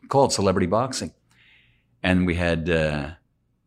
called 0.09 0.33
Celebrity 0.33 0.67
Boxing. 0.67 1.13
And 2.01 2.25
we 2.25 2.35
had 2.35 2.69
uh, 2.69 3.11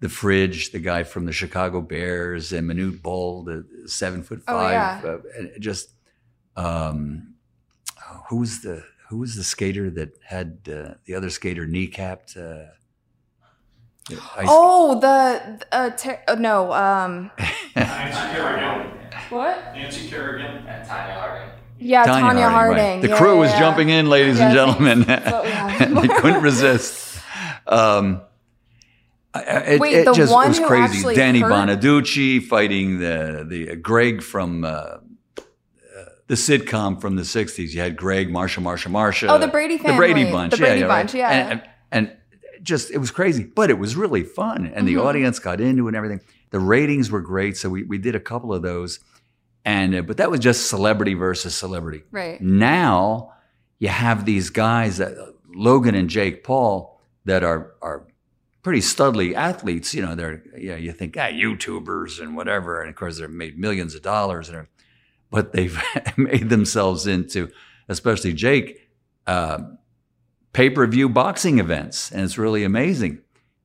the 0.00 0.08
Fridge, 0.08 0.72
the 0.72 0.78
guy 0.80 1.02
from 1.04 1.26
the 1.26 1.32
Chicago 1.32 1.80
Bears, 1.80 2.52
and 2.52 2.68
Manute 2.68 3.00
Bol, 3.02 3.44
the 3.44 3.64
seven 3.86 4.22
foot 4.22 4.42
Oh, 4.48 4.52
five. 4.58 4.72
yeah. 4.72 5.10
uh, 5.10 5.18
and 5.38 5.50
just 5.62 5.90
um, 6.56 7.34
who 8.28 8.38
was 8.38 8.62
the 8.62 8.82
who 9.08 9.18
was 9.18 9.36
the 9.36 9.44
skater 9.44 9.90
that 9.90 10.10
had 10.26 10.58
uh, 10.68 10.94
the 11.04 11.14
other 11.14 11.28
skater 11.30 11.66
kneecapped? 11.66 12.36
Ice- 14.10 14.46
Oh, 14.48 14.98
the 15.00 15.60
uh, 15.72 15.90
ter- 15.90 16.20
uh, 16.28 16.34
no, 16.34 16.72
um, 16.72 17.30
Nancy 17.76 18.36
Kerrigan. 18.36 18.90
what? 19.30 19.74
Nancy 19.74 20.08
Kerrigan. 20.08 20.66
and 20.66 20.86
Tonya 20.88 21.14
Harding. 21.14 21.48
Yeah, 21.78 22.04
Tonya, 22.06 22.50
Harding. 22.50 22.76
right. 22.84 23.02
The 23.02 23.08
Yeah, 23.08 23.16
crew 23.16 23.34
yeah, 23.34 23.38
was 23.40 23.50
yeah. 23.52 23.58
jumping 23.60 23.88
in, 23.90 24.08
ladies 24.08 24.38
and 24.40 24.52
gentlemen. 24.52 25.04
thanks. 25.04 25.24
That's 25.24 25.32
what 25.32 25.44
we 25.44 25.50
have. 25.50 26.02
they 26.02 26.08
couldn't 26.08 26.42
resist. 26.42 27.18
Um, 27.66 28.22
I- 29.34 29.42
I- 29.42 29.58
it, 29.74 29.80
Wait, 29.80 29.94
it 29.94 30.04
the 30.04 30.12
just 30.12 30.32
one 30.32 30.48
was 30.48 30.58
who 30.58 30.66
crazy. 30.66 30.96
actually 30.98 31.14
Danny 31.14 31.40
hurt- 31.40 31.50
Bonaduce 31.52 32.46
fighting 32.46 32.98
the 32.98 33.46
the 33.48 33.70
uh, 33.70 33.74
Greg 33.76 34.22
from 34.22 34.64
uh, 34.64 34.68
uh, 34.68 34.98
the 36.26 36.34
sitcom 36.34 37.00
from 37.00 37.16
the 37.16 37.22
'60s. 37.22 37.72
You 37.72 37.80
had 37.80 37.96
Greg, 37.96 38.28
Marsha, 38.30 38.62
Marsha, 38.62 38.90
Marsha. 38.90 39.28
Oh, 39.30 39.38
the 39.38 39.48
Brady 39.48 39.78
family. 39.78 39.92
The 39.92 39.96
Brady. 39.96 40.30
Bunch. 40.30 40.50
The 40.50 40.56
Brady 40.58 40.80
yeah, 40.80 40.86
right. 40.86 40.98
Bunch, 41.02 41.14
yeah. 41.14 41.30
And, 41.30 41.62
and, 41.90 42.16
just 42.62 42.90
it 42.90 42.98
was 42.98 43.10
crazy, 43.10 43.44
but 43.44 43.70
it 43.70 43.78
was 43.78 43.96
really 43.96 44.22
fun, 44.22 44.66
and 44.66 44.74
Mm-hmm. 44.74 44.86
the 44.86 44.96
audience 44.98 45.38
got 45.38 45.60
into 45.60 45.86
it 45.86 45.90
and 45.90 45.96
everything. 45.96 46.20
The 46.50 46.60
ratings 46.60 47.10
were 47.10 47.20
great, 47.20 47.56
so 47.56 47.68
we 47.70 47.82
we 47.84 47.98
did 47.98 48.14
a 48.14 48.20
couple 48.20 48.52
of 48.54 48.62
those, 48.62 49.00
and 49.64 49.94
uh, 49.94 50.02
but 50.02 50.16
that 50.18 50.30
was 50.30 50.40
just 50.40 50.68
celebrity 50.68 51.14
versus 51.14 51.54
celebrity. 51.54 52.02
Right. 52.10 52.40
Now 52.40 53.32
you 53.78 53.88
have 53.88 54.24
these 54.24 54.50
guys 54.50 54.98
that 54.98 55.12
Logan 55.54 55.94
and 55.94 56.08
Jake 56.08 56.44
Paul. 56.44 57.00
that 57.24 57.42
are 57.44 57.72
are 57.82 58.04
pretty 58.62 58.80
studly 58.80 59.34
athletes. 59.34 59.94
You 59.94 60.02
know, 60.04 60.14
they're 60.14 60.42
yeah, 60.58 60.76
you 60.76 60.92
think 60.92 61.16
ah, 61.16 61.28
YouTubers 61.30 62.20
and 62.20 62.36
whatever, 62.36 62.80
and 62.80 62.90
of 62.90 62.96
course 62.96 63.18
they've 63.18 63.30
made 63.30 63.58
millions 63.58 63.94
of 63.94 64.02
dollars, 64.02 64.48
and 64.48 64.66
but 65.30 65.52
they've 65.52 65.80
made 66.16 66.48
themselves 66.50 67.06
into, 67.06 67.48
especially 67.88 68.32
Jake, 68.34 68.88
uh, 69.26 69.58
pay 70.52 70.70
per 70.70 70.86
view 70.86 71.08
boxing 71.08 71.58
events, 71.58 72.10
and 72.10 72.22
it's 72.22 72.38
really 72.38 72.64
amazing. 72.64 73.20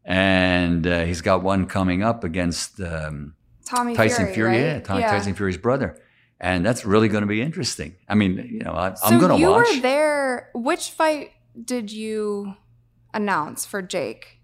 And 0.05 0.87
uh, 0.87 1.03
he's 1.03 1.21
got 1.21 1.43
one 1.43 1.65
coming 1.65 2.01
up 2.01 2.23
against 2.23 2.79
um, 2.79 3.35
Tommy 3.65 3.93
Tyson 3.95 4.25
Fury, 4.25 4.33
Fury, 4.33 4.49
right? 4.49 4.59
yeah, 4.59 4.79
Ty- 4.79 5.01
Tyson 5.01 5.33
Fury's 5.35 5.57
brother, 5.57 5.99
and 6.39 6.65
that's 6.65 6.85
really 6.85 7.09
going 7.09 7.21
to 7.21 7.27
be 7.27 7.41
interesting. 7.41 7.95
I 8.07 8.15
mean, 8.15 8.37
you 8.49 8.63
know, 8.63 8.71
I, 8.73 8.93
So 8.93 9.07
I'm 9.07 9.19
going 9.19 9.39
to 9.39 9.47
watch. 9.47 9.67
you 9.69 9.75
were 9.75 9.81
there. 9.81 10.49
Which 10.53 10.91
fight 10.91 11.31
did 11.61 11.91
you 11.91 12.55
announce 13.13 13.65
for 13.65 13.81
Jake? 13.81 14.35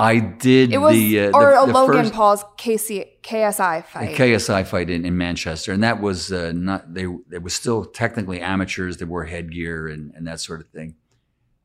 I 0.00 0.20
did 0.20 0.72
It 0.72 0.78
was 0.78 0.94
the 0.94 1.20
uh, 1.20 1.30
or 1.32 1.50
the, 1.50 1.62
a 1.62 1.66
the 1.66 1.72
Logan 1.72 2.04
first, 2.04 2.12
Paul's 2.12 2.44
KC, 2.56 3.04
KSI 3.22 3.78
the 3.78 3.82
fight. 3.88 4.16
KSI 4.16 4.64
fight 4.66 4.90
in, 4.90 5.04
in 5.04 5.16
Manchester, 5.18 5.72
and 5.72 5.82
that 5.82 6.00
was 6.00 6.30
uh, 6.30 6.52
not 6.54 6.94
they. 6.94 7.06
It 7.32 7.42
was 7.42 7.54
still 7.54 7.84
technically 7.84 8.40
amateurs. 8.40 8.98
They 8.98 9.06
wore 9.06 9.24
headgear 9.24 9.88
and, 9.88 10.12
and 10.14 10.26
that 10.28 10.38
sort 10.40 10.60
of 10.60 10.68
thing. 10.68 10.94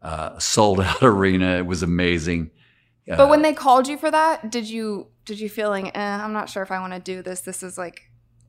Uh, 0.03 0.37
sold 0.37 0.81
out 0.81 0.97
arena. 1.01 1.57
It 1.57 1.65
was 1.65 1.81
amazing. 1.81 2.51
Uh, 3.09 3.15
but 3.15 3.29
when 3.29 3.41
they 3.41 3.53
called 3.53 3.87
you 3.87 3.97
for 3.97 4.11
that, 4.11 4.51
did 4.51 4.69
you 4.69 5.07
did 5.25 5.39
you 5.39 5.49
feeling? 5.49 5.87
Eh, 5.95 5.99
I'm 5.99 6.33
not 6.33 6.49
sure 6.49 6.61
if 6.61 6.71
I 6.71 6.79
want 6.79 6.93
to 6.93 6.99
do 6.99 7.21
this. 7.21 7.41
This 7.41 7.63
is 7.63 7.77
like 7.77 8.01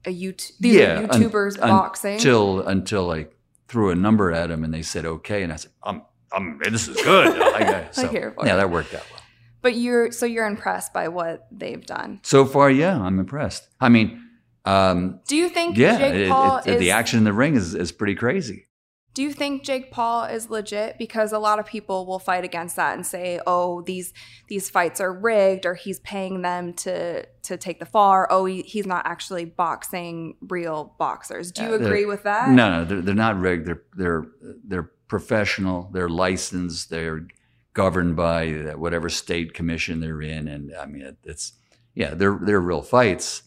a 0.05 0.11
YouTube. 0.11 0.53
These 0.59 0.75
yeah, 0.75 1.01
are 1.01 1.03
un- 1.05 1.09
YouTubers 1.23 1.59
boxing. 1.61 2.15
until 2.15 2.61
until 2.67 3.11
I 3.11 3.29
threw 3.69 3.91
a 3.91 3.95
number 3.95 4.33
at 4.33 4.49
them 4.49 4.65
and 4.65 4.75
they 4.75 4.83
said 4.83 5.05
okay, 5.07 5.43
and 5.45 5.53
I 5.53 5.57
said 5.57 5.71
I'm 5.83 6.03
I'm 6.33 6.59
this 6.65 6.89
is 6.89 6.97
good. 7.03 7.41
I, 7.43 7.81
I, 7.83 7.89
so, 7.93 8.09
here 8.09 8.33
for 8.37 8.45
yeah, 8.47 8.57
that 8.57 8.71
worked 8.71 8.93
out 8.95 9.05
well. 9.13 9.21
but 9.63 9.77
you're 9.77 10.11
so 10.11 10.27
you're 10.27 10.47
impressed 10.47 10.93
by 10.93 11.07
what 11.09 11.47
they've 11.53 11.85
done. 11.87 12.21
So 12.25 12.45
far, 12.45 12.71
yeah, 12.71 13.01
I'm 13.01 13.19
impressed. 13.21 13.69
I 13.81 13.89
mean, 13.89 14.21
um, 14.65 15.21
Do 15.29 15.37
you 15.37 15.49
think 15.49 15.77
yeah, 15.77 15.99
Jake 15.99 16.15
it- 16.15 16.29
it- 16.67 16.75
is 16.75 16.81
the 16.81 16.91
action 16.91 17.19
in 17.19 17.25
the 17.25 17.33
ring 17.33 17.55
is 17.55 17.75
is 17.75 17.93
pretty 17.93 18.15
crazy. 18.17 18.67
Do 19.15 19.23
you 19.23 19.33
think 19.33 19.63
Jake 19.63 19.93
Paul 19.93 20.25
is 20.25 20.51
legit? 20.51 20.99
Because 20.99 21.33
a 21.33 21.39
lot 21.39 21.61
of 21.61 21.67
people 21.67 22.05
will 22.05 22.19
fight 22.19 22.43
against 22.43 22.75
that 22.77 22.95
and 22.97 23.07
say, 23.07 23.41
"Oh, 23.47 23.81
these 23.83 24.13
these 24.49 24.69
fights 24.69 25.01
are 25.01 25.13
rigged," 25.13 25.65
or 25.67 25.75
he's 25.75 26.01
paying 26.01 26.43
them 26.43 26.73
to 26.75 27.25
to 27.43 27.57
take 27.57 27.79
the 27.79 27.87
far. 27.87 28.27
Oh, 28.31 28.45
he, 28.45 28.63
he's 28.63 28.87
not 28.87 29.07
actually 29.07 29.45
boxing 29.45 30.37
real 30.49 30.95
boxers. 30.99 31.53
Do 31.53 31.63
you 31.63 31.79
they're- 31.79 31.87
agree 31.87 32.07
with 32.07 32.25
that? 32.25 32.51
No, 32.51 32.71
no, 32.71 32.85
they're, 32.85 33.03
they're 33.03 33.15
not 33.15 33.39
rigged. 33.39 33.67
They're 33.67 33.83
they're 33.97 34.27
they're 34.65 34.91
professional. 35.07 35.91
They're 35.93 36.09
licensed. 36.09 36.91
They're 36.91 37.29
governed 37.73 38.17
by 38.17 38.51
whatever 38.77 39.09
state 39.09 39.55
commission 39.55 40.01
they're 40.01 40.23
in, 40.23 40.49
and 40.49 40.75
I 40.75 40.87
mean, 40.87 41.03
it, 41.03 41.19
it's 41.23 41.53
yeah, 41.95 42.15
they're 42.15 42.39
they're 42.43 42.61
real 42.61 42.83
fights. 42.83 43.45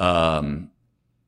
Um, 0.00 0.72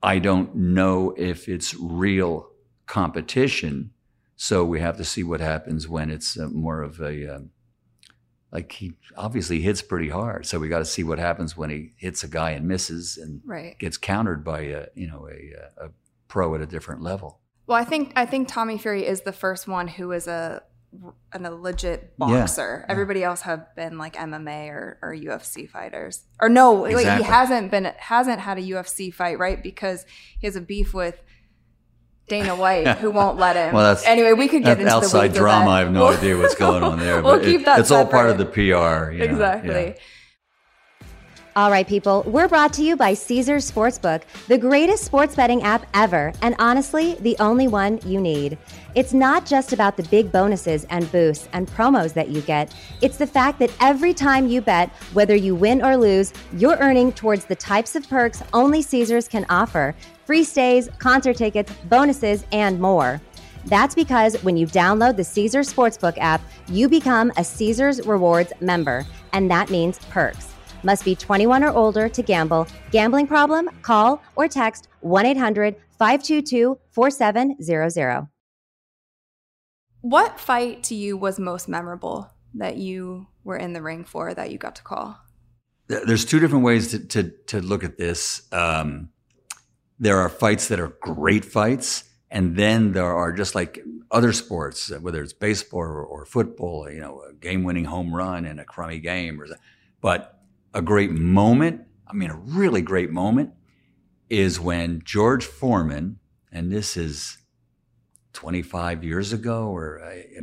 I 0.03 0.19
don't 0.19 0.55
know 0.55 1.14
if 1.17 1.49
it's 1.49 1.75
real 1.75 2.48
competition, 2.88 3.90
so 4.37 4.64
we 4.64 4.81
have 4.81 4.96
to 4.96 5.05
see 5.05 5.22
what 5.22 5.40
happens 5.40 5.87
when 5.88 6.11
it's 6.11 6.38
uh, 6.38 6.48
more 6.48 6.83
of 6.83 7.01
a 7.01 7.37
um, 7.37 7.51
like 8.51 8.72
he 8.72 8.94
obviously 9.16 9.61
hits 9.61 9.83
pretty 9.83 10.09
hard. 10.09 10.46
So 10.46 10.59
we 10.59 10.68
got 10.68 10.79
to 10.79 10.85
see 10.85 11.05
what 11.05 11.18
happens 11.18 11.57
when 11.57 11.70
he 11.70 11.92
hits 11.96 12.24
a 12.24 12.29
guy 12.29 12.51
and 12.53 12.66
misses 12.66 13.16
and 13.18 13.40
Right. 13.44 13.79
gets 13.79 13.96
countered 13.96 14.42
by 14.44 14.61
a 14.62 14.87
you 14.94 15.07
know 15.07 15.29
a, 15.31 15.85
a 15.87 15.90
pro 16.29 16.55
at 16.55 16.61
a 16.61 16.66
different 16.66 17.03
level. 17.03 17.40
Well, 17.66 17.79
I 17.81 17.85
think 17.85 18.12
I 18.16 18.24
think 18.27 18.48
Tommy 18.48 18.79
Fury 18.79 19.07
is 19.07 19.22
the 19.22 19.33
first 19.33 19.68
one 19.68 19.88
who 19.88 20.11
is 20.12 20.27
a 20.27 20.62
an, 21.35 21.44
a 21.44 21.51
legit 21.51 22.14
Yeah. 22.18 22.27
boxer. 22.27 22.87
Everybody 22.88 23.22
else 23.22 23.42
have 23.42 23.74
been 23.77 23.98
like 23.98 24.16
MMA 24.16 24.70
or, 24.70 24.98
or 25.03 25.14
UFC 25.14 25.68
fighters. 25.68 26.24
Or 26.40 26.48
no, 26.48 26.72
like 26.72 27.18
he 27.18 27.24
hasn't 27.24 27.70
been 27.70 27.85
hasn't 27.98 28.40
had 28.40 28.57
a 28.57 28.62
UFC 28.62 29.12
fight, 29.12 29.38
right? 29.38 29.62
Because 29.62 30.07
he 30.40 30.46
has 30.46 30.57
a 30.57 30.62
beef 30.62 30.94
with 30.94 31.22
Dana 32.29 32.55
White, 32.55 32.87
who 32.99 33.11
won't 33.19 33.38
let 33.38 33.57
him. 33.57 33.75
Well, 33.75 33.85
that's- 33.95 34.07
anyway, 34.07 34.33
we 34.35 34.49
could 34.49 34.62
get 34.62 34.73
into 34.79 34.85
the 34.85 34.91
outside 34.97 35.31
of 35.31 35.37
drama. 35.37 35.71
I 35.71 35.79
have 35.81 35.91
no 35.93 36.07
idea 36.17 36.37
what's 36.37 36.55
going 36.55 36.83
on 36.83 36.99
there. 36.99 37.23
we'll 37.23 37.37
but 37.38 37.45
keep 37.45 37.61
it- 37.62 37.64
that 37.67 37.81
it's 37.81 37.91
all 37.91 38.07
part 38.07 38.31
of 38.31 38.38
the. 38.38 38.45
PR. 38.47 38.59
you 38.61 39.19
know, 39.19 39.25
exactly. 39.25 39.87
yeah. 39.87 39.93
All 41.59 41.73
right, 41.73 41.88
people, 41.88 42.23
we're 42.25 42.47
brought 42.47 42.73
to 42.75 42.85
you 42.85 42.94
by 42.94 43.14
Caesars 43.14 43.68
Sportsbook, 43.68 44.23
the 44.47 44.57
greatest 44.57 45.03
sports 45.03 45.35
betting 45.35 45.64
app 45.64 45.87
ever, 45.92 46.33
and 46.40 46.55
honestly, 46.61 47.14
the 47.14 47.37
only 47.40 47.66
one 47.66 47.99
you 48.07 48.21
need. 48.21 48.57
It's 48.94 49.12
not 49.12 49.44
just 49.44 49.73
about 49.73 49.97
the 49.97 50.05
big 50.05 50.31
bonuses 50.31 50.87
and 50.88 51.11
boosts 51.11 51.49
and 51.53 51.66
promos 51.66 52.12
that 52.12 52.29
you 52.29 52.42
get, 52.42 52.73
it's 53.01 53.16
the 53.16 53.27
fact 53.27 53.59
that 53.59 53.73
every 53.81 54.14
time 54.14 54.47
you 54.47 54.61
bet, 54.61 54.90
whether 55.14 55.35
you 55.35 55.57
win 55.57 55.83
or 55.83 55.97
lose, 55.97 56.33
you're 56.53 56.77
earning 56.77 57.11
towards 57.11 57.44
the 57.44 57.57
types 57.57 57.97
of 57.97 58.09
perks 58.09 58.40
only 58.53 58.81
Caesars 58.81 59.27
can 59.27 59.44
offer 59.51 59.97
free 60.27 60.44
stays, 60.44 60.88
concert 61.01 61.37
tickets, 61.37 61.73
bonuses, 61.88 62.44
and 62.53 62.79
more. 62.79 63.21
That's 63.64 63.97
because 63.97 64.40
when 64.44 64.57
you 64.57 64.68
download 64.68 65.16
the 65.16 65.25
Caesars 65.25 65.75
Sportsbook 65.75 66.18
app, 66.18 66.40
you 66.68 66.88
become 66.88 67.33
a 67.37 67.42
Caesars 67.42 68.07
Rewards 68.07 68.53
member, 68.61 69.05
and 69.33 69.51
that 69.51 69.71
means 69.71 69.99
perks. 70.11 70.48
Must 70.83 71.05
be 71.05 71.14
21 71.17 71.64
or 71.64 71.71
older 71.71 72.09
to 72.09 72.23
gamble. 72.23 72.67
Gambling 72.91 73.27
problem? 73.27 73.69
Call 73.83 74.23
or 74.37 74.49
text 74.49 74.88
1 75.01 75.27
800 75.27 75.77
522 75.99 76.79
4700. 76.91 78.29
What 80.01 80.38
fight 80.38 80.85
to 80.85 80.95
you 80.95 81.17
was 81.17 81.41
most 81.41 81.69
memorable 81.69 82.31
that 82.55 82.77
you 82.77 83.27
were 83.43 83.57
in 83.57 83.73
the 83.73 83.83
ring 83.83 84.05
for 84.05 84.33
that 84.33 84.53
you 84.53 84.59
got 84.59 84.77
to 84.77 84.83
call? 84.83 85.19
There's 85.88 86.25
two 86.25 86.38
different 86.38 86.64
ways 86.64 86.93
to 86.93 86.99
to, 87.01 87.31
to 87.47 87.61
look 87.61 87.83
at 87.83 87.99
this. 87.99 88.43
Um, 88.53 89.09
there 89.99 90.19
are 90.19 90.29
fights 90.29 90.69
that 90.69 90.79
are 90.79 90.97
great 91.01 91.45
fights, 91.45 92.05
and 92.31 92.55
then 92.57 92.93
there 92.93 93.12
are 93.12 93.33
just 93.33 93.55
like 93.55 93.83
other 94.11 94.33
sports, 94.33 94.91
whether 95.01 95.23
it's 95.23 95.33
baseball 95.33 95.81
or, 95.81 96.05
or 96.05 96.25
football. 96.27 96.88
You 96.91 97.01
know, 97.01 97.23
a 97.29 97.33
game-winning 97.33 97.87
home 97.87 98.14
run 98.14 98.45
in 98.45 98.59
a 98.59 98.64
crummy 98.64 99.01
game, 99.01 99.41
or 99.41 99.49
but 100.01 100.38
a 100.79 100.83
great 100.83 101.11
moment. 101.11 101.83
I 102.07 102.12
mean, 102.12 102.31
a 102.31 102.37
really 102.37 102.83
great 102.83 103.11
moment 103.11 103.51
is 104.31 104.61
when 104.61 105.03
George 105.05 105.45
Foreman, 105.45 106.21
and 106.53 106.71
this 106.71 106.97
is 106.97 107.38
25 108.35 109.03
years 109.03 109.33
ago, 109.33 109.67
or 109.71 110.01
uh, 110.01 110.43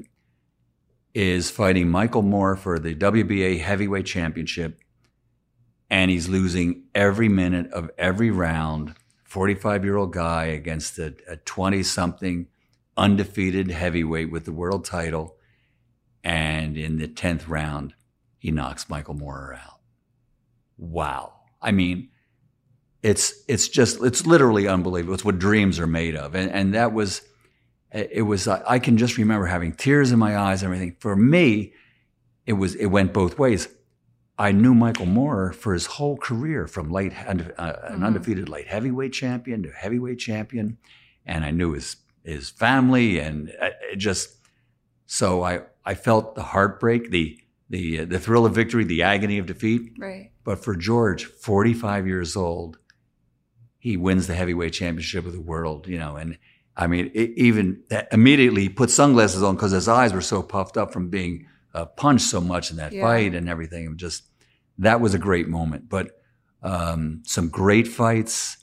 is 1.13 1.49
fighting 1.49 1.87
Michael 1.87 2.21
Moorer 2.21 2.57
for 2.57 2.79
the 2.79 2.93
WBA 2.93 3.61
heavyweight 3.61 4.05
championship, 4.05 4.81
and 5.89 6.11
he's 6.11 6.27
losing 6.27 6.83
every 6.93 7.29
minute 7.29 7.71
of 7.71 7.89
every 7.97 8.29
round. 8.29 8.93
45 9.23 9.85
year 9.85 9.95
old 9.95 10.11
guy 10.11 10.45
against 10.47 10.99
a 10.99 11.11
20 11.45 11.81
something 11.83 12.47
undefeated 12.97 13.71
heavyweight 13.71 14.31
with 14.31 14.43
the 14.43 14.51
world 14.51 14.83
title. 14.83 15.37
And 16.25 16.77
in 16.77 16.97
the 16.97 17.07
10th 17.07 17.47
round, 17.47 17.93
he 18.37 18.51
knocks 18.51 18.89
Michael 18.89 19.13
Moorer 19.13 19.53
out. 19.53 19.74
Wow. 20.77 21.33
I 21.61 21.71
mean, 21.71 22.09
it's 23.03 23.33
it's 23.47 23.67
just 23.67 24.01
it's 24.03 24.25
literally 24.25 24.67
unbelievable. 24.67 25.13
It's 25.13 25.25
what 25.25 25.39
dreams 25.39 25.79
are 25.79 25.87
made 25.87 26.15
of, 26.15 26.35
and 26.35 26.51
and 26.51 26.73
that 26.73 26.91
was 26.93 27.21
it 27.91 28.23
was 28.23 28.47
I 28.47 28.79
can 28.79 28.97
just 28.97 29.17
remember 29.17 29.45
having 29.45 29.73
tears 29.73 30.11
in 30.11 30.19
my 30.19 30.37
eyes 30.37 30.63
and 30.63 30.73
everything. 30.73 30.95
For 30.99 31.15
me, 31.15 31.73
it 32.45 32.53
was 32.53 32.75
it 32.75 32.87
went 32.87 33.13
both 33.13 33.37
ways. 33.37 33.67
I 34.37 34.51
knew 34.51 34.73
Michael 34.73 35.05
Moorer 35.05 35.53
for 35.53 35.73
his 35.73 35.85
whole 35.85 36.17
career, 36.17 36.67
from 36.67 36.89
light 36.89 37.13
uh, 37.25 37.29
an 37.29 37.47
Mhm. 37.57 38.03
undefeated 38.05 38.49
light 38.49 38.67
heavyweight 38.67 39.13
champion 39.13 39.63
to 39.63 39.71
heavyweight 39.71 40.19
champion, 40.19 40.77
and 41.25 41.45
I 41.45 41.51
knew 41.51 41.71
his 41.73 41.97
his 42.23 42.49
family, 42.49 43.19
and 43.19 43.49
uh, 43.61 43.69
it 43.91 43.97
just 43.97 44.39
so 45.05 45.43
I 45.43 45.61
I 45.85 45.93
felt 45.93 46.35
the 46.35 46.43
heartbreak, 46.43 47.11
the 47.11 47.39
the 47.69 48.01
uh, 48.01 48.05
the 48.05 48.19
thrill 48.19 48.45
of 48.45 48.53
victory, 48.53 48.83
the 48.83 49.01
agony 49.03 49.37
of 49.37 49.45
defeat. 49.45 49.93
Right. 49.97 50.31
But 50.43 50.63
for 50.63 50.75
George, 50.75 51.25
45 51.25 52.05
years 52.07 52.35
old, 52.35 52.77
he 53.79 53.97
wins 53.97 54.27
the 54.27 54.35
heavyweight 54.35 54.73
championship 54.73 55.25
of 55.25 55.33
the 55.33 55.41
world, 55.41 55.87
you 55.87 55.97
know, 55.97 56.15
and 56.15 56.37
I 56.77 56.87
mean, 56.87 57.09
it, 57.13 57.31
even 57.37 57.83
that 57.89 58.09
immediately 58.11 58.63
he 58.63 58.69
put 58.69 58.89
sunglasses 58.89 59.41
on 59.41 59.55
because 59.55 59.71
his 59.71 59.87
eyes 59.87 60.13
were 60.13 60.21
so 60.21 60.43
puffed 60.43 60.75
up 60.77 60.91
from 60.91 61.09
being 61.09 61.47
uh, 61.73 61.85
punched 61.85 62.25
so 62.25 62.41
much 62.41 62.69
in 62.71 62.77
that 62.77 62.91
Yeah. 62.91 63.01
fight 63.03 63.33
and 63.33 63.47
everything. 63.49 63.95
Just 63.97 64.23
that 64.77 64.99
was 65.01 65.13
a 65.13 65.17
great 65.19 65.47
moment. 65.47 65.87
But 65.89 66.11
um, 66.61 67.21
some 67.25 67.49
great 67.49 67.87
fights. 67.87 68.57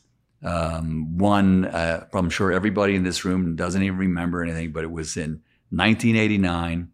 Um, 0.45 1.17
one, 1.19 1.65
uh, 1.65 2.07
I'm 2.13 2.29
sure 2.29 2.53
everybody 2.53 2.95
in 2.97 3.05
this 3.05 3.25
room 3.25 3.55
doesn't 3.57 3.83
even 3.83 3.97
remember 3.97 4.43
anything, 4.43 4.73
but 4.73 4.85
it 4.85 4.91
was 4.91 5.17
in 5.17 5.41
1989. 5.71 6.89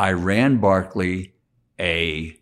Iran 0.00 0.24
ran 0.24 0.56
Barkley, 0.58 1.34
a 1.80 2.36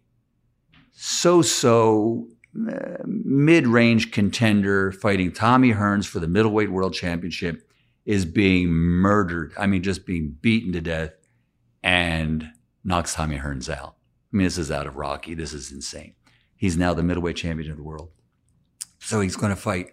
so-so 0.93 2.28
uh, 2.68 3.03
mid-range 3.05 4.12
contender 4.12 4.93
fighting 4.93 5.32
Tommy 5.32 5.72
Hearns 5.72 6.07
for 6.07 6.20
the 6.20 6.28
middleweight 6.28 6.70
world 6.70 6.95
championship 6.95 7.68
is 8.05 8.24
being 8.24 8.68
murdered. 8.68 9.53
I 9.59 9.66
mean, 9.66 9.82
just 9.82 10.07
being 10.07 10.37
beaten 10.41 10.72
to 10.72 10.80
death. 10.80 11.12
And 11.82 12.51
knocks 12.82 13.14
Tommy 13.14 13.39
Hearns 13.39 13.68
out. 13.68 13.97
I 14.32 14.37
mean, 14.37 14.47
this 14.47 14.59
is 14.59 14.70
out 14.70 14.87
of 14.87 14.97
Rocky. 14.97 15.34
This 15.34 15.53
is 15.53 15.70
insane. 15.70 16.14
He's 16.57 16.76
now 16.76 16.95
the 16.95 17.03
middleweight 17.03 17.37
champion 17.37 17.70
of 17.70 17.76
the 17.76 17.82
world. 17.82 18.11
So 18.99 19.20
he's 19.20 19.37
going 19.37 19.51
to 19.51 19.61
fight 19.61 19.93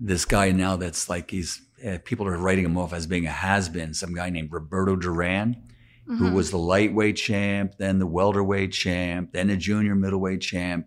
this 0.00 0.24
guy 0.24 0.50
now 0.52 0.76
that's 0.76 1.08
like 1.08 1.30
he's 1.30 1.62
uh, 1.86 1.98
people 2.04 2.26
are 2.26 2.36
writing 2.36 2.64
him 2.64 2.78
off 2.78 2.92
as 2.92 3.06
being 3.06 3.26
a 3.26 3.30
has 3.30 3.68
been. 3.68 3.92
Some 3.92 4.14
guy 4.14 4.30
named 4.30 4.52
Roberto 4.52 4.96
Duran, 4.96 5.62
who 6.06 6.14
mm-hmm. 6.14 6.34
was 6.34 6.50
the 6.50 6.58
lightweight 6.58 7.16
champ, 7.16 7.74
then 7.78 7.98
the 7.98 8.06
welterweight 8.06 8.72
champ, 8.72 9.32
then 9.32 9.48
the 9.48 9.56
junior 9.56 9.94
middleweight 9.94 10.40
champ. 10.40 10.86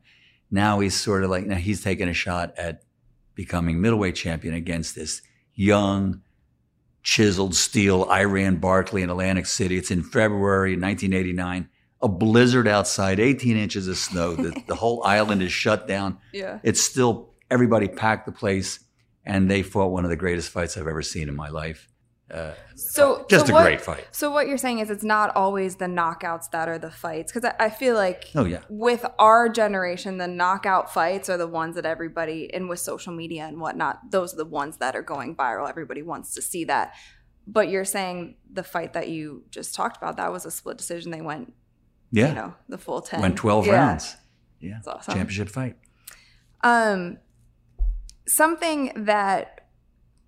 Now 0.50 0.80
he's 0.80 0.96
sort 0.96 1.24
of 1.24 1.30
like 1.30 1.46
now 1.46 1.58
he's 1.58 1.84
taking 1.84 2.08
a 2.08 2.14
shot 2.14 2.54
at 2.58 2.84
becoming 3.36 3.82
middleweight 3.82 4.16
champion 4.16 4.54
against 4.54 4.96
this 4.96 5.22
young, 5.54 6.22
chiseled 7.04 7.54
steel 7.54 8.04
Iran 8.10 8.58
Barkley 8.58 9.02
in 9.02 9.10
Atlantic 9.10 9.46
City. 9.46 9.78
It's 9.78 9.92
in 9.92 10.04
February 10.04 10.72
1989. 10.72 11.70
A 12.02 12.08
blizzard 12.08 12.66
outside, 12.66 13.20
18 13.20 13.58
inches 13.58 13.90
of 13.90 13.98
snow. 13.98 14.36
The, 14.36 14.64
the 14.68 14.76
whole 14.84 15.04
island 15.04 15.42
is 15.42 15.52
shut 15.52 15.86
down. 15.86 16.18
Yeah. 16.32 16.60
It's 16.64 16.82
still 16.82 17.34
everybody 17.52 17.90
packed 17.90 18.26
the 18.26 18.32
place, 18.32 18.80
and 19.26 19.52
they 19.52 19.64
fought 19.64 19.92
one 19.92 20.06
of 20.06 20.10
the 20.10 20.16
greatest 20.16 20.50
fights 20.50 20.78
I've 20.78 20.88
ever 20.88 21.02
seen 21.02 21.28
in 21.28 21.36
my 21.36 21.50
life. 21.50 21.90
Uh, 22.32 22.54
So 22.76 23.26
just 23.30 23.48
so 23.48 23.52
a 23.52 23.56
what- 23.56 23.64
great 23.64 23.82
fight. 23.82 24.06
So 24.12 24.32
what 24.32 24.48
you're 24.48 24.58
saying 24.58 24.80
is 24.80 24.90
it's 24.90 25.04
not 25.04 25.36
always 25.36 25.78
the 25.78 25.86
knockouts 25.88 26.52
that 26.52 26.68
are 26.70 26.78
the 26.78 26.92
fights 26.92 27.32
because 27.32 27.50
I, 27.60 27.66
I 27.66 27.70
feel 27.70 27.96
like 27.96 28.26
Oh 28.36 28.46
yeah, 28.46 28.62
with 28.70 29.06
our 29.18 29.50
generation, 29.50 30.18
the 30.18 30.28
knockout 30.28 30.94
fights 30.94 31.30
are 31.30 31.38
the 31.38 31.48
ones 31.48 31.76
that 31.76 31.86
everybody, 31.86 32.54
and 32.54 32.70
with 32.70 32.80
social 32.80 33.14
media 33.14 33.46
and 33.48 33.60
whatnot, 33.60 34.12
those 34.12 34.34
are 34.34 34.38
the 34.38 34.46
ones 34.46 34.78
that 34.78 34.96
are 34.96 35.02
going 35.02 35.36
viral. 35.36 35.68
Everybody 35.68 36.02
wants 36.04 36.34
to 36.36 36.42
see 36.42 36.66
that. 36.66 36.94
But 37.48 37.70
you're 37.70 37.86
saying 37.86 38.36
the 38.54 38.62
fight 38.64 38.94
that 38.94 39.10
you 39.10 39.44
just 39.50 39.74
talked 39.74 39.98
about, 39.98 40.18
that 40.18 40.32
was 40.32 40.46
a 40.46 40.52
split 40.52 40.78
decision. 40.78 41.10
They 41.12 41.22
went, 41.22 41.54
yeah. 42.12 42.30
you 42.30 42.36
know, 42.36 42.54
the 42.68 42.78
full 42.78 43.02
10. 43.02 43.22
Went 43.22 43.38
12 43.38 43.66
Yeah. 43.66 43.74
rounds. 43.74 44.16
Yeah, 44.60 44.74
That's 44.76 44.88
awesome. 44.88 45.14
championship 45.16 45.50
fight. 45.50 45.76
Um, 46.62 47.18
something 48.28 48.92
that 49.06 49.59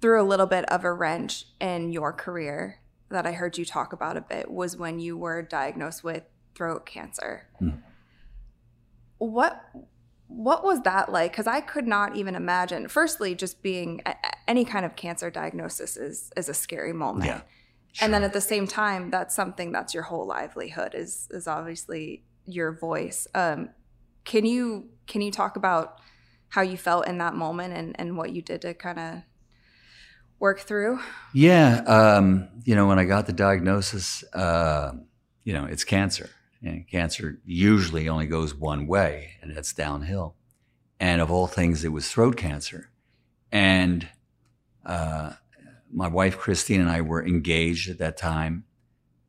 threw 0.02 0.22
a 0.22 0.26
little 0.26 0.48
bit 0.48 0.66
of 0.66 0.84
a 0.84 0.92
wrench 0.92 1.46
in 1.60 1.92
your 1.92 2.12
career 2.12 2.80
that 3.10 3.26
I 3.28 3.34
heard 3.34 3.58
you 3.58 3.66
talk 3.66 3.94
about 3.94 4.18
a 4.18 4.22
bit 4.22 4.50
was 4.50 4.76
when 4.76 5.00
you 5.00 5.18
were 5.18 5.42
diagnosed 5.42 6.04
with 6.04 6.24
throat 6.56 6.86
cancer. 6.86 7.48
Hmm. 7.60 7.70
What 9.18 9.64
what 10.28 10.64
was 10.64 10.82
that 10.84 11.12
like? 11.12 11.32
Because 11.32 11.46
I 11.46 11.60
could 11.60 11.86
not 11.86 12.16
even 12.16 12.36
imagine. 12.36 12.88
Firstly, 12.88 13.36
just 13.36 13.62
being 13.62 14.02
a- 14.06 14.16
any 14.50 14.64
kind 14.64 14.86
of 14.86 14.96
cancer 14.96 15.30
diagnosis 15.30 15.98
is 15.98 16.32
is 16.38 16.50
a 16.50 16.54
scary 16.54 16.94
moment. 16.94 17.26
Yeah, 17.26 17.42
And 18.02 18.14
then 18.14 18.24
at 18.24 18.32
the 18.34 18.42
same 18.42 18.66
time, 18.66 19.12
that's 19.12 19.36
something 19.36 19.72
that's 19.72 19.94
your 19.94 20.04
whole 20.04 20.26
livelihood 20.26 20.96
is 20.96 21.28
is 21.32 21.48
obviously 21.48 22.24
your 22.46 22.72
voice. 22.72 23.28
Um, 23.36 23.70
can 24.24 24.46
you 24.46 24.90
can 25.06 25.22
you 25.22 25.32
talk 25.32 25.58
about 25.58 26.00
how 26.50 26.62
you 26.62 26.78
felt 26.78 27.08
in 27.08 27.18
that 27.18 27.36
moment 27.36 27.74
and 27.74 28.00
and 28.00 28.18
what 28.18 28.32
you 28.32 28.42
did 28.42 28.62
to 28.62 28.74
kind 28.74 29.00
of 29.00 29.22
work 30.42 30.60
through? 30.60 31.00
Yeah, 31.34 31.82
um, 31.86 32.50
you 32.66 32.76
know, 32.76 32.88
when 32.88 33.00
I 33.00 33.06
got 33.06 33.28
the 33.28 33.34
diagnosis, 33.34 34.24
uh, 34.34 34.92
you 35.44 35.54
know, 35.54 35.66
it's 35.66 35.84
cancer. 35.84 36.30
And 36.64 36.88
cancer 36.88 37.40
usually 37.46 38.10
only 38.10 38.26
goes 38.26 38.54
one 38.54 38.88
way, 38.88 39.36
and 39.42 39.56
that's 39.56 39.74
downhill. 39.74 40.36
And 41.00 41.22
of 41.22 41.32
all 41.32 41.48
things, 41.48 41.86
it 41.86 41.90
was 41.90 42.10
throat 42.10 42.38
cancer. 42.38 42.90
And 43.52 44.08
uh, 44.86 45.34
my 45.92 46.08
wife 46.08 46.38
Christine 46.38 46.82
and 46.82 46.90
I 46.90 47.02
were 47.02 47.26
engaged 47.26 47.90
at 47.90 48.00
that 48.00 48.18
time, 48.18 48.66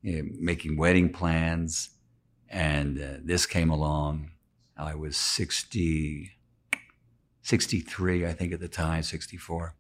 you 0.03 0.23
know, 0.23 0.29
making 0.39 0.77
wedding 0.77 1.13
plans. 1.13 1.91
And 2.49 2.99
uh, 2.99 3.19
this 3.23 3.47
came 3.47 3.71
along. 3.71 4.33
I 4.77 4.95
was 4.95 5.17
60, 5.17 6.31
63, 7.43 8.27
I 8.27 8.33
think, 8.33 8.53
at 8.53 8.61
the 8.61 8.69
time, 8.69 9.03
64. 9.03 9.75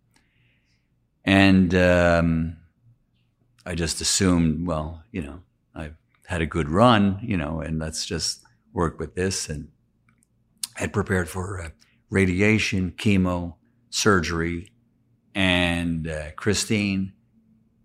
And 1.25 1.75
um, 1.75 2.57
I 3.65 3.75
just 3.75 4.01
assumed, 4.01 4.67
well, 4.67 5.03
you 5.13 5.23
know, 5.23 5.41
I've 5.75 5.97
had 6.27 6.43
a 6.43 6.47
good 6.47 6.69
run, 6.69 7.21
you 7.23 7.37
know, 7.37 7.61
and 7.61 7.79
let's 7.79 8.05
just 8.07 8.43
work 8.73 8.99
with 8.99 9.15
this. 9.15 9.49
And 9.49 9.69
I 10.77 10.81
had 10.83 10.93
prepared 10.93 11.29
for 11.29 11.61
uh, 11.63 11.69
radiation, 12.11 12.93
chemo, 12.97 13.55
surgery, 13.91 14.73
and 15.35 16.09
uh, 16.09 16.33
Christine 16.37 17.13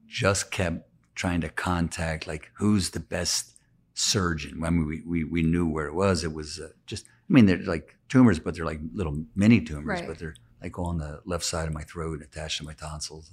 just 0.07 0.51
kept 0.51 0.89
trying 1.15 1.41
to 1.41 1.49
contact, 1.49 2.27
like, 2.27 2.49
who's 2.57 2.91
the 2.91 2.99
best 2.99 3.53
surgeon? 3.93 4.63
I 4.63 4.69
mean, 4.69 4.85
we, 4.87 5.01
we, 5.05 5.23
we 5.23 5.43
knew 5.43 5.67
where 5.67 5.87
it 5.87 5.93
was. 5.93 6.23
It 6.23 6.33
was 6.33 6.59
uh, 6.59 6.69
just, 6.85 7.05
I 7.05 7.33
mean, 7.33 7.45
they're 7.45 7.57
like 7.59 7.95
tumors, 8.09 8.39
but 8.39 8.55
they're 8.55 8.65
like 8.65 8.79
little 8.93 9.23
mini 9.35 9.61
tumors, 9.61 9.99
Right. 9.99 10.07
but 10.07 10.17
they're 10.19 10.35
like 10.61 10.77
on 10.79 10.97
the 10.97 11.21
left 11.25 11.43
side 11.45 11.67
of 11.67 11.73
my 11.73 11.83
throat, 11.83 12.21
attached 12.21 12.57
to 12.59 12.63
my 12.65 12.73
tonsils. 12.73 13.31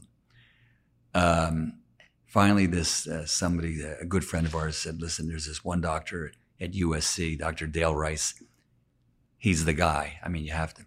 Um, 1.15 1.81
finally, 2.27 2.67
this 2.67 3.07
uh, 3.07 3.27
somebody, 3.27 3.83
a 3.83 4.05
good 4.05 4.25
friend 4.25 4.47
of 4.47 4.55
ours, 4.55 4.77
said, 4.77 5.01
"Listen, 5.01 5.29
there's 5.29 5.47
this 5.47 5.65
one 5.65 5.81
doctor 5.81 6.33
at 6.61 6.73
USC, 6.73 7.39
Dr. 7.39 7.67
Dale 7.67 7.95
Rice. 7.95 8.35
He's 9.37 9.65
the 9.65 9.73
guy. 9.73 10.19
I 10.25 10.29
mean, 10.29 10.45
you 10.45 10.53
have 10.53 10.75
to." 10.75 10.83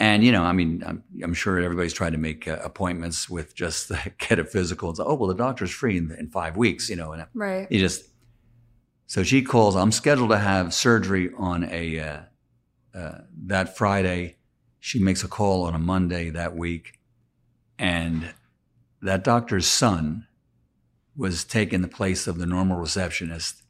And 0.00 0.24
you 0.24 0.32
know, 0.32 0.42
I 0.42 0.52
mean, 0.52 0.82
I'm, 0.86 1.04
I'm 1.22 1.34
sure 1.34 1.58
everybody's 1.60 1.92
trying 1.92 2.12
to 2.12 2.18
make 2.18 2.48
uh, 2.48 2.58
appointments 2.62 3.30
with 3.30 3.54
just 3.54 3.90
get 4.18 4.38
a 4.38 4.44
physical. 4.44 4.88
And 4.88 4.96
say, 4.98 5.04
oh 5.06 5.14
well, 5.14 5.28
the 5.28 5.34
doctor's 5.34 5.70
free 5.70 5.96
in, 5.96 6.10
in 6.18 6.28
five 6.30 6.56
weeks, 6.56 6.90
you 6.90 6.96
know, 6.96 7.12
and 7.12 7.26
Right. 7.34 7.70
you 7.70 7.78
just. 7.78 8.04
So 9.06 9.22
she 9.22 9.42
calls. 9.42 9.76
I'm 9.76 9.92
scheduled 9.92 10.30
to 10.30 10.38
have 10.38 10.72
surgery 10.74 11.30
on 11.36 11.64
a 11.70 12.00
uh, 12.00 12.20
uh, 12.94 13.18
that 13.46 13.76
Friday. 13.76 14.36
She 14.84 14.98
makes 14.98 15.24
a 15.24 15.28
call 15.28 15.64
on 15.64 15.74
a 15.74 15.78
Monday 15.78 16.28
that 16.28 16.54
week, 16.54 17.00
and 17.78 18.34
that 19.00 19.24
doctor's 19.24 19.66
son 19.66 20.26
was 21.16 21.42
taking 21.42 21.80
the 21.80 21.88
place 21.88 22.26
of 22.26 22.36
the 22.36 22.44
normal 22.44 22.76
receptionist, 22.76 23.62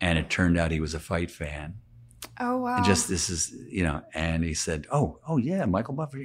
and 0.00 0.18
it 0.18 0.30
turned 0.30 0.56
out 0.56 0.70
he 0.70 0.80
was 0.80 0.94
a 0.94 0.98
fight 0.98 1.30
fan. 1.30 1.74
Oh 2.40 2.56
wow. 2.56 2.76
And 2.76 2.84
just 2.86 3.10
this 3.10 3.28
is 3.28 3.54
you 3.68 3.82
know, 3.82 4.00
and 4.14 4.42
he 4.42 4.54
said, 4.54 4.86
"Oh, 4.90 5.18
oh 5.28 5.36
yeah, 5.36 5.66
Michael 5.66 5.92
Buffer, 5.92 6.16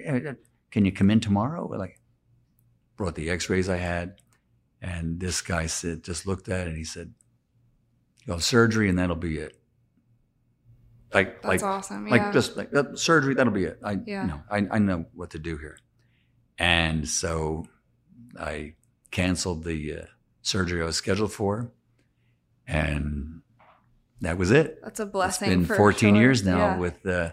can 0.71 0.85
you 0.85 0.93
come 0.93 1.11
in 1.11 1.19
tomorrow?" 1.19 1.67
We're 1.67 1.77
like, 1.77 1.99
brought 2.95 3.15
the 3.15 3.29
X-rays 3.29 3.67
I 3.67 3.75
had, 3.75 4.21
and 4.81 5.19
this 5.19 5.41
guy 5.41 5.65
said, 5.65 6.01
just 6.01 6.25
looked 6.25 6.47
at 6.47 6.61
it 6.61 6.69
and 6.69 6.77
he 6.77 6.85
said, 6.85 7.13
"You'll 8.25 8.37
have 8.37 8.43
surgery, 8.45 8.87
and 8.87 8.97
that'll 8.97 9.17
be 9.17 9.37
it." 9.37 9.59
Like, 11.13 11.41
that's 11.41 11.45
like, 11.45 11.63
awesome. 11.63 12.07
like 12.09 12.21
yeah. 12.21 12.31
just 12.31 12.57
like 12.57 12.69
surgery, 12.95 13.35
that'll 13.35 13.53
be 13.53 13.65
it. 13.65 13.79
I, 13.83 13.99
Yeah. 14.05 14.21
you 14.23 14.27
know, 14.29 14.41
I, 14.49 14.67
I 14.71 14.79
know 14.79 15.05
what 15.13 15.29
to 15.31 15.39
do 15.39 15.57
here, 15.57 15.77
and 16.57 17.07
so 17.07 17.67
I 18.39 18.73
canceled 19.11 19.63
the 19.63 19.95
uh, 19.97 20.05
surgery 20.41 20.81
I 20.81 20.85
was 20.85 20.95
scheduled 20.95 21.31
for, 21.31 21.71
and 22.67 23.41
that 24.21 24.37
was 24.37 24.51
it. 24.51 24.79
that's 24.83 24.99
a 24.99 25.05
blessing. 25.05 25.49
It's 25.51 25.55
been 25.57 25.65
for 25.65 25.75
14 25.75 26.13
sure. 26.15 26.21
years 26.21 26.43
now 26.45 26.57
Yeah. 26.57 26.77
with 26.77 27.05
uh, 27.05 27.31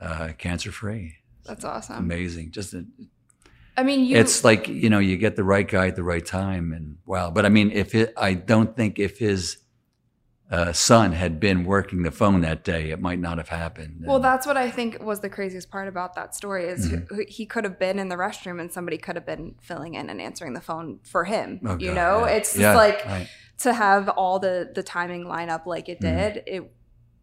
uh, 0.00 0.28
cancer 0.38 0.70
free. 0.70 1.16
That's 1.44 1.64
awesome. 1.64 1.96
Amazing. 1.98 2.52
Just 2.52 2.74
a, 2.74 2.84
I 3.76 3.82
mean, 3.82 4.04
you. 4.04 4.16
it's 4.16 4.44
like 4.44 4.68
you 4.68 4.88
know 4.88 4.98
you 5.00 5.16
get 5.16 5.36
the 5.36 5.44
right 5.44 5.66
guy 5.66 5.88
at 5.88 5.96
the 5.96 6.04
right 6.04 6.24
time, 6.24 6.72
and 6.72 6.98
wow. 7.06 7.30
But 7.30 7.44
I 7.44 7.48
mean, 7.48 7.70
if 7.72 7.94
it, 7.94 8.12
I 8.16 8.34
don't 8.34 8.76
think 8.76 8.98
if 8.98 9.18
his 9.18 9.58
uh, 10.50 10.72
son 10.72 11.12
had 11.12 11.40
been 11.40 11.64
working 11.64 12.02
the 12.02 12.10
phone 12.10 12.42
that 12.42 12.62
day, 12.64 12.90
it 12.90 13.00
might 13.00 13.18
not 13.18 13.38
have 13.38 13.48
happened. 13.48 14.02
Well, 14.06 14.20
that's 14.20 14.46
what 14.46 14.56
I 14.56 14.70
think 14.70 15.02
was 15.02 15.20
the 15.20 15.30
craziest 15.30 15.70
part 15.70 15.88
about 15.88 16.14
that 16.16 16.34
story 16.34 16.66
is 16.66 16.86
Mm-hmm. 16.90 17.16
he- 17.20 17.24
he 17.32 17.46
could 17.46 17.64
have 17.64 17.78
been 17.78 17.98
in 17.98 18.08
the 18.08 18.16
restroom 18.16 18.60
and 18.60 18.70
somebody 18.72 18.98
could 18.98 19.16
have 19.16 19.24
been 19.26 19.54
filling 19.62 19.94
in 19.94 20.10
and 20.10 20.20
answering 20.20 20.52
the 20.52 20.60
phone 20.60 21.00
for 21.02 21.24
him. 21.24 21.60
Oh, 21.66 21.78
you 21.78 21.88
God, 21.88 21.94
know, 21.96 22.26
yeah. 22.26 22.32
it's 22.36 22.50
just 22.50 22.60
Yeah, 22.60 22.76
like 22.76 23.04
right. 23.06 23.28
to 23.60 23.72
have 23.72 24.08
all 24.10 24.38
the 24.38 24.70
the 24.74 24.82
timing 24.82 25.26
line 25.26 25.48
up 25.48 25.66
like 25.66 25.88
it 25.88 25.98
Mhm. 26.00 26.16
did. 26.34 26.42
It, 26.46 26.72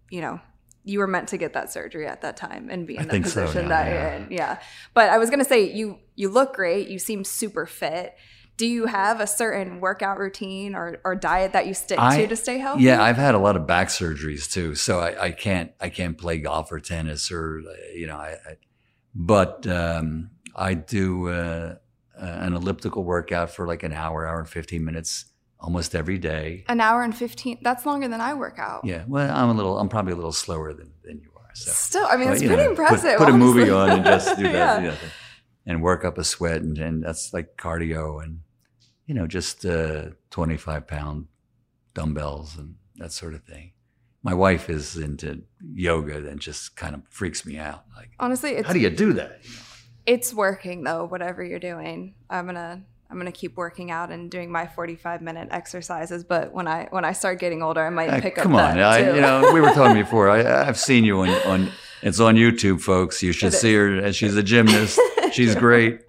you 0.10 0.22
know, 0.22 0.40
you 0.84 0.98
were 0.98 1.08
meant 1.08 1.28
to 1.30 1.38
get 1.38 1.54
that 1.54 1.72
surgery 1.72 2.08
at 2.08 2.22
that 2.24 2.36
time 2.38 2.70
and 2.72 2.88
be 2.88 2.98
in 2.98 3.04
the 3.04 3.10
think 3.12 3.28
so, 3.28 3.42
position 3.44 3.64
yeah, 3.64 3.70
that 3.70 3.86
yeah. 3.88 3.94
you're 3.94 4.12
in. 4.26 4.32
Yeah. 4.32 4.60
But 4.96 5.10
I 5.10 5.20
was 5.20 5.30
gonna 5.30 5.46
say 5.46 5.72
you 5.72 6.00
you 6.16 6.28
look 6.30 6.56
great. 6.56 6.88
You 6.90 6.98
seem 6.98 7.24
super 7.24 7.68
fit. 7.68 8.16
Do 8.62 8.68
you 8.68 8.86
have 8.86 9.20
a 9.20 9.26
certain 9.26 9.80
workout 9.80 10.20
routine 10.20 10.76
or, 10.76 10.99
or 11.03 11.16
diet 11.16 11.53
that 11.53 11.66
you 11.66 11.74
stick 11.74 11.97
I- 11.97 12.18
to 12.22 12.28
to 12.28 12.36
stay 12.36 12.59
healthy? 12.59 12.84
Yeah, 12.84 13.01
I've 13.01 13.18
had 13.18 13.34
a 13.34 13.39
lot 13.39 13.55
of 13.55 13.66
back 13.66 13.88
surgeries 13.88 14.43
too, 14.51 14.76
so 14.76 14.99
I, 14.99 15.09
I 15.28 15.32
can't 15.32 15.72
I 15.80 15.89
can't 15.89 16.16
play 16.16 16.38
golf 16.38 16.72
or 16.72 16.80
tennis 16.80 17.32
or 17.32 17.62
uh, 17.68 17.72
you 17.95 18.05
know 18.05 18.18
I, 18.18 18.34
I 18.49 18.53
but 19.16 19.66
um, 19.66 20.30
I 20.55 20.76
do 20.76 21.30
uh, 21.30 21.76
uh, 22.22 22.26
an 22.45 22.53
elliptical 22.53 23.03
workout 23.03 23.49
for 23.49 23.66
like 23.66 23.82
an 23.82 23.93
hour, 23.93 24.28
hour 24.28 24.39
and 24.39 24.47
fifteen 24.47 24.86
minutes 24.86 25.26
almost 25.59 25.95
every 25.95 26.20
day. 26.20 26.64
An 26.70 26.82
hour 26.82 27.01
and 27.01 27.18
fifteen. 27.18 27.57
That's 27.64 27.84
longer 27.88 28.07
than 28.07 28.22
I 28.22 28.36
work 28.36 28.59
out. 28.59 28.82
Yeah, 28.86 29.05
well, 29.07 29.36
I'm 29.36 29.49
a 29.49 29.53
little 29.53 29.80
I'm 29.80 29.89
probably 29.89 30.14
a 30.14 30.20
little 30.22 30.32
slower 30.45 30.72
than, 30.72 30.91
than 31.03 31.18
you 31.20 31.32
are. 31.36 31.49
So 31.55 31.72
Still, 31.72 32.05
I 32.05 32.16
mean, 32.16 32.28
But, 32.28 32.34
it's 32.34 32.41
pretty 32.43 32.55
know, 32.57 32.76
put- 32.76 32.80
impressive. 32.80 33.18
Put, 33.18 33.30
a 33.30 33.34
movie 33.34 33.72
on 33.72 33.89
and 33.89 34.05
just 34.05 34.38
do 34.38 34.43
that, 34.53 34.53
yeah. 34.53 34.80
you 34.82 34.88
know, 34.91 34.97
and 35.66 35.82
work 35.82 36.05
up 36.05 36.20
a 36.20 36.24
sweat, 36.24 36.62
and, 36.62 36.78
and 36.78 37.03
that's 37.03 37.34
like 37.34 37.57
cardio, 37.57 38.24
and 38.24 38.41
you 39.12 39.16
know, 39.20 39.28
just 39.28 39.66
uh, 39.66 40.03
25 40.30 40.88
pound 40.88 41.26
dumbbells 41.93 42.57
and 42.57 42.76
that 42.95 43.12
sort 43.12 43.34
of 43.34 43.43
thing. 43.43 43.74
My 44.24 44.34
wife 44.34 44.70
is 44.70 44.95
into 44.95 45.41
yoga 45.74 46.30
and 46.30 46.39
just 46.39 46.78
kind 46.78 46.95
of 46.95 47.01
freaks 47.09 47.45
me 47.45 47.57
out. 47.57 47.84
Like, 47.93 48.12
Honestly, 48.22 48.51
it's 48.51 48.66
how 48.68 48.72
do 48.74 48.80
you 48.80 48.89
do 48.89 49.12
that? 49.14 49.41
it's 50.05 50.34
working 50.34 50.86
though. 50.86 51.03
Whatever 51.03 51.43
you're 51.43 51.59
doing, 51.59 52.16
I'm 52.30 52.45
gonna 52.45 52.84
I'm 53.09 53.18
gonna 53.18 53.34
keep 53.34 53.57
working 53.57 53.91
out 53.91 54.12
and 54.12 54.32
doing 54.32 54.49
my 54.49 54.66
45 54.66 55.22
minute 55.22 55.49
exercises. 55.51 56.24
But 56.24 56.53
when 56.53 56.66
I 56.70 56.88
when 56.91 57.03
I 57.03 57.12
start 57.12 57.38
getting 57.39 57.62
older, 57.62 57.86
I 57.86 57.89
might 57.89 58.09
Uh, 58.12 58.22
pick 58.22 58.36
come 58.36 58.55
up 58.55 58.70
on, 58.70 58.78
that 58.78 58.86
I, 58.93 59.14
you 59.14 59.20
know, 59.20 59.51
we 59.53 59.59
were 59.59 59.74
talking 59.74 60.01
before. 60.01 60.30
I, 60.30 60.68
I've 60.70 60.80
seen 60.80 61.03
you 61.03 61.20
on, 61.20 61.28
on. 61.45 61.70
It's 62.01 62.22
on 62.22 62.36
YouTube, 62.36 62.80
folks. 62.80 63.22
You 63.22 63.34
should 63.34 63.51
see 63.53 63.74
her. 63.76 64.14
She's 64.14 64.38
a 64.38 64.41
gymnast. 64.43 64.97
She's 65.34 65.53
great, 65.55 65.99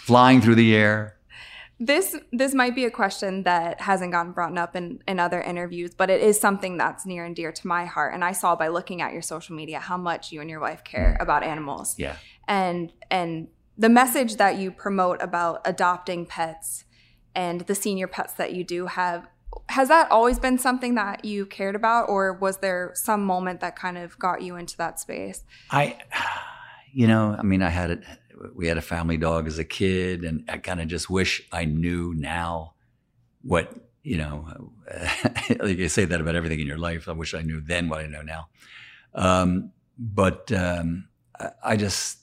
flying 0.00 0.42
through 0.42 0.56
the 0.56 0.76
air. 0.76 1.15
This 1.78 2.16
this 2.32 2.54
might 2.54 2.74
be 2.74 2.86
a 2.86 2.90
question 2.90 3.42
that 3.42 3.82
hasn't 3.82 4.12
gotten 4.12 4.32
brought 4.32 4.56
up 4.56 4.74
in, 4.74 5.00
in 5.06 5.20
other 5.20 5.40
interviews, 5.42 5.94
but 5.94 6.08
it 6.08 6.22
is 6.22 6.40
something 6.40 6.78
that's 6.78 7.04
near 7.04 7.24
and 7.24 7.36
dear 7.36 7.52
to 7.52 7.66
my 7.66 7.84
heart. 7.84 8.14
And 8.14 8.24
I 8.24 8.32
saw 8.32 8.56
by 8.56 8.68
looking 8.68 9.02
at 9.02 9.12
your 9.12 9.22
social 9.22 9.54
media 9.54 9.78
how 9.78 9.98
much 9.98 10.32
you 10.32 10.40
and 10.40 10.48
your 10.48 10.60
wife 10.60 10.84
care 10.84 11.16
mm. 11.18 11.22
about 11.22 11.42
animals. 11.42 11.94
Yeah, 11.98 12.16
And 12.48 12.92
and 13.10 13.48
the 13.76 13.90
message 13.90 14.36
that 14.36 14.56
you 14.56 14.70
promote 14.70 15.20
about 15.22 15.60
adopting 15.66 16.24
pets 16.24 16.84
and 17.34 17.60
the 17.62 17.74
senior 17.74 18.06
pets 18.06 18.32
that 18.34 18.54
you 18.54 18.64
do 18.64 18.86
have 18.86 19.28
has 19.68 19.88
that 19.88 20.10
always 20.10 20.38
been 20.38 20.58
something 20.58 20.94
that 20.94 21.24
you 21.24 21.46
cared 21.46 21.74
about 21.74 22.08
or 22.08 22.32
was 22.32 22.58
there 22.58 22.92
some 22.94 23.24
moment 23.24 23.60
that 23.60 23.76
kind 23.76 23.98
of 23.98 24.18
got 24.18 24.42
you 24.42 24.56
into 24.56 24.76
that 24.76 25.00
space? 25.00 25.44
I, 25.70 25.98
you 26.92 27.06
know, 27.06 27.36
I 27.38 27.42
mean, 27.42 27.62
I 27.62 27.70
had 27.70 27.90
it. 27.90 28.04
We 28.54 28.66
had 28.66 28.76
a 28.78 28.82
family 28.82 29.16
dog 29.16 29.46
as 29.46 29.58
a 29.58 29.64
kid, 29.64 30.24
and 30.24 30.44
I 30.48 30.58
kind 30.58 30.80
of 30.80 30.88
just 30.88 31.08
wish 31.08 31.42
I 31.52 31.64
knew 31.64 32.14
now 32.14 32.74
what 33.42 33.72
you 34.02 34.16
know. 34.18 34.72
like 35.60 35.78
you 35.78 35.88
say 35.88 36.04
that 36.04 36.20
about 36.20 36.34
everything 36.36 36.60
in 36.60 36.66
your 36.66 36.78
life. 36.78 37.08
I 37.08 37.12
wish 37.12 37.34
I 37.34 37.42
knew 37.42 37.60
then 37.60 37.88
what 37.88 38.00
I 38.00 38.06
know 38.06 38.22
now. 38.22 38.48
Um, 39.14 39.72
but 39.98 40.52
um, 40.52 41.08
I, 41.40 41.50
I 41.64 41.76
just 41.76 42.18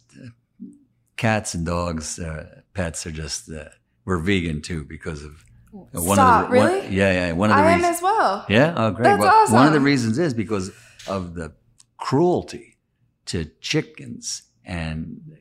cats 1.18 1.54
and 1.54 1.66
dogs, 1.66 2.20
uh, 2.20 2.62
pets 2.74 3.06
are 3.06 3.12
just 3.12 3.50
uh, 3.52 3.66
we're 4.06 4.20
vegan 4.20 4.62
too 4.62 4.84
because 4.84 5.24
of 5.24 5.44
one 5.72 6.16
Stop, 6.18 6.46
of 6.46 6.52
the 6.52 6.58
one- 6.58 6.94
yeah 6.94 7.12
yeah 7.12 7.32
one 7.32 7.50
of 7.50 7.58
the 7.58 7.64
I 7.64 7.72
am 7.72 7.78
reasons 7.80 7.98
as 7.98 8.04
well. 8.04 8.46
yeah 8.48 8.74
oh 8.78 8.92
great 8.92 9.04
That's 9.06 9.20
well, 9.22 9.52
one 9.52 9.68
of 9.68 9.74
the 9.74 9.80
reasons 9.80 10.20
is 10.20 10.34
because 10.34 10.72
of 11.08 11.34
the 11.34 11.54
cruelty 11.98 12.78
to 13.26 13.46
chickens 13.60 14.44
and 14.66 15.33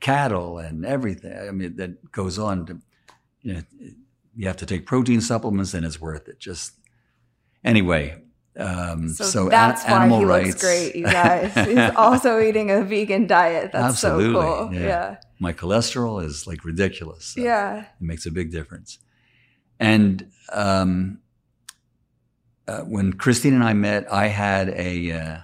cattle 0.00 0.58
and 0.58 0.84
everything 0.84 1.36
I 1.36 1.50
mean 1.50 1.76
that 1.76 2.10
goes 2.12 2.38
on 2.38 2.66
to 2.66 2.78
you 3.42 3.54
know 3.54 3.62
you 4.36 4.46
have 4.46 4.56
to 4.58 4.66
take 4.66 4.86
protein 4.86 5.20
supplements 5.20 5.74
and 5.74 5.84
it's 5.86 6.00
worth 6.00 6.28
it 6.28 6.38
just 6.38 6.72
anyway 7.64 8.20
um, 8.56 9.08
So, 9.08 9.24
so, 9.24 9.48
that's 9.48 9.82
why 9.84 10.02
animal 10.02 10.20
he 10.20 10.24
rights 10.26 10.46
looks 10.50 10.62
great, 10.62 10.94
you 10.94 11.04
guys. 11.22 11.52
He's 11.66 11.90
also 11.96 12.40
eating 12.40 12.70
a 12.70 12.84
vegan 12.84 13.26
diet. 13.26 13.72
That's 13.72 13.94
Absolutely, 14.04 14.32
so 14.32 14.68
cool. 14.68 14.74
yeah. 14.74 14.80
Yeah. 14.80 15.16
my 15.40 15.52
cholesterol 15.52 16.24
is 16.24 16.46
like 16.46 16.64
ridiculous 16.64 17.24
so 17.34 17.40
Yeah. 17.40 17.80
it 17.80 17.86
makes 18.00 18.26
a 18.26 18.30
big 18.30 18.52
difference 18.52 18.98
and 19.80 20.30
um, 20.52 21.18
uh, 22.68 22.80
when 22.82 23.12
Christine 23.12 23.54
and 23.54 23.64
I 23.64 23.72
met, 23.74 24.10
I 24.12 24.28
had 24.28 24.68
a 24.70 25.12
uh, 25.12 25.38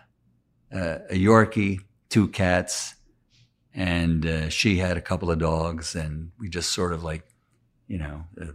uh, 0.73 0.99
a 1.11 1.15
Yorkie, 1.15 1.81
two 2.09 2.29
cats, 2.29 2.95
and 3.75 4.27
uh, 4.27 4.49
she 4.49 4.79
had 4.79 4.97
a 4.97 5.01
couple 5.01 5.31
of 5.31 5.39
dogs, 5.39 5.95
and 5.95 6.33
we 6.39 6.49
just 6.49 6.73
sort 6.73 6.93
of 6.93 7.05
like, 7.05 7.25
you 7.87 7.99
know, 7.99 8.25
uh, 8.41 8.47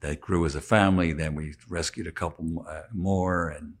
that 0.00 0.20
grew 0.20 0.44
as 0.44 0.54
a 0.54 0.60
family. 0.60 1.12
Then 1.12 1.34
we 1.34 1.54
rescued 1.68 2.06
a 2.06 2.12
couple 2.12 2.66
uh, 2.68 2.82
more, 2.92 3.50
and 3.50 3.74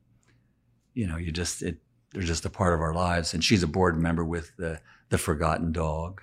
you 0.94 1.06
know, 1.06 1.16
you 1.16 1.32
just 1.32 1.62
it 1.62 1.78
they're 2.12 2.22
just 2.22 2.44
a 2.44 2.50
part 2.50 2.74
of 2.74 2.80
our 2.80 2.94
lives. 2.94 3.34
And 3.34 3.44
she's 3.44 3.62
a 3.62 3.66
board 3.66 3.98
member 3.98 4.24
with 4.24 4.56
the 4.56 4.80
the 5.08 5.18
Forgotten 5.18 5.72
Dog, 5.72 6.22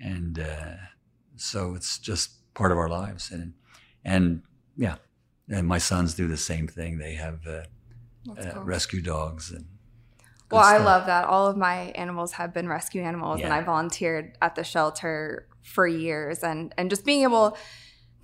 and 0.00 0.38
uh, 0.38 0.76
so 1.36 1.74
it's 1.74 1.98
just 1.98 2.52
part 2.54 2.72
of 2.72 2.78
our 2.78 2.88
lives, 2.88 3.30
and 3.30 3.54
and 4.04 4.42
yeah, 4.76 4.96
and 5.48 5.66
my 5.66 5.78
sons 5.78 6.14
do 6.14 6.26
the 6.26 6.36
same 6.36 6.66
thing. 6.66 6.98
They 6.98 7.14
have 7.14 7.46
uh, 7.46 7.62
uh, 8.30 8.52
cool. 8.54 8.62
rescue 8.62 9.02
dogs 9.02 9.52
and. 9.52 9.66
Good 10.48 10.56
Well, 10.56 10.64
I 10.64 10.78
love 10.78 11.06
that. 11.06 11.24
All 11.26 11.46
of 11.46 11.56
my 11.56 11.92
animals 11.94 12.32
have 12.32 12.52
been 12.54 12.68
rescue 12.68 13.02
animals, 13.02 13.40
and 13.40 13.52
I 13.52 13.60
volunteered 13.62 14.36
at 14.42 14.54
the 14.54 14.64
shelter 14.64 15.48
for 15.62 15.86
years, 15.86 16.42
and 16.42 16.72
and 16.76 16.90
just 16.90 17.04
being 17.04 17.22
able 17.22 17.56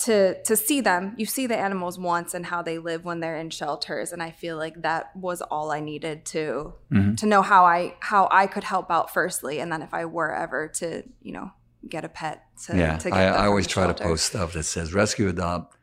to 0.01 0.43
to 0.45 0.57
see 0.57 0.81
them, 0.81 1.15
you 1.19 1.27
see 1.27 1.47
the 1.47 1.57
animals 1.57 1.99
once 1.99 2.33
and 2.33 2.47
how 2.47 2.63
they 2.63 2.79
live 2.79 3.05
when 3.05 3.21
they're 3.21 3.37
in 3.37 3.51
shelters, 3.51 4.13
and 4.13 4.23
I 4.23 4.31
feel 4.31 4.57
like 4.57 4.83
that 4.83 5.15
was 5.15 5.43
all 5.43 5.71
I 5.71 5.81
needed 5.81 6.25
to 6.27 6.75
Mhm. 6.91 7.17
to 7.19 7.27
know 7.27 7.43
how 7.43 7.65
I 7.67 7.97
how 8.01 8.29
I 8.31 8.47
could 8.47 8.65
help 8.65 8.91
out 8.91 9.13
firstly, 9.13 9.61
and 9.61 9.71
then 9.71 9.83
if 9.83 9.93
I 9.93 10.05
were 10.07 10.35
ever 10.35 10.69
to 10.81 11.03
you 11.21 11.33
know 11.33 11.51
get 11.89 12.05
a 12.05 12.09
pet 12.09 12.45
to 12.67 12.77
yeah, 12.77 12.97
to 12.99 13.11
get 13.11 13.19
I, 13.19 13.45
I 13.45 13.47
always 13.47 13.67
try 13.67 13.87
to 13.87 13.95
post 13.95 14.27
stuff 14.27 14.53
that 14.55 14.65
says 14.65 14.95
rescue 14.95 15.29
adopt. 15.29 15.77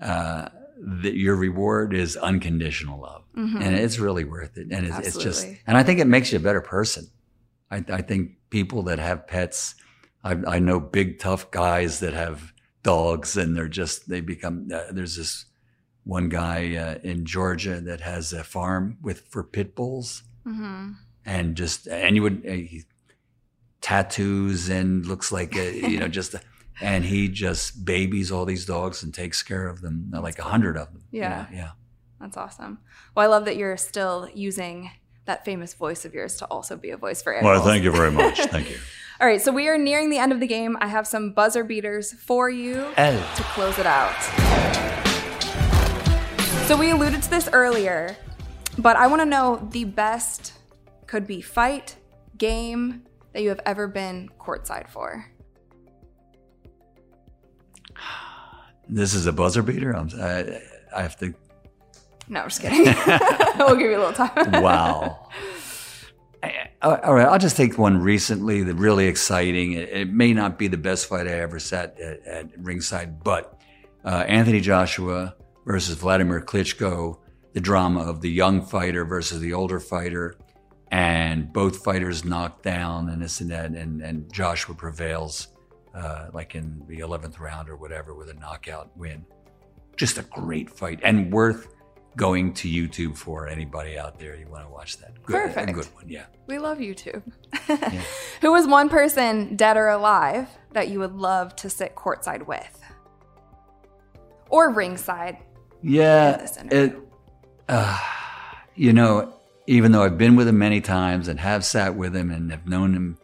Uh, 0.00 0.48
that 0.80 1.14
your 1.14 1.34
reward 1.36 1.92
is 1.94 2.16
unconditional 2.16 3.00
love, 3.00 3.24
Mhm. 3.36 3.60
and 3.60 3.74
it's 3.76 3.98
really 3.98 4.24
worth 4.24 4.56
it. 4.56 4.68
And 4.70 4.86
it's, 4.86 4.98
it's 5.08 5.16
just, 5.18 5.46
and 5.66 5.76
I 5.76 5.82
think 5.82 5.98
it 6.00 6.06
makes 6.06 6.32
you 6.32 6.38
a 6.38 6.42
better 6.42 6.60
person. 6.60 7.08
I, 7.70 7.84
I 7.92 8.02
think 8.02 8.32
people 8.50 8.82
that 8.84 8.98
have 8.98 9.26
pets, 9.26 9.74
I, 10.24 10.36
I 10.46 10.58
know 10.58 10.78
big 10.80 11.18
tough 11.18 11.50
guys 11.50 12.00
that 12.00 12.12
have 12.14 12.52
dogs, 12.82 13.36
and 13.36 13.56
they're 13.56 13.68
just 13.68 14.08
they 14.08 14.20
become. 14.20 14.68
Uh, 14.72 14.92
there's 14.92 15.16
this 15.16 15.44
one 16.04 16.28
guy 16.28 16.74
uh, 16.76 16.98
in 17.02 17.24
Georgia 17.26 17.80
that 17.82 18.00
has 18.00 18.32
a 18.32 18.42
farm 18.44 18.96
with 19.02 19.20
for 19.28 19.42
pit 19.42 19.74
bulls, 19.74 20.22
Mhm. 20.46 20.94
and 21.26 21.56
just 21.56 21.86
and 21.88 22.16
you 22.16 22.22
would 22.22 22.46
uh, 22.46 22.52
he, 22.52 22.84
tattoos 23.80 24.68
and 24.68 25.06
looks 25.06 25.30
like 25.30 25.54
a, 25.56 25.76
you 25.90 25.98
know 25.98 26.08
just 26.20 26.34
a, 26.34 26.40
and 26.80 27.04
he 27.04 27.28
just 27.28 27.84
babies 27.84 28.30
all 28.32 28.44
these 28.44 28.64
dogs 28.66 29.02
and 29.02 29.12
takes 29.14 29.42
care 29.42 29.66
of 29.68 29.80
them 29.80 30.10
uh, 30.14 30.20
like 30.20 30.38
a 30.38 30.42
hundred 30.44 30.76
of 30.76 30.92
them 30.92 31.02
you 31.10 31.20
Yeah. 31.20 31.28
know, 31.50 31.56
yeah 31.56 31.70
That's 32.20 32.36
awesome. 32.36 32.78
Well, 33.14 33.24
I 33.24 33.28
love 33.28 33.44
that 33.46 33.56
you're 33.56 33.76
still 33.76 34.28
using 34.34 34.90
that 35.26 35.44
famous 35.44 35.74
voice 35.74 36.04
of 36.04 36.14
yours 36.14 36.36
to 36.36 36.46
also 36.46 36.76
be 36.76 36.90
a 36.90 36.96
voice 36.96 37.22
for 37.22 37.32
animals. 37.34 37.58
well 37.58 37.66
thank 37.66 37.84
you 37.84 37.92
very 37.92 38.10
much 38.10 38.38
thank 38.54 38.70
you 38.70 38.78
All 39.20 39.26
right, 39.26 39.40
so 39.42 39.50
we 39.52 39.66
are 39.68 39.76
nearing 39.76 40.10
the 40.10 40.18
end 40.18 40.30
of 40.32 40.38
the 40.38 40.46
game. 40.46 40.76
I 40.80 40.86
have 40.86 41.04
some 41.06 41.32
buzzer 41.32 41.64
beaters 41.64 42.12
for 42.12 42.48
you 42.48 42.86
Oh. 42.96 43.32
to 43.36 43.42
close 43.54 43.76
it 43.78 43.86
out. 43.86 44.14
So 46.68 46.76
we 46.76 46.90
alluded 46.90 47.22
to 47.22 47.30
this 47.30 47.48
earlier, 47.52 48.16
but 48.78 48.94
I 48.96 49.06
want 49.06 49.20
to 49.22 49.26
know 49.26 49.66
the 49.72 49.84
best 49.84 50.52
could 51.06 51.26
be 51.26 51.40
fight, 51.40 51.96
game 52.36 53.02
that 53.32 53.42
you 53.42 53.48
have 53.48 53.60
ever 53.66 53.88
been 53.88 54.28
courtside 54.38 54.88
for. 54.88 55.26
This 58.88 59.14
is 59.14 59.26
a 59.26 59.32
buzzer 59.32 59.62
beater 59.62 59.92
I'm, 59.94 60.08
I, 60.20 60.60
I 60.96 61.02
have 61.02 61.16
to 61.18 61.34
No, 62.28 62.40
I'm 62.40 62.48
just 62.48 62.60
kidding. 62.62 62.84
we'll 63.58 63.76
give 63.76 63.90
you 63.90 63.96
a 63.96 64.02
little 64.04 64.12
time. 64.12 64.62
wow 64.62 65.28
I- 66.42 66.68
all 66.80 67.14
right 67.14 67.26
i'll 67.26 67.38
just 67.38 67.56
take 67.56 67.76
one 67.76 67.98
recently 68.00 68.62
that 68.62 68.74
really 68.74 69.06
exciting 69.08 69.72
it, 69.72 69.88
it 69.88 70.12
may 70.12 70.32
not 70.32 70.56
be 70.58 70.68
the 70.68 70.76
best 70.76 71.08
fight 71.08 71.26
i 71.26 71.32
ever 71.32 71.58
sat 71.58 71.98
at, 71.98 72.24
at 72.24 72.46
ringside 72.58 73.22
but 73.24 73.60
uh, 74.04 74.24
anthony 74.28 74.60
joshua 74.60 75.34
versus 75.66 75.96
vladimir 75.96 76.40
klitschko 76.40 77.18
the 77.54 77.60
drama 77.60 78.00
of 78.02 78.20
the 78.20 78.30
young 78.30 78.64
fighter 78.64 79.04
versus 79.04 79.40
the 79.40 79.52
older 79.52 79.80
fighter 79.80 80.36
and 80.92 81.52
both 81.52 81.82
fighters 81.82 82.24
knocked 82.24 82.62
down 82.62 83.08
and 83.08 83.20
this 83.22 83.40
and 83.40 83.50
that 83.50 83.70
and, 83.72 84.00
and 84.00 84.32
joshua 84.32 84.72
prevails 84.76 85.48
uh, 85.98 86.28
like 86.32 86.54
in 86.54 86.82
the 86.88 86.98
11th 87.00 87.38
round 87.40 87.68
or 87.68 87.76
whatever 87.76 88.14
with 88.14 88.28
a 88.30 88.34
knockout 88.34 88.88
win 88.96 89.24
just 89.96 90.16
a 90.18 90.22
great 90.22 90.70
fight 90.70 91.00
and 91.02 91.32
worth 91.32 91.68
going 92.16 92.52
to 92.52 92.68
youtube 92.68 93.16
for 93.16 93.48
anybody 93.48 93.98
out 93.98 94.18
there 94.18 94.36
you 94.36 94.46
want 94.48 94.64
to 94.64 94.70
watch 94.70 94.96
that 94.98 95.12
good, 95.24 95.42
Perfect. 95.42 95.70
a 95.70 95.72
good 95.72 95.86
one 95.94 96.08
yeah 96.08 96.26
We 96.46 96.58
love 96.58 96.78
YouTube. 96.78 97.22
Who 98.42 98.54
is 98.54 98.66
one 98.66 98.88
person, 98.88 99.54
dead 99.56 99.76
or 99.76 99.88
alive, 99.88 100.48
that 100.72 100.88
you 100.88 100.98
would 101.00 101.14
love 101.14 101.54
to 101.56 101.68
sit 101.68 101.94
courtside 101.94 102.46
with? 102.46 102.74
Or 104.48 104.70
ringside? 104.70 105.36
Yeah, 105.82 106.46
it. 106.70 106.96
Uh, 107.68 107.98
you 108.74 108.92
know, 108.94 109.34
even 109.66 109.92
though 109.92 110.02
I've 110.02 110.16
been 110.16 110.36
with 110.36 110.48
him 110.48 110.56
many 110.58 110.80
times 110.80 111.28
and 111.28 111.38
have 111.38 111.64
sat 111.64 111.94
with 111.94 112.16
him 112.16 112.30
and 112.30 112.50
have 112.50 112.66
known 112.66 112.94
him 112.94 113.18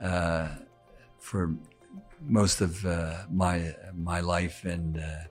uh, 0.00 0.48
for 1.20 1.54
most 2.28 2.60
of 2.60 2.84
uh, 2.84 3.24
my 3.30 3.74
my 3.96 4.20
life 4.20 4.64
and 4.64 4.98
uh, 4.98 5.24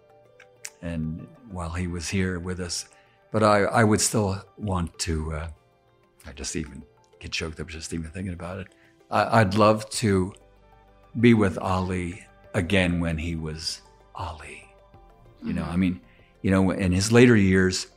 and 0.81 1.27
while 1.49 1.69
he 1.69 1.87
was 1.87 2.09
here 2.09 2.39
with 2.39 2.59
us, 2.59 2.87
but 3.31 3.43
I 3.43 3.63
I 3.63 3.83
would 3.83 4.01
still 4.01 4.43
want 4.57 4.97
to. 4.99 5.33
Uh, 5.33 5.47
I 6.25 6.31
just 6.33 6.55
even 6.55 6.83
get 7.19 7.31
choked 7.31 7.59
up 7.59 7.67
just 7.67 7.93
even 7.93 8.09
thinking 8.11 8.33
about 8.33 8.59
it. 8.59 8.67
I, 9.09 9.41
I'd 9.41 9.55
love 9.55 9.89
to 9.91 10.33
be 11.19 11.33
with 11.33 11.57
Ali 11.57 12.25
again 12.53 12.99
when 12.99 13.17
he 13.17 13.35
was 13.35 13.81
Ali. 14.15 14.67
You 15.43 15.53
know, 15.53 15.63
I 15.63 15.75
mean, 15.77 16.01
you 16.41 16.51
know, 16.51 16.71
in 16.71 16.91
his 16.91 17.11
later 17.11 17.35
years, 17.35 17.87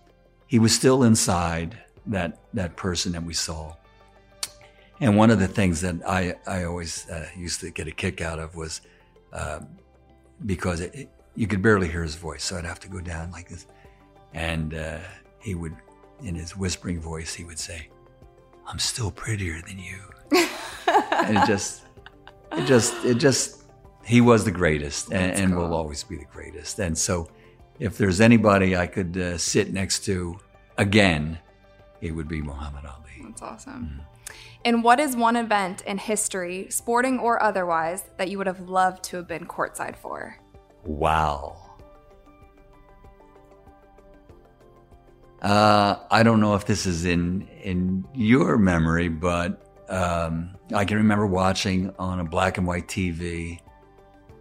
he 0.47 0.59
was 0.59 0.75
still 0.75 1.03
inside 1.05 1.79
that 2.07 2.39
that 2.55 2.77
person 2.77 3.13
that 3.13 3.25
we 3.25 3.35
saw. 3.35 3.75
And 5.01 5.17
one 5.17 5.31
of 5.31 5.39
the 5.39 5.49
things 5.49 5.81
that 5.81 5.97
I 6.07 6.35
I 6.47 6.65
always 6.65 7.09
uh, 7.09 7.27
used 7.37 7.61
to 7.61 7.71
get 7.71 7.89
a 7.89 7.93
kick 7.93 8.21
out 8.21 8.39
of 8.39 8.55
was 8.55 8.83
uh, 9.33 9.61
because 10.47 10.81
it, 10.81 10.95
it, 10.95 11.11
you 11.35 11.47
could 11.47 11.63
barely 11.63 11.89
hear 11.89 12.03
his 12.03 12.17
voice, 12.17 12.45
so 12.45 12.57
I'd 12.57 12.65
have 12.65 12.81
to 12.81 12.89
go 12.89 13.01
down 13.01 13.31
like 13.31 13.49
this, 13.49 13.67
and 14.35 14.75
uh, 14.75 14.99
he 15.39 15.55
would, 15.55 15.77
in 16.23 16.35
his 16.35 16.57
whispering 16.57 17.01
voice, 17.01 17.35
he 17.35 17.45
would 17.45 17.59
say, 17.59 17.89
"I'm 18.67 18.79
still 18.79 19.11
prettier 19.11 19.61
than 19.63 19.79
you," 19.79 20.01
and 21.13 21.39
it 21.39 21.47
just, 21.47 21.83
it 22.53 22.67
just, 22.67 23.05
it 23.05 23.15
just, 23.15 23.63
he 24.05 24.21
was 24.21 24.45
the 24.45 24.51
greatest, 24.51 25.13
and, 25.13 25.33
and 25.33 25.57
will 25.57 25.75
always 25.75 26.03
be 26.03 26.17
the 26.17 26.25
greatest. 26.25 26.79
And 26.79 26.97
so, 26.97 27.31
if 27.79 27.97
there's 27.97 28.21
anybody 28.21 28.77
I 28.77 28.87
could 28.87 29.17
uh, 29.17 29.39
sit 29.39 29.73
next 29.73 30.05
to 30.07 30.39
again, 30.81 31.39
it 32.01 32.11
would 32.11 32.29
be 32.29 32.43
Muhammad 32.43 32.85
Ali. 32.87 33.25
That's 33.25 33.43
awesome. 33.43 34.01
And 34.65 34.83
what 34.85 35.01
is 35.01 35.17
one 35.17 35.37
event 35.37 35.81
in 35.83 35.97
history, 35.97 36.67
sporting 36.69 37.19
or 37.19 37.43
otherwise, 37.43 38.05
that 38.19 38.29
you 38.29 38.37
would 38.39 38.47
have 38.47 38.69
loved 38.69 39.03
to 39.05 39.17
have 39.17 39.27
been 39.27 39.47
courtside 39.47 39.97
for? 39.97 40.37
Wow. 40.85 41.57
Uh, 45.41 45.97
I 46.11 46.23
don't 46.23 46.41
know 46.41 46.55
if 46.55 46.67
this 46.67 46.85
is 46.85 47.07
in 47.07 47.49
in 47.63 48.05
your 48.15 48.59
memory, 48.59 49.09
but 49.09 49.67
um, 49.89 50.55
I 50.75 50.85
can 50.85 50.99
remember 50.99 51.27
watching 51.27 51.95
on 51.99 52.21
a 52.21 52.25
black 52.25 52.59
and 52.59 52.67
white 52.67 52.89
TV 52.89 53.61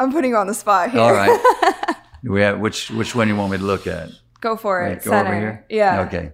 I'm 0.00 0.11
putting 0.11 0.30
you 0.30 0.36
on 0.36 0.46
the 0.46 0.55
spot 0.55 0.90
here. 0.90 1.00
All 1.00 1.12
right. 1.12 1.38
We 2.26 2.40
have 2.40 2.59
which 2.59 2.90
which 2.90 3.14
one 3.14 3.28
you 3.28 3.36
want 3.36 3.52
me 3.52 3.59
to 3.59 3.64
look 3.64 3.86
at? 3.86 4.09
Go 4.40 4.57
for 4.57 4.80
it. 4.82 4.88
Right, 4.88 5.02
go 5.05 5.11
Center. 5.11 5.28
over 5.28 5.38
here. 5.38 5.66
Yeah. 5.68 6.00
Okay. 6.07 6.32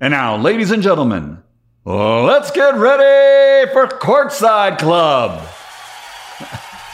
And 0.00 0.12
now, 0.12 0.36
ladies 0.36 0.70
and 0.70 0.84
gentlemen, 0.84 1.41
let's 1.84 2.50
get 2.50 2.74
ready 2.76 3.70
for 3.72 3.86
Courtside 3.86 4.78
Club. 4.78 5.48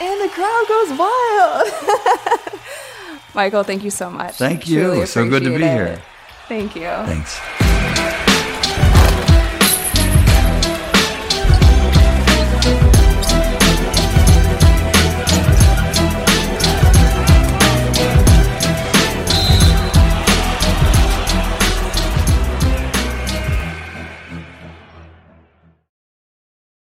And 0.00 0.20
the 0.20 0.28
crowd 0.28 0.64
goes 0.68 0.98
wild. 0.98 2.50
Michael, 3.34 3.64
thank 3.64 3.84
you 3.84 3.90
so 3.90 4.10
much. 4.10 4.36
Thank 4.36 4.68
you. 4.68 5.04
So 5.06 5.28
good 5.28 5.42
to 5.42 5.50
be 5.50 5.56
appreciate 5.56 5.74
here. 5.74 6.02
Thank 6.48 6.76
you. 6.76 6.82
Thanks. 6.82 7.67